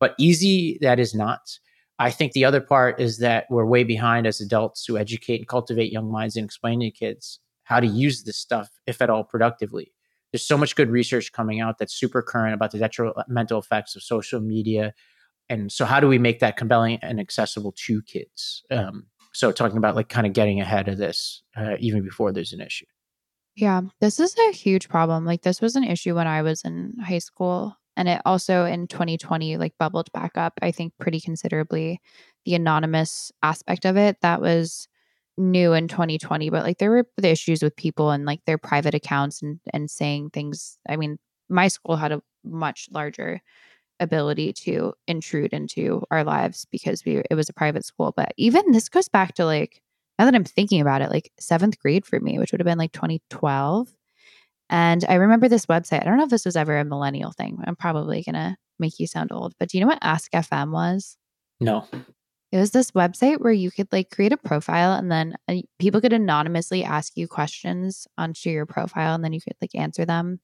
But 0.00 0.14
easy, 0.18 0.78
that 0.82 0.98
is 0.98 1.14
not. 1.14 1.58
I 1.98 2.10
think 2.10 2.32
the 2.32 2.44
other 2.44 2.60
part 2.60 3.00
is 3.00 3.18
that 3.18 3.46
we're 3.48 3.64
way 3.64 3.84
behind 3.84 4.26
as 4.26 4.40
adults 4.40 4.84
who 4.84 4.98
educate 4.98 5.38
and 5.38 5.48
cultivate 5.48 5.92
young 5.92 6.10
minds 6.10 6.36
and 6.36 6.44
explain 6.44 6.80
to 6.80 6.90
kids 6.90 7.40
how 7.62 7.80
to 7.80 7.86
use 7.86 8.24
this 8.24 8.36
stuff, 8.36 8.68
if 8.86 9.00
at 9.00 9.08
all 9.08 9.24
productively. 9.24 9.92
There's 10.32 10.46
so 10.46 10.58
much 10.58 10.76
good 10.76 10.90
research 10.90 11.32
coming 11.32 11.60
out 11.60 11.78
that's 11.78 11.94
super 11.94 12.20
current 12.20 12.52
about 12.52 12.72
the 12.72 12.78
detrimental 12.78 13.60
effects 13.60 13.96
of 13.96 14.02
social 14.02 14.40
media 14.40 14.92
and 15.48 15.70
so 15.70 15.84
how 15.84 16.00
do 16.00 16.08
we 16.08 16.18
make 16.18 16.40
that 16.40 16.56
compelling 16.56 16.98
and 17.02 17.20
accessible 17.20 17.72
to 17.72 18.02
kids 18.02 18.62
um, 18.70 19.06
so 19.34 19.52
talking 19.52 19.76
about 19.76 19.96
like 19.96 20.08
kind 20.08 20.26
of 20.26 20.32
getting 20.32 20.60
ahead 20.60 20.88
of 20.88 20.98
this 20.98 21.42
uh, 21.56 21.76
even 21.78 22.02
before 22.02 22.32
there's 22.32 22.52
an 22.52 22.60
issue. 22.60 22.86
Yeah 23.56 23.82
this 24.00 24.18
is 24.18 24.34
a 24.36 24.52
huge 24.52 24.88
problem 24.88 25.24
like 25.24 25.42
this 25.42 25.60
was 25.60 25.76
an 25.76 25.84
issue 25.84 26.14
when 26.14 26.26
i 26.26 26.42
was 26.42 26.62
in 26.64 26.94
high 27.00 27.18
school 27.18 27.76
and 27.96 28.08
it 28.08 28.20
also 28.24 28.64
in 28.64 28.86
2020 28.86 29.56
like 29.56 29.72
bubbled 29.78 30.10
back 30.12 30.32
up 30.36 30.54
i 30.62 30.70
think 30.70 30.92
pretty 30.98 31.20
considerably 31.20 32.00
the 32.44 32.54
anonymous 32.54 33.30
aspect 33.42 33.84
of 33.84 33.96
it 33.96 34.16
that 34.22 34.40
was 34.40 34.88
new 35.36 35.72
in 35.72 35.88
2020 35.88 36.50
but 36.50 36.62
like 36.62 36.78
there 36.78 36.90
were 36.90 37.06
the 37.16 37.30
issues 37.30 37.62
with 37.62 37.76
people 37.76 38.10
and 38.10 38.24
like 38.24 38.40
their 38.46 38.58
private 38.58 38.94
accounts 38.94 39.42
and 39.42 39.60
and 39.72 39.90
saying 39.90 40.30
things 40.30 40.78
i 40.88 40.96
mean 40.96 41.18
my 41.48 41.68
school 41.68 41.96
had 41.96 42.12
a 42.12 42.22
much 42.44 42.88
larger 42.92 43.40
ability 44.00 44.52
to 44.52 44.92
intrude 45.06 45.52
into 45.52 46.02
our 46.10 46.24
lives 46.24 46.66
because 46.70 47.04
we 47.04 47.22
it 47.30 47.34
was 47.34 47.48
a 47.48 47.54
private 47.54 47.84
school. 47.84 48.12
But 48.16 48.32
even 48.36 48.72
this 48.72 48.88
goes 48.88 49.08
back 49.08 49.34
to 49.34 49.44
like 49.44 49.80
now 50.18 50.24
that 50.26 50.34
I'm 50.34 50.44
thinking 50.44 50.80
about 50.80 51.02
it, 51.02 51.10
like 51.10 51.32
seventh 51.38 51.78
grade 51.78 52.06
for 52.06 52.20
me, 52.20 52.38
which 52.38 52.52
would 52.52 52.60
have 52.60 52.66
been 52.66 52.78
like 52.78 52.92
2012. 52.92 53.88
And 54.70 55.04
I 55.08 55.14
remember 55.14 55.48
this 55.48 55.66
website. 55.66 56.02
I 56.02 56.04
don't 56.04 56.16
know 56.16 56.24
if 56.24 56.30
this 56.30 56.44
was 56.44 56.56
ever 56.56 56.78
a 56.78 56.84
millennial 56.84 57.32
thing. 57.32 57.58
I'm 57.64 57.76
probably 57.76 58.22
gonna 58.22 58.56
make 58.78 58.98
you 58.98 59.06
sound 59.06 59.32
old, 59.32 59.54
but 59.58 59.68
do 59.68 59.78
you 59.78 59.82
know 59.82 59.88
what 59.88 59.98
Ask 60.02 60.30
FM 60.32 60.70
was? 60.70 61.16
No. 61.60 61.86
It 62.52 62.58
was 62.58 62.70
this 62.70 62.92
website 62.92 63.40
where 63.40 63.52
you 63.52 63.70
could 63.72 63.88
like 63.90 64.10
create 64.10 64.32
a 64.32 64.36
profile 64.36 64.92
and 64.92 65.10
then 65.10 65.34
uh, 65.48 65.56
people 65.80 66.00
could 66.00 66.12
anonymously 66.12 66.84
ask 66.84 67.16
you 67.16 67.26
questions 67.26 68.06
onto 68.16 68.48
your 68.48 68.64
profile 68.64 69.14
and 69.14 69.24
then 69.24 69.32
you 69.32 69.40
could 69.40 69.56
like 69.60 69.74
answer 69.74 70.04
them. 70.04 70.38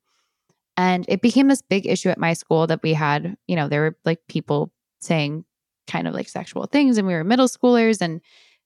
And 0.76 1.04
it 1.08 1.20
became 1.20 1.48
this 1.48 1.62
big 1.62 1.86
issue 1.86 2.08
at 2.08 2.18
my 2.18 2.32
school 2.32 2.66
that 2.66 2.82
we 2.82 2.94
had, 2.94 3.36
you 3.46 3.56
know, 3.56 3.68
there 3.68 3.82
were 3.82 3.96
like 4.04 4.20
people 4.28 4.72
saying 5.00 5.44
kind 5.86 6.08
of 6.08 6.14
like 6.14 6.28
sexual 6.28 6.66
things, 6.66 6.98
and 6.98 7.06
we 7.06 7.14
were 7.14 7.24
middle 7.24 7.48
schoolers, 7.48 8.00
and 8.00 8.20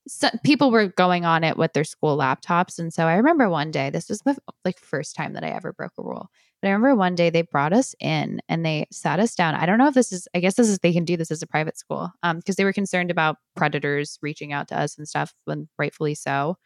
so 0.07 0.28
people 0.45 0.70
were 0.70 0.89
going 0.89 1.24
on 1.24 1.45
it 1.45 1.57
with 1.57 1.72
their 1.72 1.85
school 1.85 2.16
laptops. 2.16 2.78
And 2.78 2.93
so 2.93 3.07
I 3.07 3.14
remember 3.14 3.49
one 3.49 3.70
day, 3.70 3.89
this 3.91 4.09
was 4.09 4.20
the 4.20 4.37
like 4.64 4.78
first 4.78 5.16
time 5.16 5.33
that 5.33 5.45
I 5.45 5.49
ever 5.49 5.72
broke 5.72 5.93
a 5.99 6.03
rule. 6.03 6.28
But 6.61 6.68
I 6.68 6.72
remember 6.72 6.95
one 6.95 7.14
day 7.14 7.31
they 7.31 7.43
brought 7.43 7.72
us 7.72 7.95
in 8.01 8.41
and 8.49 8.64
they 8.64 8.87
sat 8.93 9.18
us 9.18 9.35
down. 9.35 9.55
I 9.55 9.64
don't 9.66 9.78
know 9.78 9.89
if 9.89 9.95
this 9.95 10.12
is, 10.12 10.28
I 10.35 10.41
guess 10.41 10.55
this 10.55 10.68
is, 10.68 10.78
they 10.78 10.93
can 10.93 11.05
do 11.05 11.16
this 11.16 11.31
as 11.31 11.43
a 11.43 11.47
private 11.47 11.78
school 11.78 12.11
um, 12.22 12.37
because 12.39 12.57
they 12.57 12.64
were 12.64 12.72
concerned 12.72 13.11
about 13.11 13.37
predators 13.57 14.18
reaching 14.20 14.53
out 14.53 14.68
to 14.68 14.78
us 14.78 14.99
and 14.99 15.09
stuff, 15.09 15.33
and 15.47 15.68
rightfully 15.78 16.14
so 16.14 16.59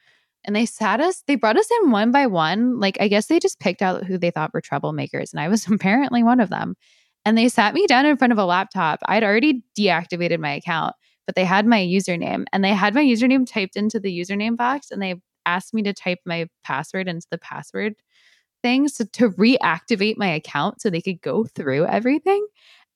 and 0.44 0.54
they 0.54 0.66
sat 0.66 1.00
us, 1.00 1.22
they 1.26 1.34
brought 1.34 1.56
us 1.56 1.68
in 1.82 1.90
one 1.90 2.12
by 2.12 2.26
one. 2.26 2.78
Like, 2.78 2.96
I 3.00 3.08
guess 3.08 3.26
they 3.26 3.38
just 3.38 3.60
picked 3.60 3.82
out 3.82 4.04
who 4.04 4.18
they 4.18 4.30
thought 4.30 4.54
were 4.54 4.62
troublemakers. 4.62 5.32
And 5.32 5.40
I 5.40 5.48
was 5.48 5.66
apparently 5.70 6.22
one 6.22 6.40
of 6.40 6.50
them. 6.50 6.74
And 7.24 7.36
they 7.36 7.48
sat 7.48 7.74
me 7.74 7.86
down 7.86 8.06
in 8.06 8.16
front 8.16 8.32
of 8.32 8.38
a 8.38 8.44
laptop. 8.44 9.00
I'd 9.06 9.24
already 9.24 9.62
deactivated 9.78 10.38
my 10.38 10.52
account, 10.52 10.94
but 11.26 11.34
they 11.34 11.44
had 11.44 11.66
my 11.66 11.80
username 11.80 12.44
and 12.52 12.64
they 12.64 12.72
had 12.72 12.94
my 12.94 13.02
username 13.04 13.46
typed 13.46 13.76
into 13.76 14.00
the 14.00 14.16
username 14.16 14.56
box 14.56 14.90
and 14.90 15.02
they 15.02 15.16
asked 15.44 15.74
me 15.74 15.82
to 15.82 15.92
type 15.92 16.20
my 16.24 16.46
password 16.64 17.08
into 17.08 17.26
the 17.30 17.38
password 17.38 17.94
thing 18.62 18.88
so 18.88 19.04
to 19.12 19.30
reactivate 19.30 20.16
my 20.16 20.28
account 20.28 20.80
so 20.80 20.90
they 20.90 21.00
could 21.00 21.20
go 21.20 21.44
through 21.44 21.86
everything. 21.86 22.46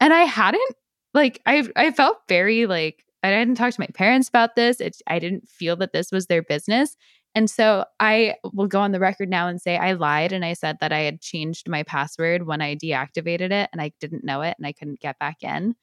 And 0.01 0.13
I 0.13 0.23
hadn't 0.23 0.77
like 1.15 1.41
I 1.47 1.69
I 1.77 1.91
felt 1.91 2.19
very 2.29 2.67
like 2.67 3.05
I 3.23 3.31
didn't 3.31 3.57
talk 3.57 3.73
to 3.73 3.81
my 3.81 3.89
parents 3.95 4.29
about 4.29 4.57
this. 4.57 4.81
It, 4.81 4.97
I 5.07 5.19
didn't 5.19 5.49
feel 5.49 5.77
that 5.77 5.93
this 5.93 6.11
was 6.11 6.27
their 6.27 6.43
business. 6.43 6.97
And 7.35 7.49
so 7.49 7.85
I 7.99 8.37
will 8.53 8.67
go 8.67 8.81
on 8.81 8.93
the 8.93 9.01
record 9.01 9.31
now 9.31 9.49
and 9.49 9.61
say 9.61 9.77
I 9.77 9.93
lied 9.93 10.33
and 10.33 10.45
I 10.45 10.53
said 10.53 10.79
that 10.81 10.93
I 10.93 11.01
had 11.01 11.21
changed 11.21 11.69
my 11.69 11.83
password 11.83 12.47
when 12.47 12.61
I 12.61 12.77
deactivated 12.77 13.51
it 13.53 13.71
and 13.73 13.81
I 13.81 13.93
didn't 14.01 14.25
know 14.25 14.43
it 14.43 14.55
and 14.59 14.67
I 14.67 14.73
couldn't 14.73 15.01
get 15.01 15.19
back 15.19 15.43
in. 15.43 15.75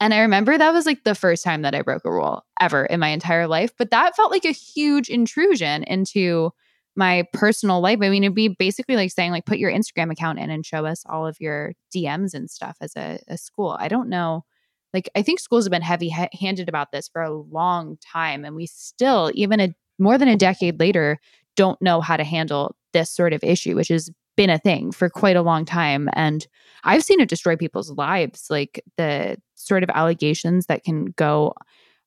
And 0.00 0.12
I 0.12 0.20
remember 0.20 0.58
that 0.58 0.72
was 0.72 0.84
like 0.84 1.04
the 1.04 1.14
first 1.14 1.44
time 1.44 1.62
that 1.62 1.74
I 1.74 1.82
broke 1.82 2.04
a 2.04 2.10
rule 2.10 2.44
ever 2.60 2.84
in 2.84 3.00
my 3.00 3.08
entire 3.08 3.46
life. 3.46 3.70
But 3.78 3.90
that 3.90 4.16
felt 4.16 4.32
like 4.32 4.44
a 4.44 4.52
huge 4.52 5.08
intrusion 5.08 5.84
into 5.84 6.50
my 6.96 7.24
personal 7.32 7.80
life. 7.80 7.98
I 8.02 8.10
mean, 8.10 8.24
it'd 8.24 8.34
be 8.34 8.48
basically 8.48 8.96
like 8.96 9.12
saying, 9.12 9.30
like, 9.30 9.46
put 9.46 9.58
your 9.58 9.72
Instagram 9.72 10.10
account 10.10 10.38
in 10.38 10.50
and 10.50 10.66
show 10.66 10.84
us 10.84 11.04
all 11.08 11.26
of 11.26 11.40
your 11.40 11.72
DMs 11.94 12.34
and 12.34 12.50
stuff 12.50 12.76
as 12.80 12.96
a, 12.96 13.18
a 13.28 13.38
school. 13.38 13.76
I 13.78 13.88
don't 13.88 14.08
know. 14.08 14.44
Like, 14.92 15.08
I 15.14 15.22
think 15.22 15.40
schools 15.40 15.64
have 15.64 15.70
been 15.70 15.82
heavy 15.82 16.08
handed 16.08 16.68
about 16.68 16.92
this 16.92 17.08
for 17.08 17.22
a 17.22 17.32
long 17.32 17.96
time. 18.12 18.44
And 18.44 18.54
we 18.54 18.66
still, 18.66 19.30
even 19.34 19.60
a 19.60 19.74
more 20.02 20.18
than 20.18 20.28
a 20.28 20.36
decade 20.36 20.78
later, 20.80 21.18
don't 21.56 21.80
know 21.80 22.00
how 22.00 22.16
to 22.16 22.24
handle 22.24 22.74
this 22.92 23.10
sort 23.10 23.32
of 23.32 23.42
issue, 23.42 23.74
which 23.76 23.88
has 23.88 24.10
been 24.36 24.50
a 24.50 24.58
thing 24.58 24.92
for 24.92 25.08
quite 25.08 25.36
a 25.36 25.42
long 25.42 25.64
time. 25.64 26.08
And 26.14 26.46
I've 26.84 27.04
seen 27.04 27.20
it 27.20 27.28
destroy 27.28 27.56
people's 27.56 27.90
lives, 27.90 28.46
like 28.50 28.82
the 28.96 29.36
sort 29.54 29.82
of 29.82 29.90
allegations 29.90 30.66
that 30.66 30.84
can 30.84 31.06
go 31.16 31.54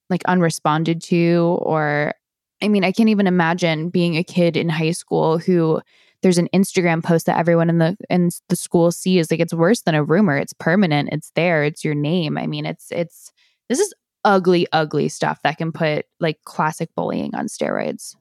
like 0.09 0.23
unresponded 0.23 1.01
to 1.03 1.57
or 1.61 2.13
I 2.61 2.67
mean, 2.67 2.83
I 2.83 2.91
can't 2.91 3.09
even 3.09 3.27
imagine 3.27 3.89
being 3.89 4.15
a 4.15 4.23
kid 4.23 4.55
in 4.55 4.69
high 4.69 4.91
school 4.91 5.37
who 5.37 5.81
there's 6.21 6.37
an 6.37 6.49
Instagram 6.53 7.03
post 7.03 7.25
that 7.25 7.37
everyone 7.37 7.69
in 7.69 7.77
the 7.79 7.97
in 8.09 8.29
the 8.49 8.55
school 8.55 8.91
sees. 8.91 9.29
Like 9.29 9.39
it's 9.39 9.53
worse 9.53 9.81
than 9.81 9.93
a 9.93 10.03
rumor. 10.03 10.37
It's 10.37 10.53
permanent. 10.53 11.09
It's 11.11 11.31
there. 11.35 11.63
It's 11.63 11.83
your 11.83 11.95
name. 11.95 12.37
I 12.37 12.47
mean, 12.47 12.65
it's 12.65 12.87
it's 12.91 13.31
this 13.69 13.79
is 13.79 13.93
ugly, 14.25 14.67
ugly 14.73 15.07
stuff 15.07 15.39
that 15.43 15.57
can 15.57 15.71
put 15.71 16.05
like 16.19 16.43
classic 16.43 16.89
bullying 16.95 17.33
on 17.35 17.47
steroids. 17.47 18.15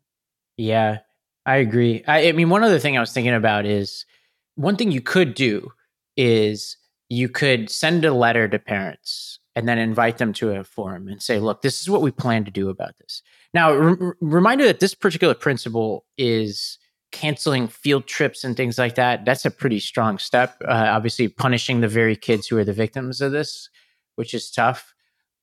Yeah, 0.57 0.98
I 1.46 1.57
agree. 1.57 2.05
I, 2.07 2.28
I 2.28 2.32
mean, 2.32 2.50
one 2.50 2.62
other 2.62 2.78
thing 2.78 2.96
I 2.96 3.00
was 3.00 3.12
thinking 3.12 3.34
about 3.34 3.66
is 3.66 4.07
one 4.55 4.76
thing 4.76 4.92
you 4.92 5.00
could 5.00 5.34
do 5.34 5.72
is 6.16 6.76
you 7.09 7.28
could 7.28 7.70
send 7.70 8.05
a 8.05 8.14
letter 8.14 8.46
to 8.46 8.59
parents 8.59 9.40
and 9.57 9.68
then 9.68 9.78
invite 9.78 10.18
them 10.18 10.32
to 10.34 10.52
a 10.52 10.64
forum 10.64 11.09
and 11.09 11.22
say, 11.22 11.38
look, 11.38 11.62
this 11.62 11.80
is 11.80 11.90
what 11.90 12.02
we 12.02 12.11
plan 12.11 12.44
to 12.44 12.50
do 12.50 12.68
about 12.68 12.96
this. 12.98 13.22
Now, 13.52 13.72
re- 13.72 14.12
reminder 14.20 14.64
that 14.64 14.80
this 14.80 14.94
particular 14.94 15.34
principal 15.34 16.05
is 16.18 16.78
canceling 17.12 17.68
field 17.68 18.07
trips 18.07 18.42
and 18.42 18.57
things 18.57 18.78
like 18.78 18.96
that. 18.96 19.24
That's 19.24 19.44
a 19.44 19.50
pretty 19.50 19.78
strong 19.78 20.18
step. 20.18 20.57
Uh, 20.64 20.86
obviously, 20.88 21.28
punishing 21.28 21.80
the 21.80 21.88
very 21.88 22.16
kids 22.16 22.48
who 22.48 22.59
are 22.59 22.64
the 22.64 22.72
victims 22.72 23.20
of 23.20 23.32
this, 23.32 23.68
which 24.16 24.34
is 24.34 24.50
tough. 24.50 24.93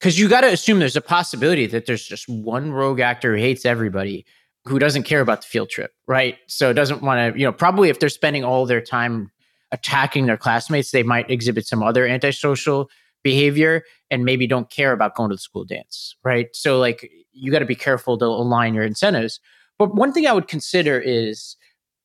Because 0.01 0.17
you 0.17 0.27
got 0.27 0.41
to 0.41 0.47
assume 0.47 0.79
there's 0.79 0.95
a 0.95 1.01
possibility 1.01 1.67
that 1.67 1.85
there's 1.85 2.03
just 2.03 2.27
one 2.27 2.71
rogue 2.71 2.99
actor 2.99 3.35
who 3.35 3.41
hates 3.41 3.67
everybody 3.67 4.25
who 4.65 4.79
doesn't 4.79 5.03
care 5.03 5.21
about 5.21 5.41
the 5.41 5.47
field 5.47 5.69
trip, 5.69 5.91
right? 6.07 6.37
So 6.47 6.73
doesn't 6.73 7.03
want 7.03 7.35
to, 7.35 7.39
you 7.39 7.45
know, 7.45 7.51
probably 7.51 7.89
if 7.89 7.99
they're 7.99 8.09
spending 8.09 8.43
all 8.43 8.65
their 8.65 8.81
time 8.81 9.31
attacking 9.71 10.25
their 10.25 10.37
classmates, 10.37 10.89
they 10.89 11.03
might 11.03 11.29
exhibit 11.29 11.67
some 11.67 11.83
other 11.83 12.07
antisocial 12.07 12.89
behavior 13.23 13.83
and 14.09 14.25
maybe 14.25 14.47
don't 14.47 14.71
care 14.71 14.91
about 14.91 15.13
going 15.13 15.29
to 15.29 15.35
the 15.35 15.39
school 15.41 15.65
dance, 15.65 16.15
right? 16.23 16.47
So 16.53 16.79
like 16.79 17.07
you 17.31 17.51
got 17.51 17.59
to 17.59 17.65
be 17.65 17.75
careful 17.75 18.17
to 18.17 18.25
align 18.25 18.73
your 18.73 18.83
incentives. 18.83 19.39
But 19.77 19.93
one 19.93 20.13
thing 20.13 20.25
I 20.25 20.33
would 20.33 20.47
consider 20.47 20.99
is, 20.99 21.57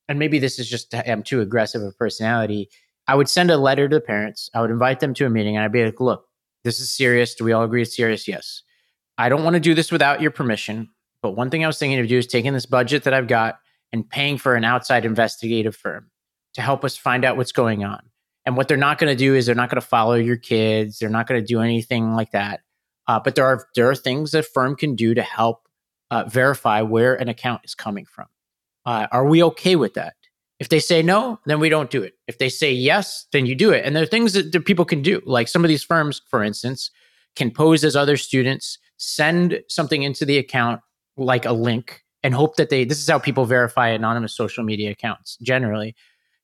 and 0.06 0.18
maybe 0.18 0.38
this 0.38 0.58
is 0.58 0.68
just 0.68 0.94
I'm 0.94 1.22
too 1.22 1.40
aggressive 1.40 1.80
of 1.80 1.96
personality. 1.98 2.68
I 3.08 3.14
would 3.14 3.28
send 3.28 3.50
a 3.50 3.56
letter 3.56 3.88
to 3.88 3.96
the 3.96 4.00
parents. 4.00 4.50
I 4.54 4.60
would 4.60 4.70
invite 4.70 5.00
them 5.00 5.14
to 5.14 5.26
a 5.26 5.30
meeting, 5.30 5.56
and 5.56 5.64
I'd 5.64 5.72
be 5.72 5.84
like, 5.84 6.00
"Look, 6.00 6.25
this 6.66 6.80
is 6.80 6.90
serious. 6.90 7.34
Do 7.34 7.44
we 7.44 7.52
all 7.52 7.62
agree 7.62 7.82
it's 7.82 7.94
serious? 7.94 8.26
Yes. 8.26 8.62
I 9.16 9.28
don't 9.28 9.44
want 9.44 9.54
to 9.54 9.60
do 9.60 9.72
this 9.72 9.92
without 9.92 10.20
your 10.20 10.32
permission. 10.32 10.90
But 11.22 11.32
one 11.32 11.48
thing 11.48 11.64
I 11.64 11.66
was 11.66 11.78
thinking 11.78 11.98
of 11.98 12.08
do 12.08 12.18
is 12.18 12.26
taking 12.26 12.52
this 12.52 12.66
budget 12.66 13.04
that 13.04 13.14
I've 13.14 13.28
got 13.28 13.58
and 13.92 14.08
paying 14.08 14.36
for 14.36 14.56
an 14.56 14.64
outside 14.64 15.04
investigative 15.04 15.76
firm 15.76 16.10
to 16.54 16.60
help 16.60 16.84
us 16.84 16.96
find 16.96 17.24
out 17.24 17.36
what's 17.36 17.52
going 17.52 17.84
on. 17.84 18.00
And 18.44 18.56
what 18.56 18.66
they're 18.68 18.76
not 18.76 18.98
going 18.98 19.10
to 19.12 19.16
do 19.16 19.34
is 19.34 19.46
they're 19.46 19.54
not 19.54 19.70
going 19.70 19.80
to 19.80 19.86
follow 19.86 20.14
your 20.14 20.36
kids. 20.36 20.98
They're 20.98 21.08
not 21.08 21.26
going 21.26 21.40
to 21.40 21.46
do 21.46 21.60
anything 21.60 22.14
like 22.14 22.32
that. 22.32 22.60
Uh, 23.06 23.20
but 23.20 23.36
there 23.36 23.46
are 23.46 23.66
there 23.76 23.88
are 23.88 23.94
things 23.94 24.34
a 24.34 24.42
firm 24.42 24.74
can 24.74 24.96
do 24.96 25.14
to 25.14 25.22
help 25.22 25.68
uh, 26.10 26.24
verify 26.24 26.82
where 26.82 27.14
an 27.14 27.28
account 27.28 27.62
is 27.64 27.74
coming 27.76 28.06
from. 28.06 28.26
Uh, 28.84 29.06
are 29.12 29.26
we 29.26 29.42
okay 29.42 29.76
with 29.76 29.94
that? 29.94 30.14
If 30.58 30.70
they 30.70 30.80
say 30.80 31.02
no, 31.02 31.38
then 31.46 31.60
we 31.60 31.68
don't 31.68 31.90
do 31.90 32.02
it. 32.02 32.14
If 32.26 32.38
they 32.38 32.48
say 32.48 32.72
yes, 32.72 33.26
then 33.32 33.44
you 33.44 33.54
do 33.54 33.70
it. 33.70 33.84
And 33.84 33.94
there 33.94 34.02
are 34.02 34.06
things 34.06 34.32
that, 34.32 34.64
people 34.64 34.86
can 34.86 35.02
do. 35.02 35.20
Like 35.26 35.48
some 35.48 35.64
of 35.64 35.68
these 35.68 35.84
firms, 35.84 36.22
for 36.30 36.42
instance, 36.42 36.90
can 37.34 37.50
pose 37.50 37.84
as 37.84 37.94
other 37.94 38.16
students, 38.16 38.78
send 38.96 39.62
something 39.68 40.02
into 40.02 40.24
the 40.24 40.38
account 40.38 40.80
like 41.18 41.44
a 41.44 41.52
link, 41.52 42.02
and 42.22 42.34
hope 42.34 42.56
that 42.56 42.70
they. 42.70 42.84
This 42.84 42.98
is 42.98 43.08
how 43.08 43.18
people 43.18 43.44
verify 43.44 43.88
anonymous 43.88 44.34
social 44.34 44.64
media 44.64 44.90
accounts 44.90 45.36
generally 45.42 45.94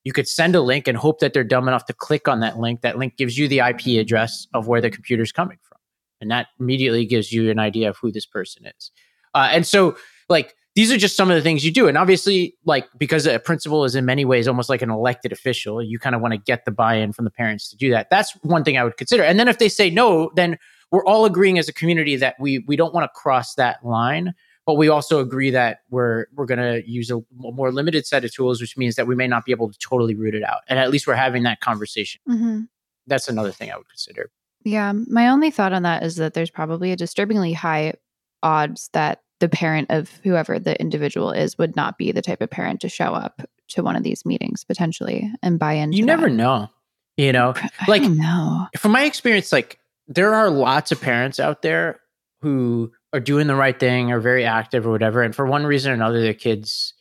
you 0.04 0.12
could 0.12 0.28
send 0.28 0.54
a 0.54 0.60
link 0.60 0.88
and 0.88 0.96
hope 0.96 1.20
that 1.20 1.32
they're 1.32 1.44
dumb 1.44 1.68
enough 1.68 1.86
to 1.86 1.92
click 1.92 2.26
on 2.26 2.40
that 2.40 2.58
link. 2.58 2.80
That 2.80 2.98
link 2.98 3.16
gives 3.16 3.38
you 3.38 3.46
the 3.46 3.60
IP 3.60 4.00
address 4.00 4.46
of 4.52 4.66
where 4.66 4.80
the 4.80 4.90
computer's 4.90 5.32
coming 5.32 5.58
from. 5.62 5.78
And 6.20 6.30
that 6.30 6.48
immediately 6.58 7.04
gives 7.06 7.32
you 7.32 7.50
an 7.50 7.58
idea 7.58 7.88
of 7.88 7.96
who 7.96 8.10
this 8.10 8.26
person 8.26 8.66
is. 8.66 8.90
Uh, 9.34 9.48
and 9.50 9.66
so, 9.66 9.96
like, 10.28 10.54
these 10.74 10.90
are 10.90 10.96
just 10.96 11.16
some 11.16 11.30
of 11.30 11.36
the 11.36 11.42
things 11.42 11.64
you 11.64 11.70
do. 11.70 11.86
And 11.86 11.98
obviously, 11.98 12.56
like, 12.64 12.86
because 12.96 13.26
a 13.26 13.38
principal 13.38 13.84
is 13.84 13.94
in 13.94 14.04
many 14.04 14.24
ways 14.24 14.48
almost 14.48 14.70
like 14.70 14.82
an 14.82 14.90
elected 14.90 15.32
official, 15.32 15.82
you 15.82 15.98
kind 15.98 16.14
of 16.14 16.22
want 16.22 16.32
to 16.32 16.38
get 16.38 16.64
the 16.64 16.70
buy 16.70 16.94
in 16.94 17.12
from 17.12 17.24
the 17.24 17.30
parents 17.30 17.68
to 17.70 17.76
do 17.76 17.90
that. 17.90 18.08
That's 18.10 18.32
one 18.42 18.64
thing 18.64 18.78
I 18.78 18.84
would 18.84 18.96
consider. 18.96 19.22
And 19.22 19.38
then 19.38 19.48
if 19.48 19.58
they 19.58 19.68
say 19.68 19.90
no, 19.90 20.30
then 20.34 20.58
we're 20.92 21.04
all 21.04 21.24
agreeing 21.24 21.58
as 21.58 21.68
a 21.68 21.72
community 21.72 22.16
that 22.16 22.36
we 22.38 22.60
we 22.60 22.76
don't 22.76 22.94
want 22.94 23.04
to 23.04 23.08
cross 23.18 23.54
that 23.54 23.84
line 23.84 24.34
but 24.64 24.74
we 24.74 24.88
also 24.88 25.18
agree 25.18 25.50
that 25.50 25.80
we're 25.90 26.26
we're 26.34 26.46
going 26.46 26.60
to 26.60 26.88
use 26.88 27.10
a, 27.10 27.20
more 27.32 27.72
limited 27.72 28.06
set 28.06 28.24
of 28.24 28.32
tools 28.32 28.60
which 28.60 28.76
means 28.76 28.94
that 28.94 29.08
we 29.08 29.16
may 29.16 29.26
not 29.26 29.44
be 29.44 29.50
able 29.50 29.72
to 29.72 29.78
totally 29.78 30.14
root 30.14 30.34
it 30.34 30.44
out 30.44 30.60
and 30.68 30.78
at 30.78 30.90
least 30.90 31.06
we're 31.06 31.14
having 31.14 31.42
that 31.42 31.60
conversation 31.60 32.20
mm-hmm. 32.28 32.60
that's 33.08 33.28
another 33.28 33.50
thing 33.50 33.72
i 33.72 33.76
would 33.76 33.88
consider 33.88 34.30
yeah 34.64 34.92
my 34.92 35.28
only 35.28 35.50
thought 35.50 35.72
on 35.72 35.82
that 35.82 36.02
is 36.04 36.16
that 36.16 36.34
there's 36.34 36.50
probably 36.50 36.92
a 36.92 36.96
disturbingly 36.96 37.52
high 37.52 37.94
odds 38.42 38.88
that 38.92 39.22
the 39.42 39.48
parent 39.48 39.90
of 39.90 40.08
whoever 40.22 40.60
the 40.60 40.80
individual 40.80 41.32
is 41.32 41.58
would 41.58 41.74
not 41.74 41.98
be 41.98 42.12
the 42.12 42.22
type 42.22 42.40
of 42.40 42.48
parent 42.48 42.80
to 42.80 42.88
show 42.88 43.12
up 43.12 43.42
to 43.66 43.82
one 43.82 43.96
of 43.96 44.04
these 44.04 44.24
meetings 44.24 44.62
potentially 44.62 45.28
and 45.42 45.58
buy 45.58 45.72
in 45.72 45.92
you 45.92 46.06
never 46.06 46.28
know 46.28 46.70
you 47.16 47.32
know? 47.32 47.52
I 47.56 47.70
like 47.88 48.02
know. 48.02 48.68
from 48.76 48.92
my 48.92 49.02
experience 49.02 49.50
like 49.50 49.80
there 50.06 50.32
are 50.32 50.48
lots 50.48 50.92
of 50.92 51.00
parents 51.00 51.40
out 51.40 51.62
there 51.62 51.98
who 52.40 52.92
are 53.12 53.18
doing 53.18 53.48
the 53.48 53.56
right 53.56 53.78
thing 53.78 54.12
or 54.12 54.20
very 54.20 54.44
active 54.44 54.86
or 54.86 54.92
whatever 54.92 55.22
and 55.22 55.34
for 55.34 55.44
one 55.44 55.66
reason 55.66 55.90
or 55.90 55.94
another 55.94 56.20
their 56.20 56.34
kids 56.34 56.94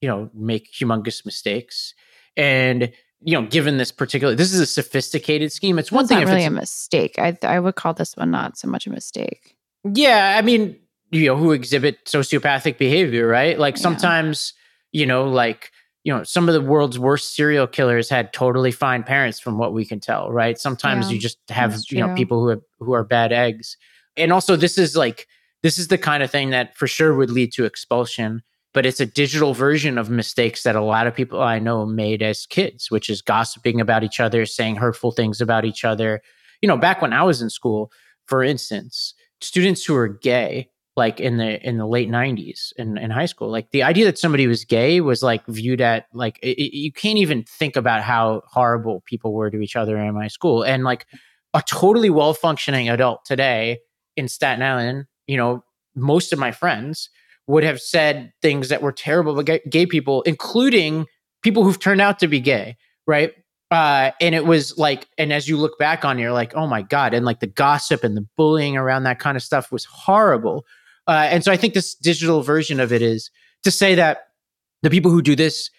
you 0.00 0.08
know 0.08 0.30
make 0.32 0.72
humongous 0.72 1.26
mistakes. 1.26 1.92
And 2.34 2.92
you 3.20 3.38
know 3.38 3.46
given 3.46 3.76
this 3.76 3.92
particular 3.92 4.34
this 4.34 4.54
is 4.54 4.60
a 4.60 4.66
sophisticated 4.66 5.52
scheme. 5.52 5.78
It's 5.78 5.92
one 5.92 6.06
thing 6.06 6.20
not 6.20 6.28
really 6.28 6.44
a 6.44 6.50
mistake. 6.50 7.18
I, 7.18 7.36
I 7.42 7.60
would 7.60 7.74
call 7.74 7.92
this 7.92 8.16
one 8.16 8.30
not 8.30 8.56
so 8.56 8.68
much 8.68 8.86
a 8.86 8.90
mistake. 8.90 9.54
Yeah 9.84 10.36
i 10.38 10.40
mean 10.40 10.78
you 11.14 11.26
know 11.28 11.36
who 11.36 11.52
exhibit 11.52 12.04
sociopathic 12.04 12.78
behavior 12.78 13.26
right 13.26 13.58
like 13.58 13.76
sometimes 13.76 14.52
yeah. 14.92 15.00
you 15.00 15.06
know 15.06 15.24
like 15.24 15.70
you 16.02 16.12
know 16.12 16.22
some 16.24 16.48
of 16.48 16.54
the 16.54 16.60
world's 16.60 16.98
worst 16.98 17.34
serial 17.34 17.66
killers 17.66 18.08
had 18.08 18.32
totally 18.32 18.72
fine 18.72 19.02
parents 19.02 19.38
from 19.38 19.56
what 19.58 19.72
we 19.72 19.84
can 19.84 20.00
tell 20.00 20.30
right 20.32 20.58
sometimes 20.58 21.06
yeah, 21.06 21.14
you 21.14 21.20
just 21.20 21.38
have 21.48 21.76
you 21.90 21.98
know 21.98 22.14
people 22.14 22.40
who 22.40 22.48
have, 22.48 22.62
who 22.80 22.92
are 22.92 23.04
bad 23.04 23.32
eggs 23.32 23.76
and 24.16 24.32
also 24.32 24.56
this 24.56 24.76
is 24.76 24.96
like 24.96 25.26
this 25.62 25.78
is 25.78 25.88
the 25.88 25.98
kind 25.98 26.22
of 26.22 26.30
thing 26.30 26.50
that 26.50 26.76
for 26.76 26.86
sure 26.86 27.14
would 27.14 27.30
lead 27.30 27.52
to 27.52 27.64
expulsion 27.64 28.42
but 28.74 28.84
it's 28.84 29.00
a 29.00 29.06
digital 29.06 29.54
version 29.54 29.96
of 29.96 30.10
mistakes 30.10 30.64
that 30.64 30.74
a 30.74 30.82
lot 30.82 31.06
of 31.06 31.14
people 31.14 31.40
I 31.40 31.60
know 31.60 31.86
made 31.86 32.22
as 32.22 32.44
kids, 32.44 32.90
which 32.90 33.08
is 33.08 33.22
gossiping 33.22 33.80
about 33.80 34.02
each 34.02 34.18
other, 34.18 34.44
saying 34.44 34.74
hurtful 34.74 35.12
things 35.12 35.40
about 35.40 35.64
each 35.64 35.84
other. 35.84 36.20
You 36.60 36.66
know, 36.66 36.76
back 36.76 37.00
when 37.00 37.12
I 37.12 37.22
was 37.22 37.40
in 37.40 37.50
school, 37.50 37.92
for 38.26 38.42
instance, 38.42 39.14
students 39.40 39.84
who 39.84 39.94
were 39.94 40.08
gay, 40.08 40.70
like 40.96 41.20
in 41.20 41.38
the 41.38 41.60
in 41.66 41.76
the 41.78 41.86
late 41.86 42.08
'90s 42.08 42.72
in, 42.76 42.96
in 42.98 43.10
high 43.10 43.26
school, 43.26 43.50
like 43.50 43.70
the 43.70 43.82
idea 43.82 44.04
that 44.04 44.18
somebody 44.18 44.46
was 44.46 44.64
gay 44.64 45.00
was 45.00 45.22
like 45.22 45.44
viewed 45.46 45.80
at 45.80 46.06
like 46.12 46.38
it, 46.42 46.58
you 46.58 46.92
can't 46.92 47.18
even 47.18 47.44
think 47.44 47.76
about 47.76 48.02
how 48.02 48.42
horrible 48.46 49.02
people 49.06 49.32
were 49.32 49.50
to 49.50 49.60
each 49.60 49.76
other 49.76 49.96
in 49.98 50.14
my 50.14 50.28
school, 50.28 50.62
and 50.62 50.84
like 50.84 51.06
a 51.52 51.62
totally 51.66 52.10
well 52.10 52.34
functioning 52.34 52.88
adult 52.88 53.24
today 53.24 53.78
in 54.16 54.28
Staten 54.28 54.62
Island 54.62 55.06
you 55.26 55.36
know, 55.36 55.64
most 55.94 56.32
of 56.32 56.38
my 56.38 56.52
friends 56.52 57.10
would 57.46 57.64
have 57.64 57.80
said 57.80 58.32
things 58.42 58.68
that 58.68 58.82
were 58.82 58.92
terrible 58.92 59.38
about 59.38 59.60
gay 59.68 59.86
people, 59.86 60.22
including 60.22 61.06
people 61.42 61.64
who've 61.64 61.78
turned 61.78 62.00
out 62.00 62.18
to 62.18 62.28
be 62.28 62.40
gay, 62.40 62.76
right? 63.06 63.32
Uh, 63.70 64.10
and 64.20 64.34
it 64.34 64.46
was 64.46 64.76
like, 64.78 65.08
and 65.18 65.32
as 65.32 65.48
you 65.48 65.56
look 65.56 65.78
back 65.78 66.04
on, 66.04 66.18
it, 66.18 66.22
you're 66.22 66.32
like, 66.32 66.54
oh 66.54 66.66
my 66.66 66.82
god, 66.82 67.12
and 67.12 67.26
like 67.26 67.40
the 67.40 67.46
gossip 67.46 68.04
and 68.04 68.16
the 68.16 68.26
bullying 68.36 68.76
around 68.76 69.04
that 69.04 69.18
kind 69.18 69.36
of 69.36 69.42
stuff 69.42 69.72
was 69.72 69.84
horrible. 69.84 70.64
Uh, 71.06 71.28
and 71.30 71.44
so 71.44 71.52
I 71.52 71.56
think 71.56 71.74
this 71.74 71.94
digital 71.94 72.42
version 72.42 72.80
of 72.80 72.92
it 72.92 73.02
is 73.02 73.30
to 73.62 73.70
say 73.70 73.94
that 73.94 74.28
the 74.82 74.90
people 74.90 75.10
who 75.10 75.22
do 75.22 75.36
this 75.36 75.70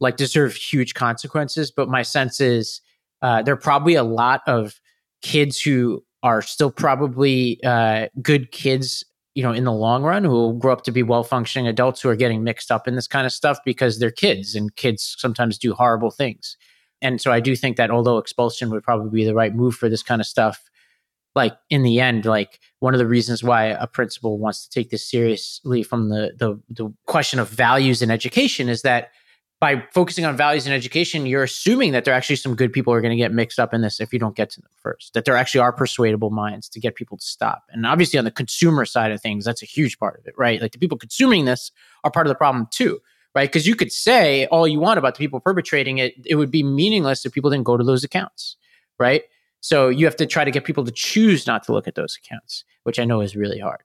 like 0.00 0.16
deserve 0.16 0.54
huge 0.54 0.94
consequences, 0.94 1.70
but 1.70 1.88
my 1.88 2.02
sense 2.02 2.40
is 2.40 2.80
uh, 3.22 3.42
there 3.42 3.54
are 3.54 3.58
probably 3.58 3.94
a 3.94 4.02
lot 4.02 4.42
of 4.46 4.80
kids 5.22 5.60
who 5.60 6.04
are 6.22 6.42
still 6.42 6.70
probably 6.70 7.62
uh, 7.64 8.08
good 8.20 8.50
kids 8.50 9.04
you 9.34 9.42
know 9.42 9.52
in 9.52 9.64
the 9.64 9.72
long 9.72 10.02
run 10.02 10.24
who 10.24 10.30
will 10.30 10.52
grow 10.52 10.72
up 10.72 10.84
to 10.84 10.92
be 10.92 11.02
well 11.02 11.24
functioning 11.24 11.66
adults 11.66 12.00
who 12.00 12.08
are 12.08 12.16
getting 12.16 12.44
mixed 12.44 12.70
up 12.70 12.86
in 12.86 12.94
this 12.94 13.08
kind 13.08 13.26
of 13.26 13.32
stuff 13.32 13.58
because 13.64 13.98
they're 13.98 14.10
kids 14.10 14.54
and 14.54 14.76
kids 14.76 15.16
sometimes 15.18 15.58
do 15.58 15.74
horrible 15.74 16.10
things. 16.10 16.56
And 17.02 17.20
so 17.20 17.32
i 17.32 17.40
do 17.40 17.56
think 17.56 17.76
that 17.76 17.90
although 17.90 18.18
expulsion 18.18 18.70
would 18.70 18.82
probably 18.82 19.10
be 19.10 19.24
the 19.24 19.34
right 19.34 19.54
move 19.54 19.74
for 19.74 19.88
this 19.88 20.02
kind 20.02 20.20
of 20.20 20.26
stuff 20.26 20.62
like 21.34 21.56
in 21.70 21.82
the 21.82 22.00
end 22.00 22.24
like 22.24 22.60
one 22.80 22.94
of 22.94 22.98
the 22.98 23.06
reasons 23.06 23.42
why 23.42 23.64
a 23.64 23.86
principal 23.86 24.38
wants 24.38 24.66
to 24.66 24.70
take 24.70 24.90
this 24.90 25.08
seriously 25.08 25.82
from 25.82 26.08
the 26.08 26.32
the, 26.36 26.60
the 26.68 26.92
question 27.06 27.38
of 27.38 27.48
values 27.48 28.02
in 28.02 28.10
education 28.10 28.68
is 28.68 28.82
that 28.82 29.10
by 29.64 29.82
focusing 29.94 30.26
on 30.26 30.36
values 30.36 30.66
in 30.66 30.74
education, 30.74 31.24
you're 31.24 31.42
assuming 31.42 31.92
that 31.92 32.04
there 32.04 32.12
are 32.12 32.16
actually 32.18 32.36
some 32.36 32.54
good 32.54 32.70
people 32.70 32.92
are 32.92 33.00
going 33.00 33.12
to 33.12 33.16
get 33.16 33.32
mixed 33.32 33.58
up 33.58 33.72
in 33.72 33.80
this 33.80 33.98
if 33.98 34.12
you 34.12 34.18
don't 34.18 34.36
get 34.36 34.50
to 34.50 34.60
them 34.60 34.70
first, 34.76 35.14
that 35.14 35.24
there 35.24 35.36
actually 35.36 35.60
are 35.60 35.72
persuadable 35.72 36.28
minds 36.28 36.68
to 36.68 36.78
get 36.78 36.96
people 36.96 37.16
to 37.16 37.24
stop. 37.24 37.62
And 37.70 37.86
obviously, 37.86 38.18
on 38.18 38.26
the 38.26 38.30
consumer 38.30 38.84
side 38.84 39.10
of 39.10 39.22
things, 39.22 39.42
that's 39.42 39.62
a 39.62 39.66
huge 39.66 39.98
part 39.98 40.18
of 40.18 40.26
it, 40.26 40.34
right? 40.36 40.60
Like 40.60 40.72
the 40.72 40.78
people 40.78 40.98
consuming 40.98 41.46
this 41.46 41.72
are 42.02 42.10
part 42.10 42.26
of 42.26 42.30
the 42.30 42.34
problem 42.34 42.68
too, 42.70 43.00
right? 43.34 43.48
Because 43.48 43.66
you 43.66 43.74
could 43.74 43.90
say 43.90 44.44
all 44.48 44.68
you 44.68 44.80
want 44.80 44.98
about 44.98 45.14
the 45.14 45.18
people 45.18 45.40
perpetrating 45.40 45.96
it, 45.96 46.14
it 46.26 46.34
would 46.34 46.50
be 46.50 46.62
meaningless 46.62 47.24
if 47.24 47.32
people 47.32 47.48
didn't 47.48 47.64
go 47.64 47.78
to 47.78 47.84
those 47.84 48.04
accounts, 48.04 48.58
right? 48.98 49.22
So 49.64 49.88
you 49.88 50.04
have 50.04 50.16
to 50.16 50.26
try 50.26 50.44
to 50.44 50.50
get 50.50 50.64
people 50.64 50.84
to 50.84 50.92
choose 50.92 51.46
not 51.46 51.62
to 51.62 51.72
look 51.72 51.88
at 51.88 51.94
those 51.94 52.18
accounts, 52.22 52.64
which 52.82 52.98
I 52.98 53.06
know 53.06 53.22
is 53.22 53.34
really 53.34 53.58
hard. 53.58 53.80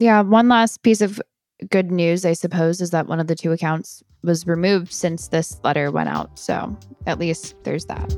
Yeah. 0.00 0.22
One 0.22 0.48
last 0.48 0.82
piece 0.82 1.00
of 1.00 1.22
good 1.70 1.92
news, 1.92 2.24
I 2.24 2.32
suppose, 2.32 2.80
is 2.80 2.90
that 2.90 3.06
one 3.06 3.20
of 3.20 3.28
the 3.28 3.36
two 3.36 3.52
accounts 3.52 4.02
was 4.24 4.44
removed 4.44 4.92
since 4.92 5.28
this 5.28 5.60
letter 5.62 5.92
went 5.92 6.08
out. 6.08 6.36
So 6.36 6.76
at 7.06 7.20
least 7.20 7.54
there's 7.62 7.84
that. 7.84 8.12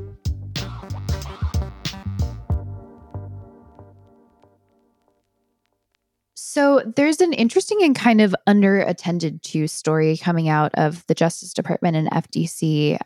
So 6.33 6.81
there's 6.95 7.21
an 7.21 7.33
interesting 7.33 7.77
and 7.83 7.95
kind 7.95 8.21
of 8.21 8.35
underattended 8.47 9.43
to 9.43 9.67
story 9.67 10.17
coming 10.17 10.49
out 10.49 10.71
of 10.73 11.05
the 11.05 11.13
Justice 11.13 11.53
Department 11.53 11.95
and 11.95 12.09
FTC, 12.09 12.97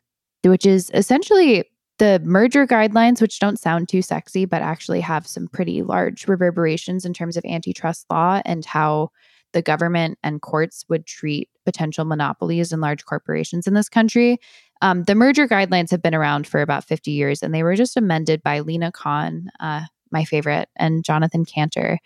which 0.45 0.65
is 0.65 0.89
essentially 0.93 1.65
the 2.01 2.19
merger 2.23 2.65
guidelines, 2.65 3.21
which 3.21 3.37
don't 3.37 3.59
sound 3.59 3.87
too 3.87 4.01
sexy, 4.01 4.45
but 4.45 4.63
actually 4.63 5.01
have 5.01 5.27
some 5.27 5.47
pretty 5.47 5.83
large 5.83 6.27
reverberations 6.27 7.05
in 7.05 7.13
terms 7.13 7.37
of 7.37 7.45
antitrust 7.45 8.07
law 8.09 8.41
and 8.43 8.65
how 8.65 9.11
the 9.53 9.61
government 9.61 10.17
and 10.23 10.41
courts 10.41 10.83
would 10.89 11.05
treat 11.05 11.47
potential 11.63 12.03
monopolies 12.03 12.71
and 12.71 12.81
large 12.81 13.05
corporations 13.05 13.67
in 13.67 13.75
this 13.75 13.87
country. 13.87 14.39
Um, 14.81 15.03
the 15.03 15.13
merger 15.13 15.47
guidelines 15.47 15.91
have 15.91 16.01
been 16.01 16.15
around 16.15 16.47
for 16.47 16.63
about 16.63 16.85
50 16.85 17.11
years, 17.11 17.43
and 17.43 17.53
they 17.53 17.61
were 17.61 17.75
just 17.75 17.95
amended 17.95 18.41
by 18.41 18.61
Lina 18.61 18.91
Khan, 18.91 19.51
uh, 19.59 19.83
my 20.09 20.25
favorite, 20.25 20.69
and 20.77 21.05
Jonathan 21.05 21.45
Kanter, 21.45 21.97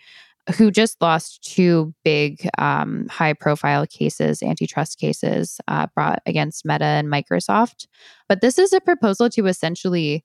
who 0.54 0.70
just 0.70 0.96
lost 1.00 1.42
two 1.42 1.92
big 2.04 2.48
um, 2.58 3.06
high 3.08 3.32
profile 3.32 3.86
cases, 3.86 4.42
antitrust 4.42 4.98
cases 4.98 5.60
uh, 5.68 5.86
brought 5.94 6.22
against 6.26 6.64
Meta 6.64 6.84
and 6.84 7.08
Microsoft. 7.08 7.86
But 8.28 8.40
this 8.40 8.58
is 8.58 8.72
a 8.72 8.80
proposal 8.80 9.28
to 9.30 9.46
essentially 9.46 10.24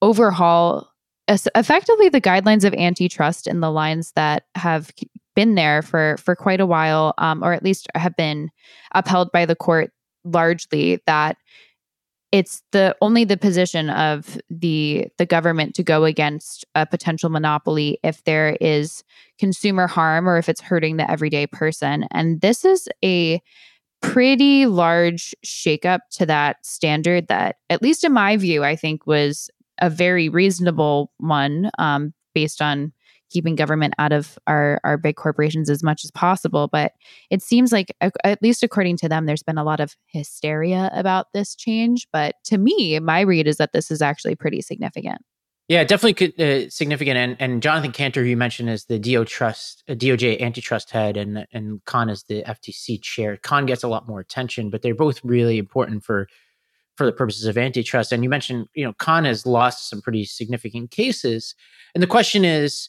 overhaul 0.00 0.90
effectively 1.54 2.08
the 2.08 2.22
guidelines 2.22 2.64
of 2.64 2.72
antitrust 2.74 3.46
in 3.46 3.60
the 3.60 3.70
lines 3.70 4.12
that 4.16 4.44
have 4.54 4.90
been 5.36 5.54
there 5.54 5.82
for 5.82 6.16
for 6.16 6.34
quite 6.34 6.60
a 6.60 6.66
while, 6.66 7.14
um, 7.18 7.44
or 7.44 7.52
at 7.52 7.62
least 7.62 7.86
have 7.94 8.16
been 8.16 8.48
upheld 8.94 9.30
by 9.32 9.44
the 9.44 9.54
court 9.54 9.90
largely 10.24 11.00
that 11.06 11.36
it's 12.30 12.62
the 12.72 12.94
only 13.00 13.24
the 13.24 13.36
position 13.36 13.90
of 13.90 14.38
the 14.50 15.08
the 15.16 15.26
government 15.26 15.74
to 15.74 15.82
go 15.82 16.04
against 16.04 16.64
a 16.74 16.84
potential 16.84 17.30
monopoly 17.30 17.98
if 18.02 18.22
there 18.24 18.56
is 18.60 19.02
consumer 19.38 19.86
harm 19.86 20.28
or 20.28 20.36
if 20.36 20.48
it's 20.48 20.60
hurting 20.60 20.96
the 20.96 21.10
everyday 21.10 21.46
person. 21.46 22.06
And 22.10 22.40
this 22.40 22.64
is 22.64 22.88
a 23.04 23.40
pretty 24.00 24.66
large 24.66 25.34
shakeup 25.44 26.00
to 26.12 26.26
that 26.26 26.64
standard 26.64 27.28
that 27.28 27.56
at 27.70 27.82
least 27.82 28.04
in 28.04 28.12
my 28.12 28.36
view 28.36 28.62
i 28.62 28.76
think 28.76 29.06
was 29.06 29.50
a 29.80 29.90
very 29.90 30.28
reasonable 30.28 31.10
one 31.18 31.70
um, 31.78 32.12
based 32.34 32.62
on 32.62 32.92
keeping 33.30 33.54
government 33.54 33.94
out 33.98 34.12
of 34.12 34.38
our 34.46 34.80
our 34.84 34.96
big 34.96 35.16
corporations 35.16 35.70
as 35.70 35.82
much 35.82 36.04
as 36.04 36.10
possible 36.10 36.68
but 36.68 36.92
it 37.30 37.42
seems 37.42 37.72
like 37.72 37.94
at 38.00 38.42
least 38.42 38.62
according 38.62 38.96
to 38.96 39.08
them 39.08 39.26
there's 39.26 39.42
been 39.42 39.58
a 39.58 39.64
lot 39.64 39.80
of 39.80 39.96
hysteria 40.06 40.90
about 40.92 41.26
this 41.32 41.54
change 41.54 42.06
but 42.12 42.34
to 42.44 42.58
me 42.58 42.98
my 42.98 43.20
read 43.20 43.46
is 43.46 43.56
that 43.56 43.72
this 43.72 43.90
is 43.90 44.02
actually 44.02 44.34
pretty 44.34 44.60
significant 44.60 45.20
yeah, 45.68 45.84
definitely 45.84 46.32
uh, 46.38 46.70
significant. 46.70 47.18
And, 47.18 47.36
and 47.38 47.62
Jonathan 47.62 47.92
Kanter, 47.92 48.22
who 48.22 48.22
you 48.22 48.38
mentioned, 48.38 48.70
is 48.70 48.86
the 48.86 48.98
DO 48.98 49.26
trust, 49.26 49.84
uh, 49.86 49.92
DOJ 49.92 50.40
antitrust 50.40 50.90
head, 50.90 51.18
and 51.18 51.46
and 51.52 51.84
Khan 51.84 52.08
is 52.08 52.22
the 52.22 52.42
FTC 52.42 53.02
chair. 53.02 53.36
Khan 53.36 53.66
gets 53.66 53.82
a 53.82 53.88
lot 53.88 54.08
more 54.08 54.18
attention, 54.18 54.70
but 54.70 54.80
they're 54.80 54.94
both 54.94 55.22
really 55.22 55.58
important 55.58 56.04
for 56.04 56.26
for 56.96 57.04
the 57.04 57.12
purposes 57.12 57.44
of 57.44 57.58
antitrust. 57.58 58.12
And 58.12 58.24
you 58.24 58.30
mentioned, 58.30 58.66
you 58.74 58.82
know, 58.82 58.94
Khan 58.94 59.26
has 59.26 59.44
lost 59.44 59.90
some 59.90 60.00
pretty 60.00 60.24
significant 60.24 60.90
cases, 60.90 61.54
and 61.94 62.02
the 62.02 62.06
question 62.06 62.46
is, 62.46 62.88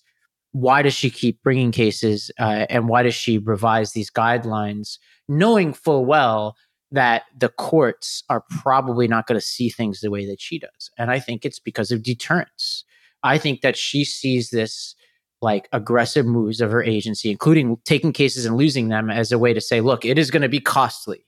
why 0.52 0.82
does 0.82 0.93
she 0.93 1.10
keep 1.10 1.41
bringing 1.43 1.72
cases 1.72 2.32
uh, 2.39 2.66
and 2.70 2.88
why 2.88 3.04
does 3.04 3.14
she 3.14 3.38
revise 3.38 3.93
these 3.93 4.10
guidelines 4.10 4.97
knowing 5.28 5.74
full 5.74 6.06
well 6.06 6.56
that 6.91 7.24
the 7.38 7.50
courts 7.50 8.24
are 8.30 8.43
probably 8.62 9.08
not 9.08 9.28
going 9.28 9.39
to 9.39 9.45
see 9.45 9.70
things 9.70 10.02
the 10.02 10.10
way 10.10 10.26
that 10.26 10.41
she 10.41 10.58
does? 10.60 10.89
And 10.97 11.12
i 11.12 11.20
think 11.20 11.45
it's 11.45 11.60
because 11.60 11.91
of 11.91 12.04
deterrence. 12.04 12.84
I 13.22 13.38
think 13.38 13.62
that 13.62 13.78
she 13.78 14.06
sees 14.06 14.50
this 14.50 14.95
like 15.41 15.68
aggressive 15.72 16.26
moves 16.26 16.62
of 16.62 16.72
her 16.72 16.84
agency 16.84 17.32
including 17.32 17.78
taking 17.86 18.12
cases 18.12 18.45
and 18.45 18.58
losing 18.58 18.89
them 18.89 19.10
as 19.10 19.32
a 19.32 19.39
way 19.39 19.54
to 19.54 19.62
say 19.62 19.80
look 19.82 20.04
it 20.04 20.18
is 20.18 20.32
going 20.32 20.41
to 20.41 20.50
be 20.50 20.60
costly 20.60 21.26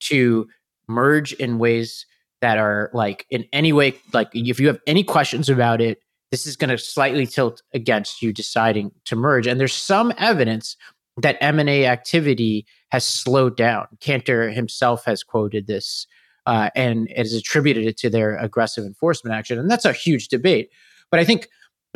to 0.00 0.46
merge 0.86 1.32
in 1.34 1.58
ways 1.58 2.04
that 2.42 2.58
are 2.58 2.90
like 2.92 3.24
in 3.30 3.44
any 3.52 3.72
way 3.72 3.94
like 4.12 4.28
if 4.34 4.60
you 4.60 4.66
have 4.66 4.78
any 4.86 5.02
questions 5.02 5.48
about 5.48 5.80
it 5.80 5.98
this 6.34 6.48
is 6.48 6.56
going 6.56 6.68
to 6.68 6.76
slightly 6.76 7.28
tilt 7.28 7.62
against 7.74 8.20
you 8.20 8.32
deciding 8.32 8.90
to 9.04 9.14
merge. 9.14 9.46
And 9.46 9.60
there's 9.60 9.72
some 9.72 10.12
evidence 10.18 10.76
that 11.18 11.38
M&A 11.40 11.86
activity 11.86 12.66
has 12.90 13.06
slowed 13.06 13.56
down. 13.56 13.86
Kanter 14.00 14.52
himself 14.52 15.04
has 15.04 15.22
quoted 15.22 15.68
this 15.68 16.08
uh, 16.46 16.70
and 16.74 17.08
has 17.16 17.32
attributed 17.34 17.86
it 17.86 17.96
to 17.98 18.10
their 18.10 18.36
aggressive 18.38 18.84
enforcement 18.84 19.32
action. 19.32 19.60
And 19.60 19.70
that's 19.70 19.84
a 19.84 19.92
huge 19.92 20.26
debate. 20.26 20.70
But 21.08 21.20
I 21.20 21.24
think 21.24 21.46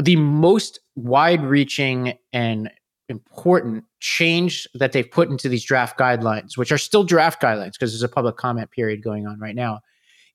the 0.01 0.15
most 0.15 0.79
wide 0.95 1.43
reaching 1.43 2.17
and 2.33 2.71
important 3.09 3.83
change 3.99 4.69
that 4.75 4.93
they've 4.93 5.11
put 5.11 5.31
into 5.31 5.49
these 5.49 5.65
draft 5.65 5.99
guidelines, 5.99 6.57
which 6.57 6.71
are 6.71 6.79
still 6.79 7.03
draft 7.03 7.43
guidelines 7.43 7.73
because 7.73 7.91
there's 7.91 8.05
a 8.05 8.09
public 8.09 8.37
comment 8.37 8.71
period 8.71 9.03
going 9.03 9.27
on 9.27 9.41
right 9.41 9.57
now, 9.57 9.81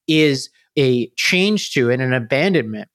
is 0.10 0.50
a 0.78 1.08
change 1.12 1.72
to 1.72 1.90
and 1.90 2.02
an 2.02 2.12
abandonment 2.12 2.90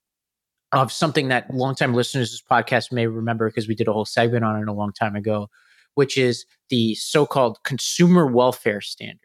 of 0.73 0.93
something 0.93 1.29
that 1.29 1.53
longtime 1.53 1.95
listeners 1.95 2.31
to 2.31 2.35
this 2.35 2.43
podcast 2.43 2.93
may 2.93 3.07
remember 3.07 3.49
because 3.49 3.69
we 3.69 3.75
did 3.75 3.89
a 3.89 3.93
whole 3.93 4.05
segment 4.05 4.45
on 4.45 4.61
it 4.61 4.69
a 4.69 4.73
long 4.73 4.93
time 4.93 5.16
ago, 5.16 5.49
which 5.95 6.19
is 6.19 6.45
the 6.69 6.95
so-called 6.97 7.59
consumer 7.64 8.27
welfare 8.27 8.81
standard. 8.81 9.21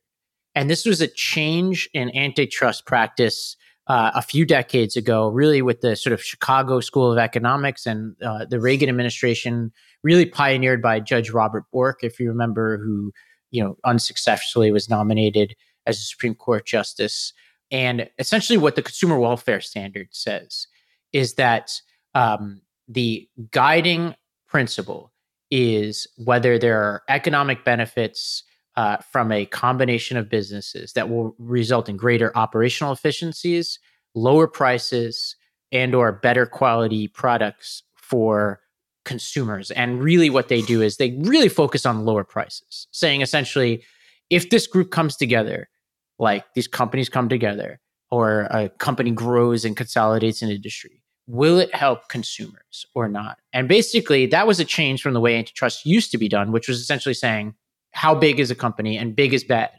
And 0.56 0.70
this 0.70 0.86
was 0.86 1.02
a 1.02 1.08
change 1.08 1.89
in 1.94 2.16
antitrust 2.16 2.86
practice 2.86 3.58
uh, 3.88 4.12
a 4.16 4.22
few 4.22 4.46
decades 4.46 4.96
ago, 4.96 5.28
really 5.28 5.62
with 5.62 5.82
the 5.82 5.96
sort 5.96 6.14
of 6.14 6.24
Chicago 6.24 6.80
School 6.80 7.12
of 7.12 7.18
Economics 7.18 7.86
and 7.86 8.16
uh, 8.22 8.46
the 8.46 8.60
Reagan 8.60 8.88
administration, 8.88 9.72
really 10.04 10.26
pioneered 10.26 10.82
by 10.82 11.00
Judge 11.00 11.32
Robert 11.32 11.66
Bork, 11.72 12.04
if 12.04 12.20
you 12.20 12.30
remember, 12.30 12.78
who 12.78 13.12
you 13.52 13.62
know 13.62 13.78
unsuccessfully 13.84 14.72
was 14.72 14.89
nominated 14.89 15.56
as 15.86 15.98
a 15.98 16.04
Supreme 16.04 16.36
Court 16.36 16.66
justice. 16.66 17.34
And 17.72 18.10
essentially, 18.20 18.58
what 18.58 18.76
the 18.76 18.82
consumer 18.82 19.20
welfare 19.20 19.60
standard 19.60 20.08
says 20.12 20.68
is 21.14 21.36
that 21.36 21.80
um, 22.16 22.61
the 22.88 23.28
guiding 23.51 24.16
principle 24.47 25.11
is 25.49 26.07
whether 26.18 26.57
there 26.57 26.82
are 26.82 27.03
economic 27.09 27.64
benefits 27.64 28.43
uh, 28.76 28.97
from 29.11 29.32
a 29.32 29.45
combination 29.45 30.18
of 30.18 30.30
businesses 30.30 30.93
that 30.93 31.09
will 31.09 31.36
result 31.38 31.88
in 31.88 31.95
greater 31.95 32.36
operational 32.36 32.91
efficiencies, 32.91 33.80
lower 34.16 34.47
prices, 34.47 35.36
and 35.72 35.93
or 35.93 36.11
better 36.11 36.45
quality 36.45 37.07
products 37.07 37.84
for 37.95 38.59
consumers. 39.05 39.70
And 39.72 40.01
really 40.01 40.30
what 40.30 40.47
they 40.47 40.61
do 40.61 40.82
is 40.82 40.97
they 40.97 41.11
really 41.22 41.49
focus 41.49 41.86
on 41.86 42.05
lower 42.05 42.24
prices, 42.24 42.88
saying 42.91 43.22
essentially 43.22 43.84
if 44.30 44.49
this 44.49 44.66
group 44.66 44.89
comes 44.89 45.16
together, 45.16 45.70
like 46.18 46.45
these 46.55 46.68
companies 46.68 47.09
come 47.09 47.30
together 47.30 47.80
or 48.09 48.47
a 48.49 48.70
company 48.70 49.11
grows 49.11 49.66
and 49.66 49.76
consolidates 49.76 50.41
an 50.41 50.49
industry, 50.49 51.03
will 51.28 51.59
it 51.59 51.74
help 51.74 52.09
consumers 52.09 52.86
or 52.93 53.07
not? 53.07 53.38
And 53.53 53.67
basically, 53.67 54.26
that 54.28 54.47
was 54.47 54.59
a 54.59 54.65
change 54.65 55.01
from 55.01 55.13
the 55.13 55.19
way 55.19 55.38
antitrust 55.38 55.86
used 55.86 56.11
to 56.11 56.17
be 56.17 56.28
done, 56.28 56.51
which 56.51 56.67
was 56.67 56.80
essentially 56.80 57.13
saying 57.13 57.55
how 57.91 58.15
big 58.15 58.39
is 58.39 58.51
a 58.51 58.55
company 58.55 58.97
and 58.97 59.15
big 59.15 59.34
is 59.34 59.43
bad, 59.43 59.71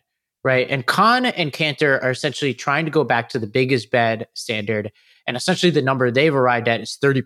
right? 0.42 0.66
And 0.70 0.86
Khan 0.86 1.26
and 1.26 1.52
Kanter 1.52 2.02
are 2.02 2.10
essentially 2.10 2.54
trying 2.54 2.84
to 2.84 2.90
go 2.90 3.04
back 3.04 3.28
to 3.30 3.38
the 3.38 3.46
big 3.46 3.72
is 3.72 3.86
bad 3.86 4.26
standard. 4.34 4.92
And 5.26 5.36
essentially 5.36 5.70
the 5.70 5.82
number 5.82 6.10
they've 6.10 6.34
arrived 6.34 6.68
at 6.68 6.80
is 6.80 6.98
30%. 7.02 7.24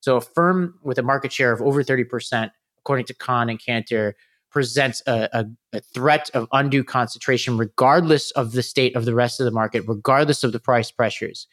So 0.00 0.16
a 0.16 0.20
firm 0.20 0.78
with 0.82 0.98
a 0.98 1.02
market 1.02 1.32
share 1.32 1.52
of 1.52 1.60
over 1.60 1.82
30%, 1.82 2.50
according 2.78 3.06
to 3.06 3.14
Khan 3.14 3.48
and 3.48 3.60
Kanter, 3.60 4.14
presents 4.50 5.02
a, 5.06 5.28
a, 5.32 5.46
a, 5.72 5.80
threat 5.80 6.28
of 6.34 6.46
undue 6.52 6.84
concentration, 6.84 7.56
regardless 7.56 8.30
of 8.32 8.52
the 8.52 8.62
state 8.62 8.94
of 8.94 9.06
the 9.06 9.14
rest 9.14 9.40
of 9.40 9.44
the 9.44 9.50
market, 9.50 9.82
regardless 9.88 10.44
of 10.44 10.52
the 10.52 10.60
price 10.60 10.90
pressures. 10.90 11.46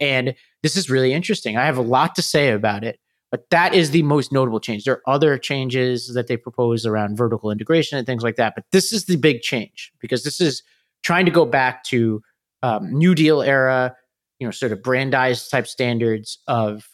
And 0.00 0.34
this 0.62 0.76
is 0.76 0.90
really 0.90 1.12
interesting. 1.12 1.56
I 1.56 1.64
have 1.66 1.78
a 1.78 1.82
lot 1.82 2.14
to 2.16 2.22
say 2.22 2.50
about 2.50 2.84
it, 2.84 2.98
but 3.30 3.48
that 3.50 3.74
is 3.74 3.90
the 3.90 4.02
most 4.02 4.32
notable 4.32 4.60
change. 4.60 4.84
There 4.84 4.94
are 4.94 5.14
other 5.14 5.38
changes 5.38 6.12
that 6.14 6.26
they 6.26 6.36
propose 6.36 6.86
around 6.86 7.16
vertical 7.16 7.50
integration 7.50 7.98
and 7.98 8.06
things 8.06 8.22
like 8.22 8.36
that, 8.36 8.54
but 8.54 8.64
this 8.72 8.92
is 8.92 9.06
the 9.06 9.16
big 9.16 9.40
change 9.40 9.92
because 10.00 10.24
this 10.24 10.40
is 10.40 10.62
trying 11.02 11.24
to 11.26 11.30
go 11.30 11.44
back 11.44 11.84
to 11.84 12.22
um, 12.62 12.92
New 12.92 13.14
Deal 13.14 13.42
era, 13.42 13.94
you 14.38 14.46
know, 14.46 14.50
sort 14.50 14.72
of 14.72 14.82
Brandeis 14.82 15.48
type 15.48 15.66
standards 15.66 16.38
of 16.48 16.88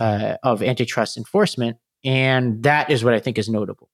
uh, 0.00 0.36
of 0.42 0.62
antitrust 0.62 1.16
enforcement, 1.16 1.76
and 2.04 2.62
that 2.64 2.90
is 2.90 3.04
what 3.04 3.14
I 3.14 3.20
think 3.20 3.38
is 3.38 3.48
notable. 3.48 3.88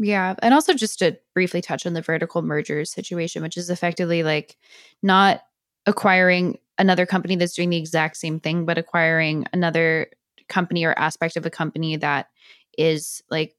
Yeah. 0.00 0.34
And 0.40 0.54
also 0.54 0.72
just 0.72 0.98
to 1.00 1.18
briefly 1.34 1.60
touch 1.60 1.84
on 1.84 1.92
the 1.92 2.00
vertical 2.00 2.40
mergers 2.40 2.90
situation, 2.90 3.42
which 3.42 3.58
is 3.58 3.68
effectively 3.68 4.22
like 4.22 4.56
not 5.02 5.42
acquiring 5.86 6.58
another 6.78 7.06
company 7.06 7.36
that's 7.36 7.54
doing 7.54 7.70
the 7.70 7.76
exact 7.76 8.16
same 8.16 8.40
thing, 8.40 8.64
but 8.64 8.78
acquiring 8.78 9.46
another 9.52 10.08
company 10.48 10.84
or 10.84 10.98
aspect 10.98 11.36
of 11.36 11.46
a 11.46 11.50
company 11.50 11.96
that 11.96 12.28
is 12.76 13.22
like 13.30 13.54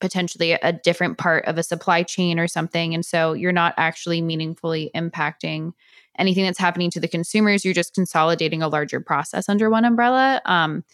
potentially 0.00 0.52
a 0.52 0.72
different 0.72 1.16
part 1.16 1.44
of 1.46 1.56
a 1.56 1.62
supply 1.62 2.02
chain 2.02 2.38
or 2.38 2.46
something. 2.46 2.94
And 2.94 3.04
so 3.04 3.32
you're 3.32 3.52
not 3.52 3.72
actually 3.76 4.20
meaningfully 4.20 4.90
impacting 4.94 5.72
anything 6.18 6.44
that's 6.44 6.58
happening 6.58 6.90
to 6.90 7.00
the 7.00 7.08
consumers. 7.08 7.64
You're 7.64 7.74
just 7.74 7.94
consolidating 7.94 8.62
a 8.62 8.68
larger 8.68 9.00
process 9.00 9.48
under 9.48 9.70
one 9.70 9.84
umbrella. 9.84 10.42
Um, 10.44 10.84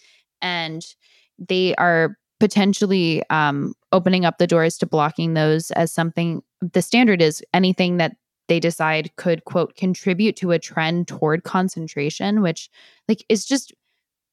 and 0.41 0.85
they 1.39 1.75
are 1.77 2.17
potentially 2.39 3.23
um, 3.31 3.75
opening 3.93 4.25
up 4.25 4.39
the 4.39 4.47
doors 4.47 4.79
to 4.79 4.87
blocking 4.87 5.35
those 5.35 5.71
as 5.73 5.93
something 5.93 6.43
the 6.73 6.83
standard 6.83 7.21
is 7.23 7.43
anything 7.55 7.97
that 7.97 8.17
they 8.53 8.61
decide 8.61 9.11
could 9.17 9.47
quote 9.47 9.75
contribute 9.77 10.37
to 10.37 10.51
a 10.51 10.59
trend 10.59 11.09
toward 11.09 11.43
concentration 11.43 12.43
which 12.43 12.69
like 13.09 13.25
is 13.31 13.47
just 13.47 13.73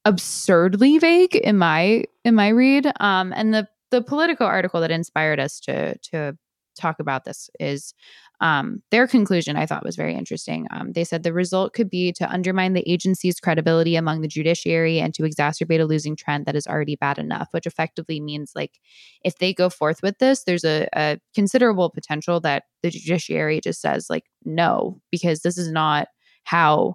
absurdly 0.04 0.98
vague 0.98 1.34
in 1.36 1.56
my 1.56 2.04
in 2.22 2.34
my 2.34 2.48
read. 2.48 2.92
Um 3.00 3.32
and 3.34 3.54
the 3.54 3.66
the 3.90 4.02
Politico 4.02 4.44
article 4.44 4.82
that 4.82 4.90
inspired 4.90 5.40
us 5.40 5.58
to 5.60 5.96
to 6.10 6.36
talk 6.78 7.00
about 7.00 7.24
this 7.24 7.50
is 7.58 7.94
um, 8.40 8.82
their 8.90 9.06
conclusion 9.06 9.56
I 9.56 9.66
thought 9.66 9.84
was 9.84 9.96
very 9.96 10.14
interesting. 10.14 10.66
Um, 10.70 10.92
they 10.92 11.04
said 11.04 11.22
the 11.22 11.32
result 11.32 11.74
could 11.74 11.90
be 11.90 12.12
to 12.12 12.30
undermine 12.30 12.72
the 12.72 12.88
agency's 12.90 13.38
credibility 13.38 13.96
among 13.96 14.22
the 14.22 14.28
judiciary 14.28 14.98
and 14.98 15.12
to 15.14 15.24
exacerbate 15.24 15.80
a 15.80 15.84
losing 15.84 16.16
trend 16.16 16.46
that 16.46 16.56
is 16.56 16.66
already 16.66 16.96
bad 16.96 17.18
enough, 17.18 17.48
which 17.50 17.66
effectively 17.66 18.20
means 18.20 18.52
like 18.54 18.78
if 19.22 19.36
they 19.38 19.52
go 19.52 19.68
forth 19.68 20.02
with 20.02 20.18
this, 20.18 20.44
there's 20.44 20.64
a, 20.64 20.88
a 20.94 21.18
considerable 21.34 21.90
potential 21.90 22.40
that 22.40 22.64
the 22.82 22.90
judiciary 22.90 23.60
just 23.62 23.80
says 23.80 24.08
like 24.08 24.24
no, 24.44 25.00
because 25.10 25.40
this 25.40 25.58
is 25.58 25.70
not 25.70 26.08
how, 26.44 26.94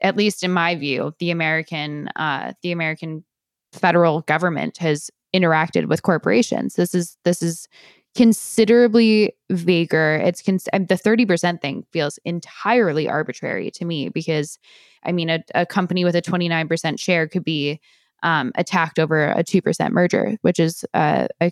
at 0.00 0.16
least 0.16 0.44
in 0.44 0.52
my 0.52 0.76
view, 0.76 1.12
the 1.18 1.30
American 1.30 2.08
uh, 2.16 2.52
the 2.62 2.72
American 2.72 3.24
federal 3.72 4.20
government 4.22 4.78
has 4.78 5.10
interacted 5.34 5.86
with 5.86 6.02
corporations. 6.02 6.74
This 6.74 6.94
is 6.94 7.16
this 7.24 7.42
is 7.42 7.66
considerably 8.14 9.34
vaguer. 9.50 10.20
It's 10.24 10.42
cons- 10.42 10.68
the 10.72 11.00
30% 11.02 11.60
thing 11.60 11.84
feels 11.92 12.18
entirely 12.24 13.08
arbitrary 13.08 13.70
to 13.72 13.84
me 13.84 14.08
because, 14.10 14.58
I 15.04 15.12
mean, 15.12 15.30
a, 15.30 15.42
a 15.54 15.66
company 15.66 16.04
with 16.04 16.14
a 16.14 16.22
29% 16.22 17.00
share 17.00 17.26
could 17.26 17.44
be 17.44 17.80
um, 18.22 18.52
attacked 18.54 18.98
over 18.98 19.28
a 19.28 19.42
2% 19.42 19.90
merger, 19.90 20.36
which 20.42 20.60
is 20.60 20.84
uh, 20.94 21.28
a 21.40 21.50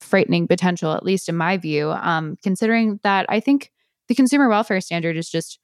frightening 0.00 0.46
potential, 0.46 0.92
at 0.92 1.04
least 1.04 1.28
in 1.28 1.36
my 1.36 1.56
view, 1.56 1.90
um, 1.90 2.36
considering 2.42 3.00
that 3.02 3.26
I 3.28 3.40
think 3.40 3.72
the 4.08 4.14
consumer 4.14 4.48
welfare 4.48 4.80
standard 4.80 5.16
is 5.16 5.28
just 5.28 5.58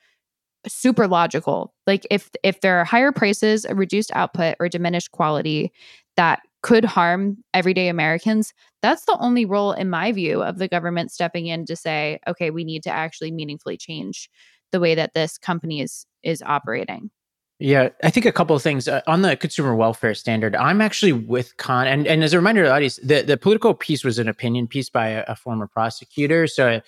super 0.66 1.06
logical. 1.06 1.74
Like 1.86 2.06
if 2.10 2.30
if 2.42 2.60
there 2.60 2.78
are 2.78 2.84
higher 2.84 3.12
prices, 3.12 3.64
a 3.64 3.74
reduced 3.74 4.10
output, 4.14 4.56
or 4.60 4.68
diminished 4.68 5.10
quality 5.12 5.72
that 6.16 6.40
could 6.62 6.84
harm 6.84 7.38
everyday 7.52 7.88
Americans, 7.88 8.54
that's 8.80 9.04
the 9.04 9.16
only 9.20 9.44
role, 9.44 9.72
in 9.72 9.90
my 9.90 10.12
view, 10.12 10.42
of 10.42 10.58
the 10.58 10.68
government 10.68 11.10
stepping 11.10 11.46
in 11.46 11.66
to 11.66 11.76
say, 11.76 12.20
okay, 12.26 12.50
we 12.50 12.64
need 12.64 12.82
to 12.84 12.90
actually 12.90 13.30
meaningfully 13.30 13.76
change 13.76 14.30
the 14.70 14.80
way 14.80 14.94
that 14.94 15.14
this 15.14 15.38
company 15.38 15.80
is 15.80 16.06
is 16.22 16.42
operating. 16.42 17.10
Yeah, 17.58 17.90
I 18.02 18.10
think 18.10 18.26
a 18.26 18.32
couple 18.32 18.56
of 18.56 18.62
things 18.62 18.88
uh, 18.88 19.02
on 19.06 19.22
the 19.22 19.36
consumer 19.36 19.76
welfare 19.76 20.14
standard. 20.14 20.56
I'm 20.56 20.80
actually 20.80 21.12
with 21.12 21.56
Khan, 21.58 21.86
and, 21.86 22.06
and 22.06 22.24
as 22.24 22.32
a 22.32 22.38
reminder 22.38 22.62
to 22.62 22.68
the 22.68 22.74
audience, 22.74 22.96
the, 22.96 23.22
the 23.22 23.36
Politico 23.36 23.72
piece 23.74 24.02
was 24.02 24.18
an 24.18 24.26
opinion 24.26 24.66
piece 24.66 24.90
by 24.90 25.08
a, 25.08 25.24
a 25.28 25.36
former 25.36 25.68
prosecutor, 25.68 26.48
so 26.48 26.80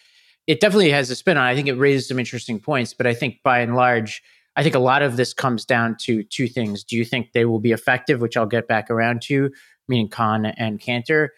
it 0.47 0.61
definitely 0.61 0.91
has 0.91 1.11
a 1.11 1.17
spin 1.17 1.37
on. 1.37 1.45
I 1.45 1.55
think 1.55 1.69
it 1.69 1.75
raises 1.75 2.09
some 2.09 2.19
interesting 2.19 2.59
points, 2.59 2.93
but 2.93 3.07
I 3.07 3.15
think 3.15 3.41
by 3.45 3.61
and 3.61 3.77
large, 3.77 4.23
I 4.57 4.63
think 4.63 4.75
a 4.75 4.81
lot 4.81 5.03
of 5.03 5.17
this 5.17 5.35
comes 5.35 5.65
down 5.65 5.97
to 6.03 6.23
two 6.23 6.47
things. 6.47 6.85
Do 6.85 6.97
you 6.97 7.05
think 7.05 7.33
they 7.33 7.45
will 7.45 7.59
be 7.59 7.73
effective, 7.73 8.21
which 8.21 8.37
I'll 8.37 8.47
get 8.47 8.69
back 8.69 8.91
around 8.91 9.23
to, 9.23 9.51
meaning 9.89 10.09
Khan 10.09 10.47
and 10.47 10.81
Kanter? 10.81 11.29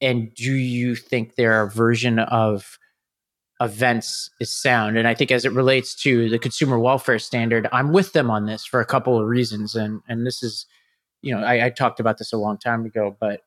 And 0.00 0.34
do 0.34 0.52
you 0.52 0.96
think 0.96 1.34
their 1.34 1.66
version 1.66 2.18
of 2.18 2.78
events 3.60 4.30
is 4.40 4.50
sound? 4.50 4.98
And 4.98 5.06
I 5.06 5.14
think 5.14 5.30
as 5.30 5.44
it 5.44 5.52
relates 5.52 5.94
to 6.02 6.28
the 6.28 6.38
consumer 6.38 6.78
welfare 6.78 7.18
standard, 7.18 7.68
I'm 7.72 7.92
with 7.92 8.12
them 8.12 8.30
on 8.30 8.46
this 8.46 8.64
for 8.64 8.80
a 8.80 8.86
couple 8.86 9.20
of 9.20 9.26
reasons. 9.26 9.74
And 9.74 10.00
and 10.08 10.26
this 10.26 10.42
is, 10.42 10.66
you 11.22 11.34
know, 11.34 11.42
I, 11.42 11.66
I 11.66 11.70
talked 11.70 12.00
about 12.00 12.18
this 12.18 12.32
a 12.32 12.38
long 12.38 12.58
time 12.58 12.84
ago, 12.84 13.16
but 13.20 13.42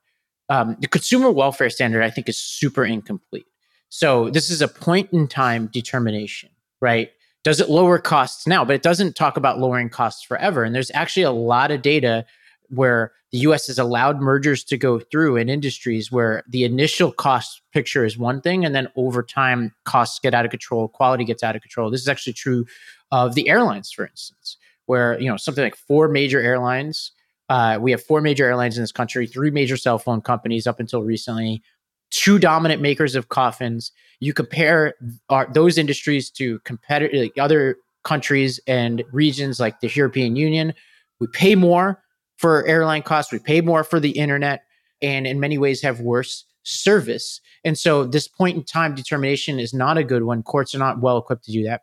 um, 0.49 0.78
the 0.80 0.88
consumer 0.88 1.32
welfare 1.32 1.70
standard 1.70 2.03
I 2.03 2.09
think 2.09 2.30
is 2.30 2.39
super 2.39 2.86
incomplete. 2.86 3.47
So 3.89 4.30
this 4.30 4.49
is 4.49 4.61
a 4.61 4.68
point 4.68 5.11
in 5.11 5.28
time 5.28 5.68
determination, 5.68 6.49
right? 6.82 7.11
Does 7.47 7.61
it 7.61 7.69
lower 7.69 7.97
costs 7.97 8.45
now? 8.45 8.65
But 8.65 8.75
it 8.75 8.81
doesn't 8.81 9.15
talk 9.15 9.37
about 9.37 9.57
lowering 9.57 9.89
costs 9.89 10.21
forever. 10.21 10.65
And 10.65 10.75
there's 10.75 10.91
actually 10.93 11.23
a 11.23 11.31
lot 11.31 11.71
of 11.71 11.81
data 11.81 12.25
where 12.67 13.13
the 13.31 13.37
US 13.37 13.67
has 13.67 13.79
allowed 13.79 14.19
mergers 14.19 14.65
to 14.65 14.77
go 14.77 14.99
through 14.99 15.37
in 15.37 15.47
industries 15.47 16.11
where 16.11 16.43
the 16.49 16.65
initial 16.65 17.09
cost 17.09 17.61
picture 17.71 18.03
is 18.03 18.17
one 18.17 18.41
thing, 18.41 18.65
and 18.65 18.75
then 18.75 18.89
over 18.97 19.23
time, 19.23 19.73
costs 19.85 20.19
get 20.19 20.33
out 20.33 20.43
of 20.43 20.51
control, 20.51 20.89
quality 20.89 21.23
gets 21.23 21.41
out 21.41 21.55
of 21.55 21.61
control. 21.61 21.89
This 21.89 22.01
is 22.01 22.09
actually 22.09 22.33
true 22.33 22.65
of 23.13 23.33
the 23.33 23.47
airlines, 23.47 23.93
for 23.93 24.05
instance, 24.05 24.57
where 24.87 25.17
you 25.17 25.29
know 25.29 25.37
something 25.37 25.63
like 25.63 25.77
four 25.77 26.09
major 26.09 26.41
airlines. 26.41 27.13
Uh, 27.47 27.77
we 27.79 27.91
have 27.91 28.03
four 28.03 28.19
major 28.19 28.43
airlines 28.43 28.75
in 28.75 28.83
this 28.83 28.91
country, 28.91 29.25
three 29.25 29.51
major 29.51 29.77
cell 29.77 29.97
phone 29.97 30.19
companies 30.19 30.67
up 30.67 30.81
until 30.81 31.01
recently, 31.01 31.63
two 32.12 32.39
dominant 32.39 32.82
makers 32.82 33.16
of 33.16 33.30
coffins. 33.30 33.91
You 34.20 34.34
compare 34.34 34.95
our, 35.30 35.47
those 35.53 35.78
industries 35.78 36.30
to 36.32 36.60
competitor 36.60 37.18
like 37.18 37.38
other 37.38 37.78
countries 38.03 38.60
and 38.68 39.03
regions 39.12 39.60
like 39.60 39.80
the 39.80 39.89
European 39.93 40.36
Union. 40.36 40.74
We 41.20 41.28
pay 41.28 41.55
more 41.55 42.01
for 42.38 42.66
airline 42.66 43.03
costs. 43.03 43.32
We 43.32 43.39
pay 43.39 43.62
more 43.62 43.84
for 43.84 43.99
the 43.99 44.12
internet, 44.12 44.64
and 45.01 45.28
in 45.28 45.39
many 45.39 45.58
ways 45.58 45.82
have 45.82 45.99
worse 45.99 46.45
service. 46.64 47.41
And 47.64 47.78
so, 47.78 48.05
this 48.05 48.28
point 48.28 48.58
in 48.58 48.64
time 48.64 48.95
determination 48.95 49.60
is 49.60 49.74
not 49.74 49.97
a 49.97 50.03
good 50.03 50.24
one. 50.24 50.43
Courts 50.43 50.74
are 50.76 50.80
not 50.80 51.01
well 51.01 51.18
equipped 51.18 51.45
to 51.45 51.51
do 51.51 51.64
that. 51.64 51.82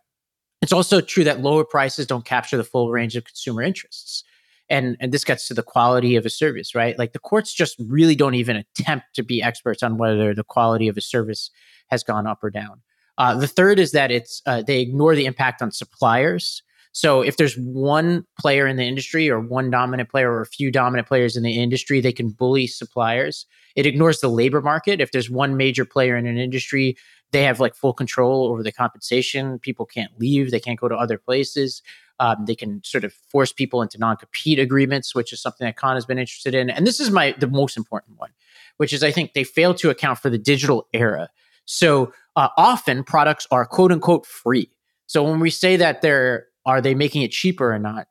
It's 0.63 0.73
also 0.73 1.01
true 1.01 1.25
that 1.25 1.41
lower 1.41 1.65
prices 1.65 2.07
don't 2.07 2.25
capture 2.25 2.57
the 2.57 2.65
full 2.65 2.91
range 2.91 3.17
of 3.17 3.25
consumer 3.25 3.63
interests 3.63 4.25
and 4.69 4.97
and 5.01 5.13
this 5.13 5.25
gets 5.25 5.47
to 5.49 5.55
the 5.55 5.63
quality 5.63 6.17
of 6.17 6.25
a 6.25 6.31
service 6.31 6.75
right? 6.75 6.99
Like 6.99 7.13
the 7.13 7.19
courts 7.19 7.53
just 7.53 7.77
really 7.87 8.15
don't 8.15 8.35
even 8.35 8.57
attempt 8.57 9.07
to 9.15 9.23
be 9.23 9.43
experts 9.43 9.83
on 9.83 9.99
whether 9.99 10.35
the 10.35 10.45
quality 10.45 10.89
of 10.89 10.97
a 10.97 11.03
service 11.03 11.51
has 11.91 12.03
gone 12.03 12.27
up 12.27 12.43
or 12.43 12.51
down. 12.51 12.81
Uh, 13.19 13.37
the 13.37 13.47
third 13.47 13.79
is 13.79 13.93
that 13.93 14.11
it's 14.11 14.43
uh, 14.47 14.63
they 14.63 14.81
ignore 14.81 15.15
the 15.15 15.27
impact 15.27 15.63
on 15.63 15.71
suppliers. 15.71 16.63
So 16.93 17.23
if 17.23 17.37
there's 17.37 17.57
one 17.57 18.25
player 18.39 18.67
in 18.67 18.77
the 18.77 18.85
industry 18.85 19.29
or 19.29 19.41
one 19.41 19.69
dominant 19.69 20.09
player 20.09 20.31
or 20.31 20.43
a 20.43 20.47
few 20.47 20.71
dominant 20.71 21.09
players 21.09 21.37
in 21.37 21.43
the 21.43 21.61
industry 21.61 22.01
they 22.01 22.13
can 22.13 22.31
bully 22.31 22.67
suppliers. 22.67 23.47
It 23.77 23.87
ignores 23.87 24.21
the 24.21 24.29
labor 24.29 24.61
market. 24.61 25.01
If 25.01 25.11
there's 25.11 25.29
one 25.29 25.57
major 25.57 25.85
player 25.85 26.17
in 26.17 26.27
an 26.27 26.39
industry 26.39 26.97
they 27.33 27.43
have 27.43 27.59
like 27.59 27.75
full 27.75 27.93
control 27.93 28.47
over 28.47 28.63
the 28.63 28.71
compensation. 28.71 29.59
People 29.59 29.87
can't 29.87 30.13
leave. 30.21 30.53
They 30.53 30.61
can't 30.61 30.79
go 30.79 30.89
to 30.89 30.95
other 30.95 31.19
places 31.19 31.83
um, 32.21 32.45
they 32.47 32.55
can 32.55 32.83
sort 32.85 33.05
of 33.05 33.13
force 33.13 33.53
people 33.53 33.83
into 33.83 33.99
non-compete 33.99 34.59
agreements, 34.59 35.15
which 35.15 35.33
is 35.33 35.41
something 35.41 35.65
that 35.65 35.77
Khan 35.77 35.97
has 35.97 36.07
been 36.07 36.19
interested 36.19 36.55
in. 36.55 36.71
And 36.71 36.87
this 36.87 37.01
is 37.01 37.11
my 37.11 37.35
the 37.39 37.49
most 37.49 37.77
important 37.77 38.19
one, 38.19 38.31
which 38.77 38.93
is 38.93 39.03
I 39.03 39.11
think 39.11 39.35
they 39.35 39.45
fail 39.45 39.75
to 39.75 39.91
account 39.91 40.19
for 40.19 40.31
the 40.31 40.39
digital 40.39 40.89
era. 40.93 41.29
So 41.65 42.13
uh, 42.37 42.49
often 42.57 43.05
products 43.05 43.47
are 43.51 43.65
quote 43.65 43.93
unquote 43.93 44.27
free. 44.27 44.71
So 45.07 45.23
when 45.23 45.41
we 45.41 45.51
say 45.51 45.77
that 45.77 46.03
they're 46.03 46.47
are 46.67 46.81
they 46.81 46.95
making 46.95 47.23
it 47.23 47.31
cheaper 47.31 47.73
or 47.73 47.79
not, 47.79 48.07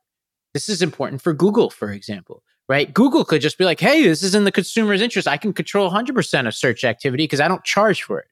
this 0.52 0.68
is 0.68 0.82
important 0.82 1.22
for 1.22 1.32
Google, 1.32 1.70
for 1.70 1.90
example. 1.90 2.42
Right? 2.66 2.94
Google 2.94 3.26
could 3.26 3.42
just 3.42 3.58
be 3.58 3.66
like, 3.66 3.78
hey, 3.78 4.04
this 4.04 4.22
is 4.22 4.34
in 4.34 4.44
the 4.44 4.52
consumer's 4.52 5.02
interest. 5.02 5.28
I 5.28 5.36
can 5.36 5.52
control 5.52 5.90
100% 5.90 6.46
of 6.46 6.54
search 6.54 6.82
activity 6.82 7.24
because 7.24 7.40
I 7.40 7.46
don't 7.46 7.62
charge 7.62 8.02
for 8.02 8.18
it. 8.18 8.28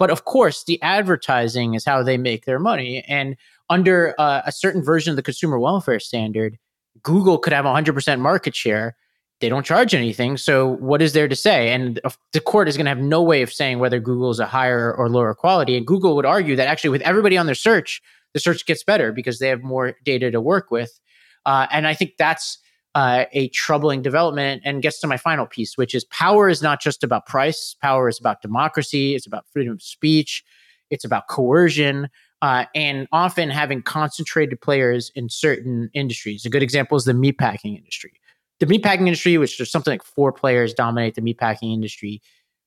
But 0.00 0.10
of 0.10 0.26
course, 0.26 0.64
the 0.64 0.80
advertising 0.82 1.72
is 1.74 1.84
how 1.84 2.02
they 2.02 2.18
make 2.18 2.44
their 2.44 2.58
money. 2.58 3.02
And 3.06 3.36
under 3.70 4.14
uh, 4.18 4.42
a 4.44 4.52
certain 4.52 4.82
version 4.82 5.10
of 5.10 5.16
the 5.16 5.22
consumer 5.22 5.58
welfare 5.58 6.00
standard, 6.00 6.58
Google 7.02 7.38
could 7.38 7.52
have 7.52 7.64
100% 7.64 8.20
market 8.20 8.54
share. 8.54 8.96
They 9.40 9.48
don't 9.48 9.64
charge 9.64 9.94
anything. 9.94 10.36
So, 10.36 10.66
what 10.66 11.00
is 11.00 11.14
there 11.14 11.28
to 11.28 11.36
say? 11.36 11.72
And 11.72 11.98
the 12.34 12.40
court 12.40 12.68
is 12.68 12.76
going 12.76 12.84
to 12.84 12.90
have 12.90 12.98
no 12.98 13.22
way 13.22 13.40
of 13.40 13.50
saying 13.50 13.78
whether 13.78 13.98
Google 13.98 14.30
is 14.30 14.38
a 14.38 14.44
higher 14.44 14.92
or 14.94 15.08
lower 15.08 15.34
quality. 15.34 15.78
And 15.78 15.86
Google 15.86 16.14
would 16.16 16.26
argue 16.26 16.56
that 16.56 16.68
actually, 16.68 16.90
with 16.90 17.00
everybody 17.02 17.38
on 17.38 17.46
their 17.46 17.54
search, 17.54 18.02
the 18.34 18.40
search 18.40 18.66
gets 18.66 18.84
better 18.84 19.12
because 19.12 19.38
they 19.38 19.48
have 19.48 19.62
more 19.62 19.96
data 20.04 20.30
to 20.30 20.42
work 20.42 20.70
with. 20.70 21.00
Uh, 21.46 21.66
and 21.70 21.86
I 21.86 21.94
think 21.94 22.14
that's 22.18 22.58
uh, 22.94 23.24
a 23.32 23.48
troubling 23.48 24.02
development 24.02 24.62
and 24.64 24.82
gets 24.82 25.00
to 25.00 25.06
my 25.06 25.16
final 25.16 25.46
piece, 25.46 25.78
which 25.78 25.94
is 25.94 26.04
power 26.06 26.48
is 26.48 26.60
not 26.60 26.82
just 26.82 27.02
about 27.02 27.26
price. 27.26 27.74
Power 27.80 28.08
is 28.08 28.18
about 28.18 28.42
democracy. 28.42 29.14
It's 29.14 29.26
about 29.26 29.46
freedom 29.52 29.74
of 29.74 29.82
speech. 29.82 30.44
It's 30.90 31.04
about 31.04 31.28
coercion. 31.28 32.08
Uh, 32.42 32.64
and 32.74 33.06
often 33.12 33.50
having 33.50 33.82
concentrated 33.82 34.58
players 34.62 35.12
in 35.14 35.28
certain 35.28 35.90
industries. 35.92 36.46
A 36.46 36.48
good 36.48 36.62
example 36.62 36.96
is 36.96 37.04
the 37.04 37.12
meatpacking 37.12 37.76
industry. 37.76 38.12
The 38.60 38.66
meatpacking 38.66 39.00
industry, 39.00 39.36
which 39.36 39.58
there's 39.58 39.70
something 39.70 39.92
like 39.92 40.02
four 40.02 40.32
players 40.32 40.72
dominate 40.72 41.16
the 41.16 41.20
meatpacking 41.20 41.72
industry, 41.72 42.22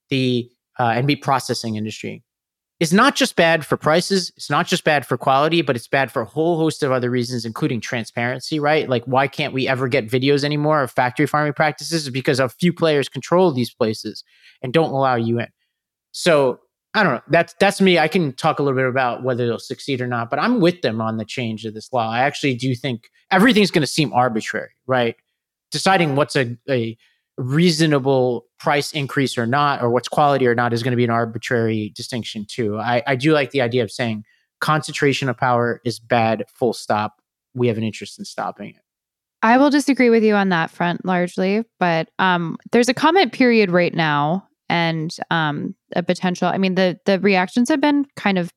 the 0.09 0.47
uh, 0.79 0.93
and 0.95 1.07
meat 1.07 1.23
processing 1.23 1.75
industry 1.75 2.23
is 2.79 2.91
not 2.91 3.15
just 3.15 3.37
bad 3.37 3.65
for 3.65 3.77
prices, 3.77 4.31
it's 4.35 4.49
not 4.49 4.67
just 4.67 4.83
bad 4.83 5.05
for 5.05 5.17
quality, 5.17 5.61
but 5.61 5.75
it's 5.75 5.87
bad 5.87 6.11
for 6.11 6.21
a 6.21 6.25
whole 6.25 6.57
host 6.57 6.83
of 6.83 6.91
other 6.91 7.09
reasons, 7.09 7.45
including 7.45 7.79
transparency, 7.79 8.59
right? 8.59 8.89
Like, 8.89 9.05
why 9.05 9.27
can't 9.27 9.53
we 9.53 9.69
ever 9.69 9.87
get 9.87 10.09
videos 10.09 10.43
anymore 10.43 10.81
of 10.81 10.91
factory 10.91 11.25
farming 11.25 11.53
practices? 11.53 12.09
Because 12.09 12.41
a 12.41 12.49
few 12.49 12.73
players 12.73 13.07
control 13.07 13.51
these 13.51 13.73
places 13.73 14.23
and 14.61 14.73
don't 14.73 14.91
allow 14.91 15.15
you 15.15 15.39
in. 15.39 15.47
So 16.11 16.59
I 16.95 17.01
don't 17.01 17.13
know. 17.13 17.21
That's 17.27 17.55
that's 17.59 17.81
me. 17.81 17.97
I 17.97 18.07
can 18.07 18.33
talk 18.33 18.59
a 18.59 18.63
little 18.63 18.77
bit 18.77 18.87
about 18.87 19.23
whether 19.23 19.47
they'll 19.47 19.57
succeed 19.57 19.99
or 19.99 20.07
not, 20.07 20.29
but 20.29 20.39
I'm 20.39 20.59
with 20.59 20.81
them 20.81 21.01
on 21.01 21.17
the 21.17 21.25
change 21.25 21.65
of 21.65 21.73
this 21.73 21.91
law. 21.91 22.09
I 22.09 22.19
actually 22.19 22.55
do 22.55 22.75
think 22.75 23.09
everything's 23.31 23.71
going 23.71 23.81
to 23.81 23.87
seem 23.87 24.13
arbitrary, 24.13 24.69
right? 24.85 25.15
Deciding 25.71 26.15
what's 26.15 26.35
a, 26.35 26.55
a 26.69 26.95
reasonable 27.37 28.45
price 28.59 28.91
increase 28.91 29.39
or 29.39 29.47
not, 29.47 29.81
or 29.81 29.89
what's 29.89 30.07
quality 30.07 30.45
or 30.45 30.53
not, 30.53 30.71
is 30.71 30.83
going 30.83 30.91
to 30.91 30.97
be 30.97 31.03
an 31.03 31.09
arbitrary 31.09 31.91
distinction 31.95 32.45
too. 32.47 32.77
I, 32.77 33.01
I 33.07 33.15
do 33.15 33.33
like 33.33 33.49
the 33.49 33.61
idea 33.61 33.83
of 33.83 33.91
saying 33.91 34.23
concentration 34.61 35.29
of 35.29 35.37
power 35.37 35.81
is 35.83 35.99
bad, 35.99 36.45
full 36.53 36.73
stop. 36.73 37.21
We 37.55 37.67
have 37.69 37.77
an 37.77 37.83
interest 37.83 38.19
in 38.19 38.25
stopping 38.25 38.69
it. 38.69 38.81
I 39.41 39.57
will 39.57 39.71
disagree 39.71 40.09
with 40.09 40.23
you 40.23 40.35
on 40.35 40.49
that 40.49 40.69
front 40.69 41.05
largely, 41.05 41.65
but 41.79 42.09
um, 42.19 42.57
there's 42.71 42.87
a 42.87 42.93
comment 42.93 43.33
period 43.33 43.71
right 43.71 43.93
now 43.93 44.47
and 44.73 45.15
um, 45.29 45.75
a 45.95 46.01
potential. 46.01 46.47
I 46.47 46.57
mean, 46.57 46.73
the 46.73 46.99
the 47.05 47.19
reactions 47.19 47.69
have 47.69 47.79
been 47.79 48.05
kind 48.15 48.39
of 48.39 48.51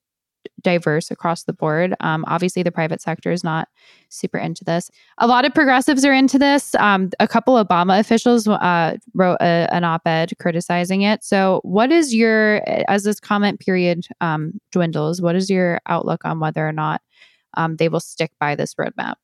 diverse 0.62 1.10
across 1.10 1.44
the 1.44 1.52
board. 1.52 1.94
Um, 2.00 2.24
obviously, 2.26 2.62
the 2.62 2.72
private 2.72 3.02
sector 3.02 3.30
is 3.30 3.44
not 3.44 3.68
super 4.08 4.38
into 4.38 4.64
this. 4.64 4.90
A 5.18 5.26
lot 5.26 5.44
of 5.44 5.52
progressives 5.52 6.04
are 6.06 6.14
into 6.14 6.38
this. 6.38 6.74
Um, 6.76 7.10
a 7.20 7.28
couple 7.28 7.62
Obama 7.62 8.00
officials 8.00 8.48
uh, 8.48 8.96
wrote 9.12 9.36
a, 9.40 9.68
an 9.70 9.84
op-ed 9.84 10.32
criticizing 10.40 11.02
it. 11.02 11.22
So, 11.22 11.60
what 11.64 11.92
is 11.92 12.14
your 12.14 12.62
as 12.88 13.04
this 13.04 13.20
comment 13.20 13.60
period 13.60 14.06
um, 14.22 14.58
dwindles? 14.72 15.20
What 15.20 15.36
is 15.36 15.50
your 15.50 15.80
outlook 15.86 16.24
on 16.24 16.40
whether 16.40 16.66
or 16.66 16.72
not 16.72 17.02
um, 17.58 17.76
they 17.76 17.90
will 17.90 18.00
stick 18.00 18.32
by 18.40 18.54
this 18.54 18.74
roadmap? 18.74 19.16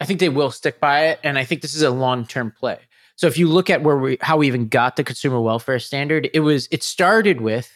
I 0.00 0.04
think 0.04 0.18
they 0.18 0.30
will 0.30 0.50
stick 0.50 0.80
by 0.80 1.08
it, 1.08 1.20
and 1.22 1.38
I 1.38 1.44
think 1.44 1.60
this 1.60 1.74
is 1.74 1.82
a 1.82 1.90
long-term 1.90 2.54
play. 2.58 2.78
So, 3.20 3.26
if 3.26 3.36
you 3.36 3.48
look 3.48 3.68
at 3.68 3.82
where 3.82 3.98
we 3.98 4.16
how 4.22 4.38
we 4.38 4.46
even 4.46 4.68
got 4.68 4.96
the 4.96 5.04
consumer 5.04 5.42
welfare 5.42 5.78
standard, 5.78 6.30
it 6.32 6.40
was 6.40 6.68
it 6.70 6.82
started 6.82 7.42
with 7.42 7.70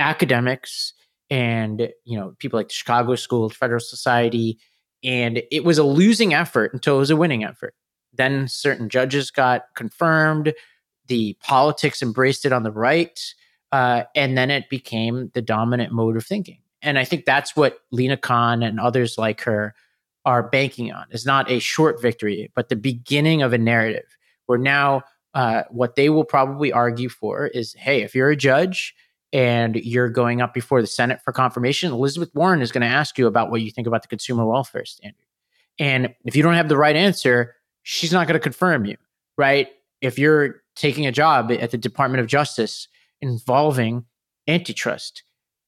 academics 0.00 0.92
and 1.30 1.88
you 2.04 2.18
know 2.18 2.34
people 2.40 2.58
like 2.58 2.66
the 2.66 2.74
Chicago 2.74 3.14
School, 3.14 3.48
Federal 3.48 3.78
Society, 3.78 4.58
and 5.04 5.40
it 5.52 5.62
was 5.62 5.78
a 5.78 5.84
losing 5.84 6.34
effort 6.34 6.72
until 6.72 6.96
it 6.96 6.98
was 6.98 7.10
a 7.12 7.16
winning 7.16 7.44
effort. 7.44 7.76
Then 8.12 8.48
certain 8.48 8.88
judges 8.88 9.30
got 9.30 9.66
confirmed, 9.76 10.52
the 11.06 11.36
politics 11.44 12.02
embraced 12.02 12.44
it 12.44 12.52
on 12.52 12.64
the 12.64 12.72
right, 12.72 13.20
uh, 13.70 14.02
and 14.16 14.36
then 14.36 14.50
it 14.50 14.68
became 14.68 15.30
the 15.32 15.42
dominant 15.42 15.92
mode 15.92 16.16
of 16.16 16.26
thinking. 16.26 16.58
And 16.82 16.98
I 16.98 17.04
think 17.04 17.24
that's 17.24 17.54
what 17.54 17.78
Lina 17.92 18.16
Khan 18.16 18.64
and 18.64 18.80
others 18.80 19.16
like 19.16 19.42
her 19.42 19.76
are 20.24 20.42
banking 20.42 20.90
on 20.90 21.04
is 21.12 21.24
not 21.24 21.48
a 21.48 21.60
short 21.60 22.02
victory, 22.02 22.50
but 22.56 22.68
the 22.68 22.74
beginning 22.74 23.42
of 23.42 23.52
a 23.52 23.58
narrative 23.58 24.16
where 24.46 24.58
now 24.58 25.02
uh, 25.34 25.62
what 25.70 25.96
they 25.96 26.08
will 26.08 26.24
probably 26.24 26.72
argue 26.72 27.08
for 27.08 27.46
is 27.48 27.74
hey, 27.74 28.02
if 28.02 28.14
you're 28.14 28.30
a 28.30 28.36
judge 28.36 28.94
and 29.32 29.76
you're 29.76 30.10
going 30.10 30.42
up 30.42 30.52
before 30.52 30.80
the 30.80 30.86
Senate 30.86 31.20
for 31.24 31.32
confirmation, 31.32 31.92
Elizabeth 31.92 32.30
Warren 32.34 32.60
is 32.60 32.70
going 32.70 32.82
to 32.82 32.86
ask 32.86 33.16
you 33.16 33.26
about 33.26 33.50
what 33.50 33.62
you 33.62 33.70
think 33.70 33.86
about 33.86 34.02
the 34.02 34.08
consumer 34.08 34.44
welfare 34.44 34.84
standard. 34.84 35.16
And 35.78 36.14
if 36.24 36.36
you 36.36 36.42
don't 36.42 36.54
have 36.54 36.68
the 36.68 36.76
right 36.76 36.96
answer, 36.96 37.54
she's 37.82 38.12
not 38.12 38.26
going 38.26 38.34
to 38.34 38.40
confirm 38.40 38.84
you, 38.84 38.96
right? 39.38 39.68
If 40.00 40.18
you're 40.18 40.62
taking 40.76 41.06
a 41.06 41.12
job 41.12 41.50
at 41.50 41.70
the 41.70 41.78
Department 41.78 42.20
of 42.20 42.26
Justice 42.26 42.88
involving 43.20 44.04
antitrust, 44.48 45.22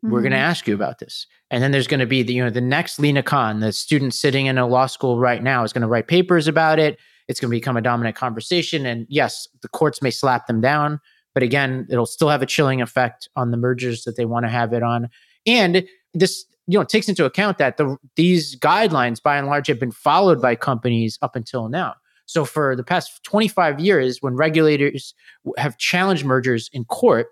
mm-hmm. 0.04 0.12
we're 0.12 0.20
going 0.20 0.32
to 0.32 0.38
ask 0.38 0.66
you 0.68 0.74
about 0.74 0.98
this. 0.98 1.26
And 1.50 1.62
then 1.62 1.72
there's 1.72 1.86
going 1.86 2.00
to 2.00 2.06
be 2.06 2.22
the 2.22 2.34
you 2.34 2.44
know 2.44 2.50
the 2.50 2.60
next 2.60 2.98
Lina 2.98 3.22
Khan, 3.22 3.60
the 3.60 3.72
student 3.72 4.12
sitting 4.12 4.46
in 4.46 4.58
a 4.58 4.66
law 4.66 4.86
school 4.86 5.18
right 5.18 5.42
now, 5.42 5.64
is 5.64 5.72
going 5.72 5.82
to 5.82 5.88
write 5.88 6.08
papers 6.08 6.48
about 6.48 6.78
it. 6.78 6.98
It's 7.28 7.40
going 7.40 7.50
to 7.50 7.56
become 7.56 7.76
a 7.76 7.82
dominant 7.82 8.16
conversation. 8.16 8.86
And 8.86 9.06
yes, 9.08 9.48
the 9.62 9.68
courts 9.68 10.02
may 10.02 10.10
slap 10.10 10.46
them 10.46 10.60
down 10.60 11.00
but 11.34 11.42
again, 11.42 11.86
it'll 11.90 12.06
still 12.06 12.30
have 12.30 12.42
a 12.42 12.46
chilling 12.46 12.80
effect 12.80 13.28
on 13.36 13.50
the 13.50 13.56
mergers 13.56 14.04
that 14.04 14.16
they 14.16 14.24
want 14.24 14.46
to 14.46 14.50
have 14.50 14.72
it 14.72 14.82
on. 14.82 15.10
And 15.46 15.84
this 16.14 16.46
you 16.66 16.78
know 16.78 16.84
takes 16.84 17.08
into 17.08 17.26
account 17.26 17.58
that 17.58 17.76
the 17.76 17.98
these 18.16 18.56
guidelines 18.56 19.22
by 19.22 19.36
and 19.36 19.48
large 19.48 19.66
have 19.66 19.80
been 19.80 19.90
followed 19.90 20.40
by 20.40 20.54
companies 20.54 21.18
up 21.20 21.36
until 21.36 21.68
now. 21.68 21.94
So 22.26 22.46
for 22.46 22.74
the 22.74 22.84
past 22.84 23.22
25 23.24 23.80
years 23.80 24.18
when 24.22 24.34
regulators 24.34 25.12
have 25.58 25.76
challenged 25.76 26.24
mergers 26.24 26.70
in 26.72 26.84
court, 26.84 27.26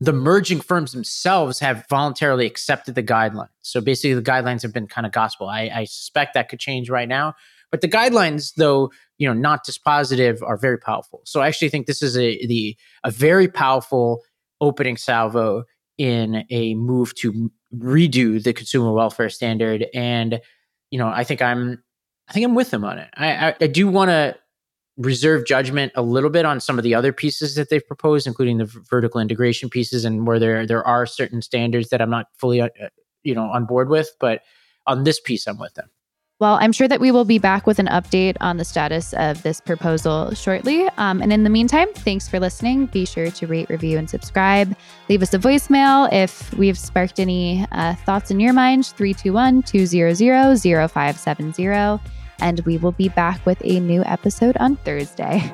the 0.00 0.14
merging 0.14 0.60
firms 0.60 0.92
themselves 0.92 1.58
have 1.58 1.84
voluntarily 1.90 2.46
accepted 2.46 2.94
the 2.94 3.02
guidelines. 3.02 3.48
So 3.60 3.82
basically 3.82 4.14
the 4.14 4.22
guidelines 4.22 4.62
have 4.62 4.72
been 4.72 4.86
kind 4.86 5.06
of 5.06 5.12
gospel. 5.12 5.48
I, 5.48 5.70
I 5.74 5.84
suspect 5.84 6.32
that 6.34 6.48
could 6.48 6.58
change 6.58 6.88
right 6.88 7.08
now. 7.08 7.34
But 7.74 7.80
the 7.80 7.88
guidelines, 7.88 8.54
though, 8.54 8.92
you 9.18 9.28
know, 9.28 9.34
not 9.34 9.66
dispositive, 9.66 10.42
are 10.42 10.56
very 10.56 10.78
powerful. 10.78 11.22
So 11.24 11.40
I 11.40 11.48
actually 11.48 11.68
think 11.68 11.86
this 11.86 12.02
is 12.02 12.16
a 12.16 12.46
the 12.46 12.76
a 13.04 13.10
very 13.10 13.48
powerful 13.48 14.22
opening 14.60 14.96
salvo 14.96 15.64
in 15.98 16.44
a 16.50 16.74
move 16.74 17.14
to 17.16 17.50
redo 17.76 18.42
the 18.42 18.52
consumer 18.52 18.92
welfare 18.92 19.28
standard. 19.28 19.86
And 19.94 20.40
you 20.90 20.98
know, 20.98 21.08
I 21.08 21.24
think 21.24 21.42
I'm 21.42 21.82
I 22.28 22.32
think 22.32 22.44
I'm 22.44 22.54
with 22.54 22.70
them 22.70 22.84
on 22.84 22.98
it. 22.98 23.08
I 23.14 23.48
I, 23.48 23.54
I 23.60 23.66
do 23.66 23.88
want 23.88 24.10
to 24.10 24.36
reserve 24.96 25.44
judgment 25.46 25.92
a 25.96 26.02
little 26.02 26.30
bit 26.30 26.44
on 26.44 26.60
some 26.60 26.78
of 26.78 26.84
the 26.84 26.94
other 26.94 27.12
pieces 27.12 27.56
that 27.56 27.68
they've 27.68 27.86
proposed, 27.86 28.26
including 28.26 28.58
the 28.58 28.64
vertical 28.64 29.20
integration 29.20 29.68
pieces, 29.68 30.04
and 30.04 30.26
where 30.26 30.38
there 30.38 30.66
there 30.66 30.84
are 30.86 31.06
certain 31.06 31.42
standards 31.42 31.88
that 31.90 32.00
I'm 32.00 32.10
not 32.10 32.26
fully 32.36 32.60
uh, 32.60 32.68
you 33.22 33.34
know 33.34 33.44
on 33.44 33.66
board 33.66 33.88
with. 33.88 34.10
But 34.18 34.42
on 34.86 35.04
this 35.04 35.20
piece, 35.20 35.46
I'm 35.46 35.58
with 35.58 35.74
them. 35.74 35.90
Well, 36.40 36.58
I'm 36.60 36.72
sure 36.72 36.88
that 36.88 37.00
we 37.00 37.12
will 37.12 37.24
be 37.24 37.38
back 37.38 37.64
with 37.64 37.78
an 37.78 37.86
update 37.86 38.36
on 38.40 38.56
the 38.56 38.64
status 38.64 39.12
of 39.14 39.42
this 39.44 39.60
proposal 39.60 40.34
shortly. 40.34 40.88
Um, 40.96 41.22
and 41.22 41.32
in 41.32 41.44
the 41.44 41.50
meantime, 41.50 41.92
thanks 41.94 42.28
for 42.28 42.40
listening. 42.40 42.86
Be 42.86 43.06
sure 43.06 43.30
to 43.30 43.46
rate, 43.46 43.70
review, 43.70 43.98
and 43.98 44.10
subscribe. 44.10 44.76
Leave 45.08 45.22
us 45.22 45.32
a 45.32 45.38
voicemail 45.38 46.12
if 46.12 46.52
we've 46.54 46.78
sparked 46.78 47.20
any 47.20 47.64
uh, 47.70 47.94
thoughts 47.94 48.32
in 48.32 48.40
your 48.40 48.52
mind 48.52 48.86
321 48.86 49.62
200 49.62 50.90
0570. 50.90 52.02
And 52.40 52.60
we 52.66 52.78
will 52.78 52.92
be 52.92 53.08
back 53.10 53.46
with 53.46 53.64
a 53.64 53.78
new 53.78 54.02
episode 54.04 54.56
on 54.56 54.74
Thursday. 54.78 55.50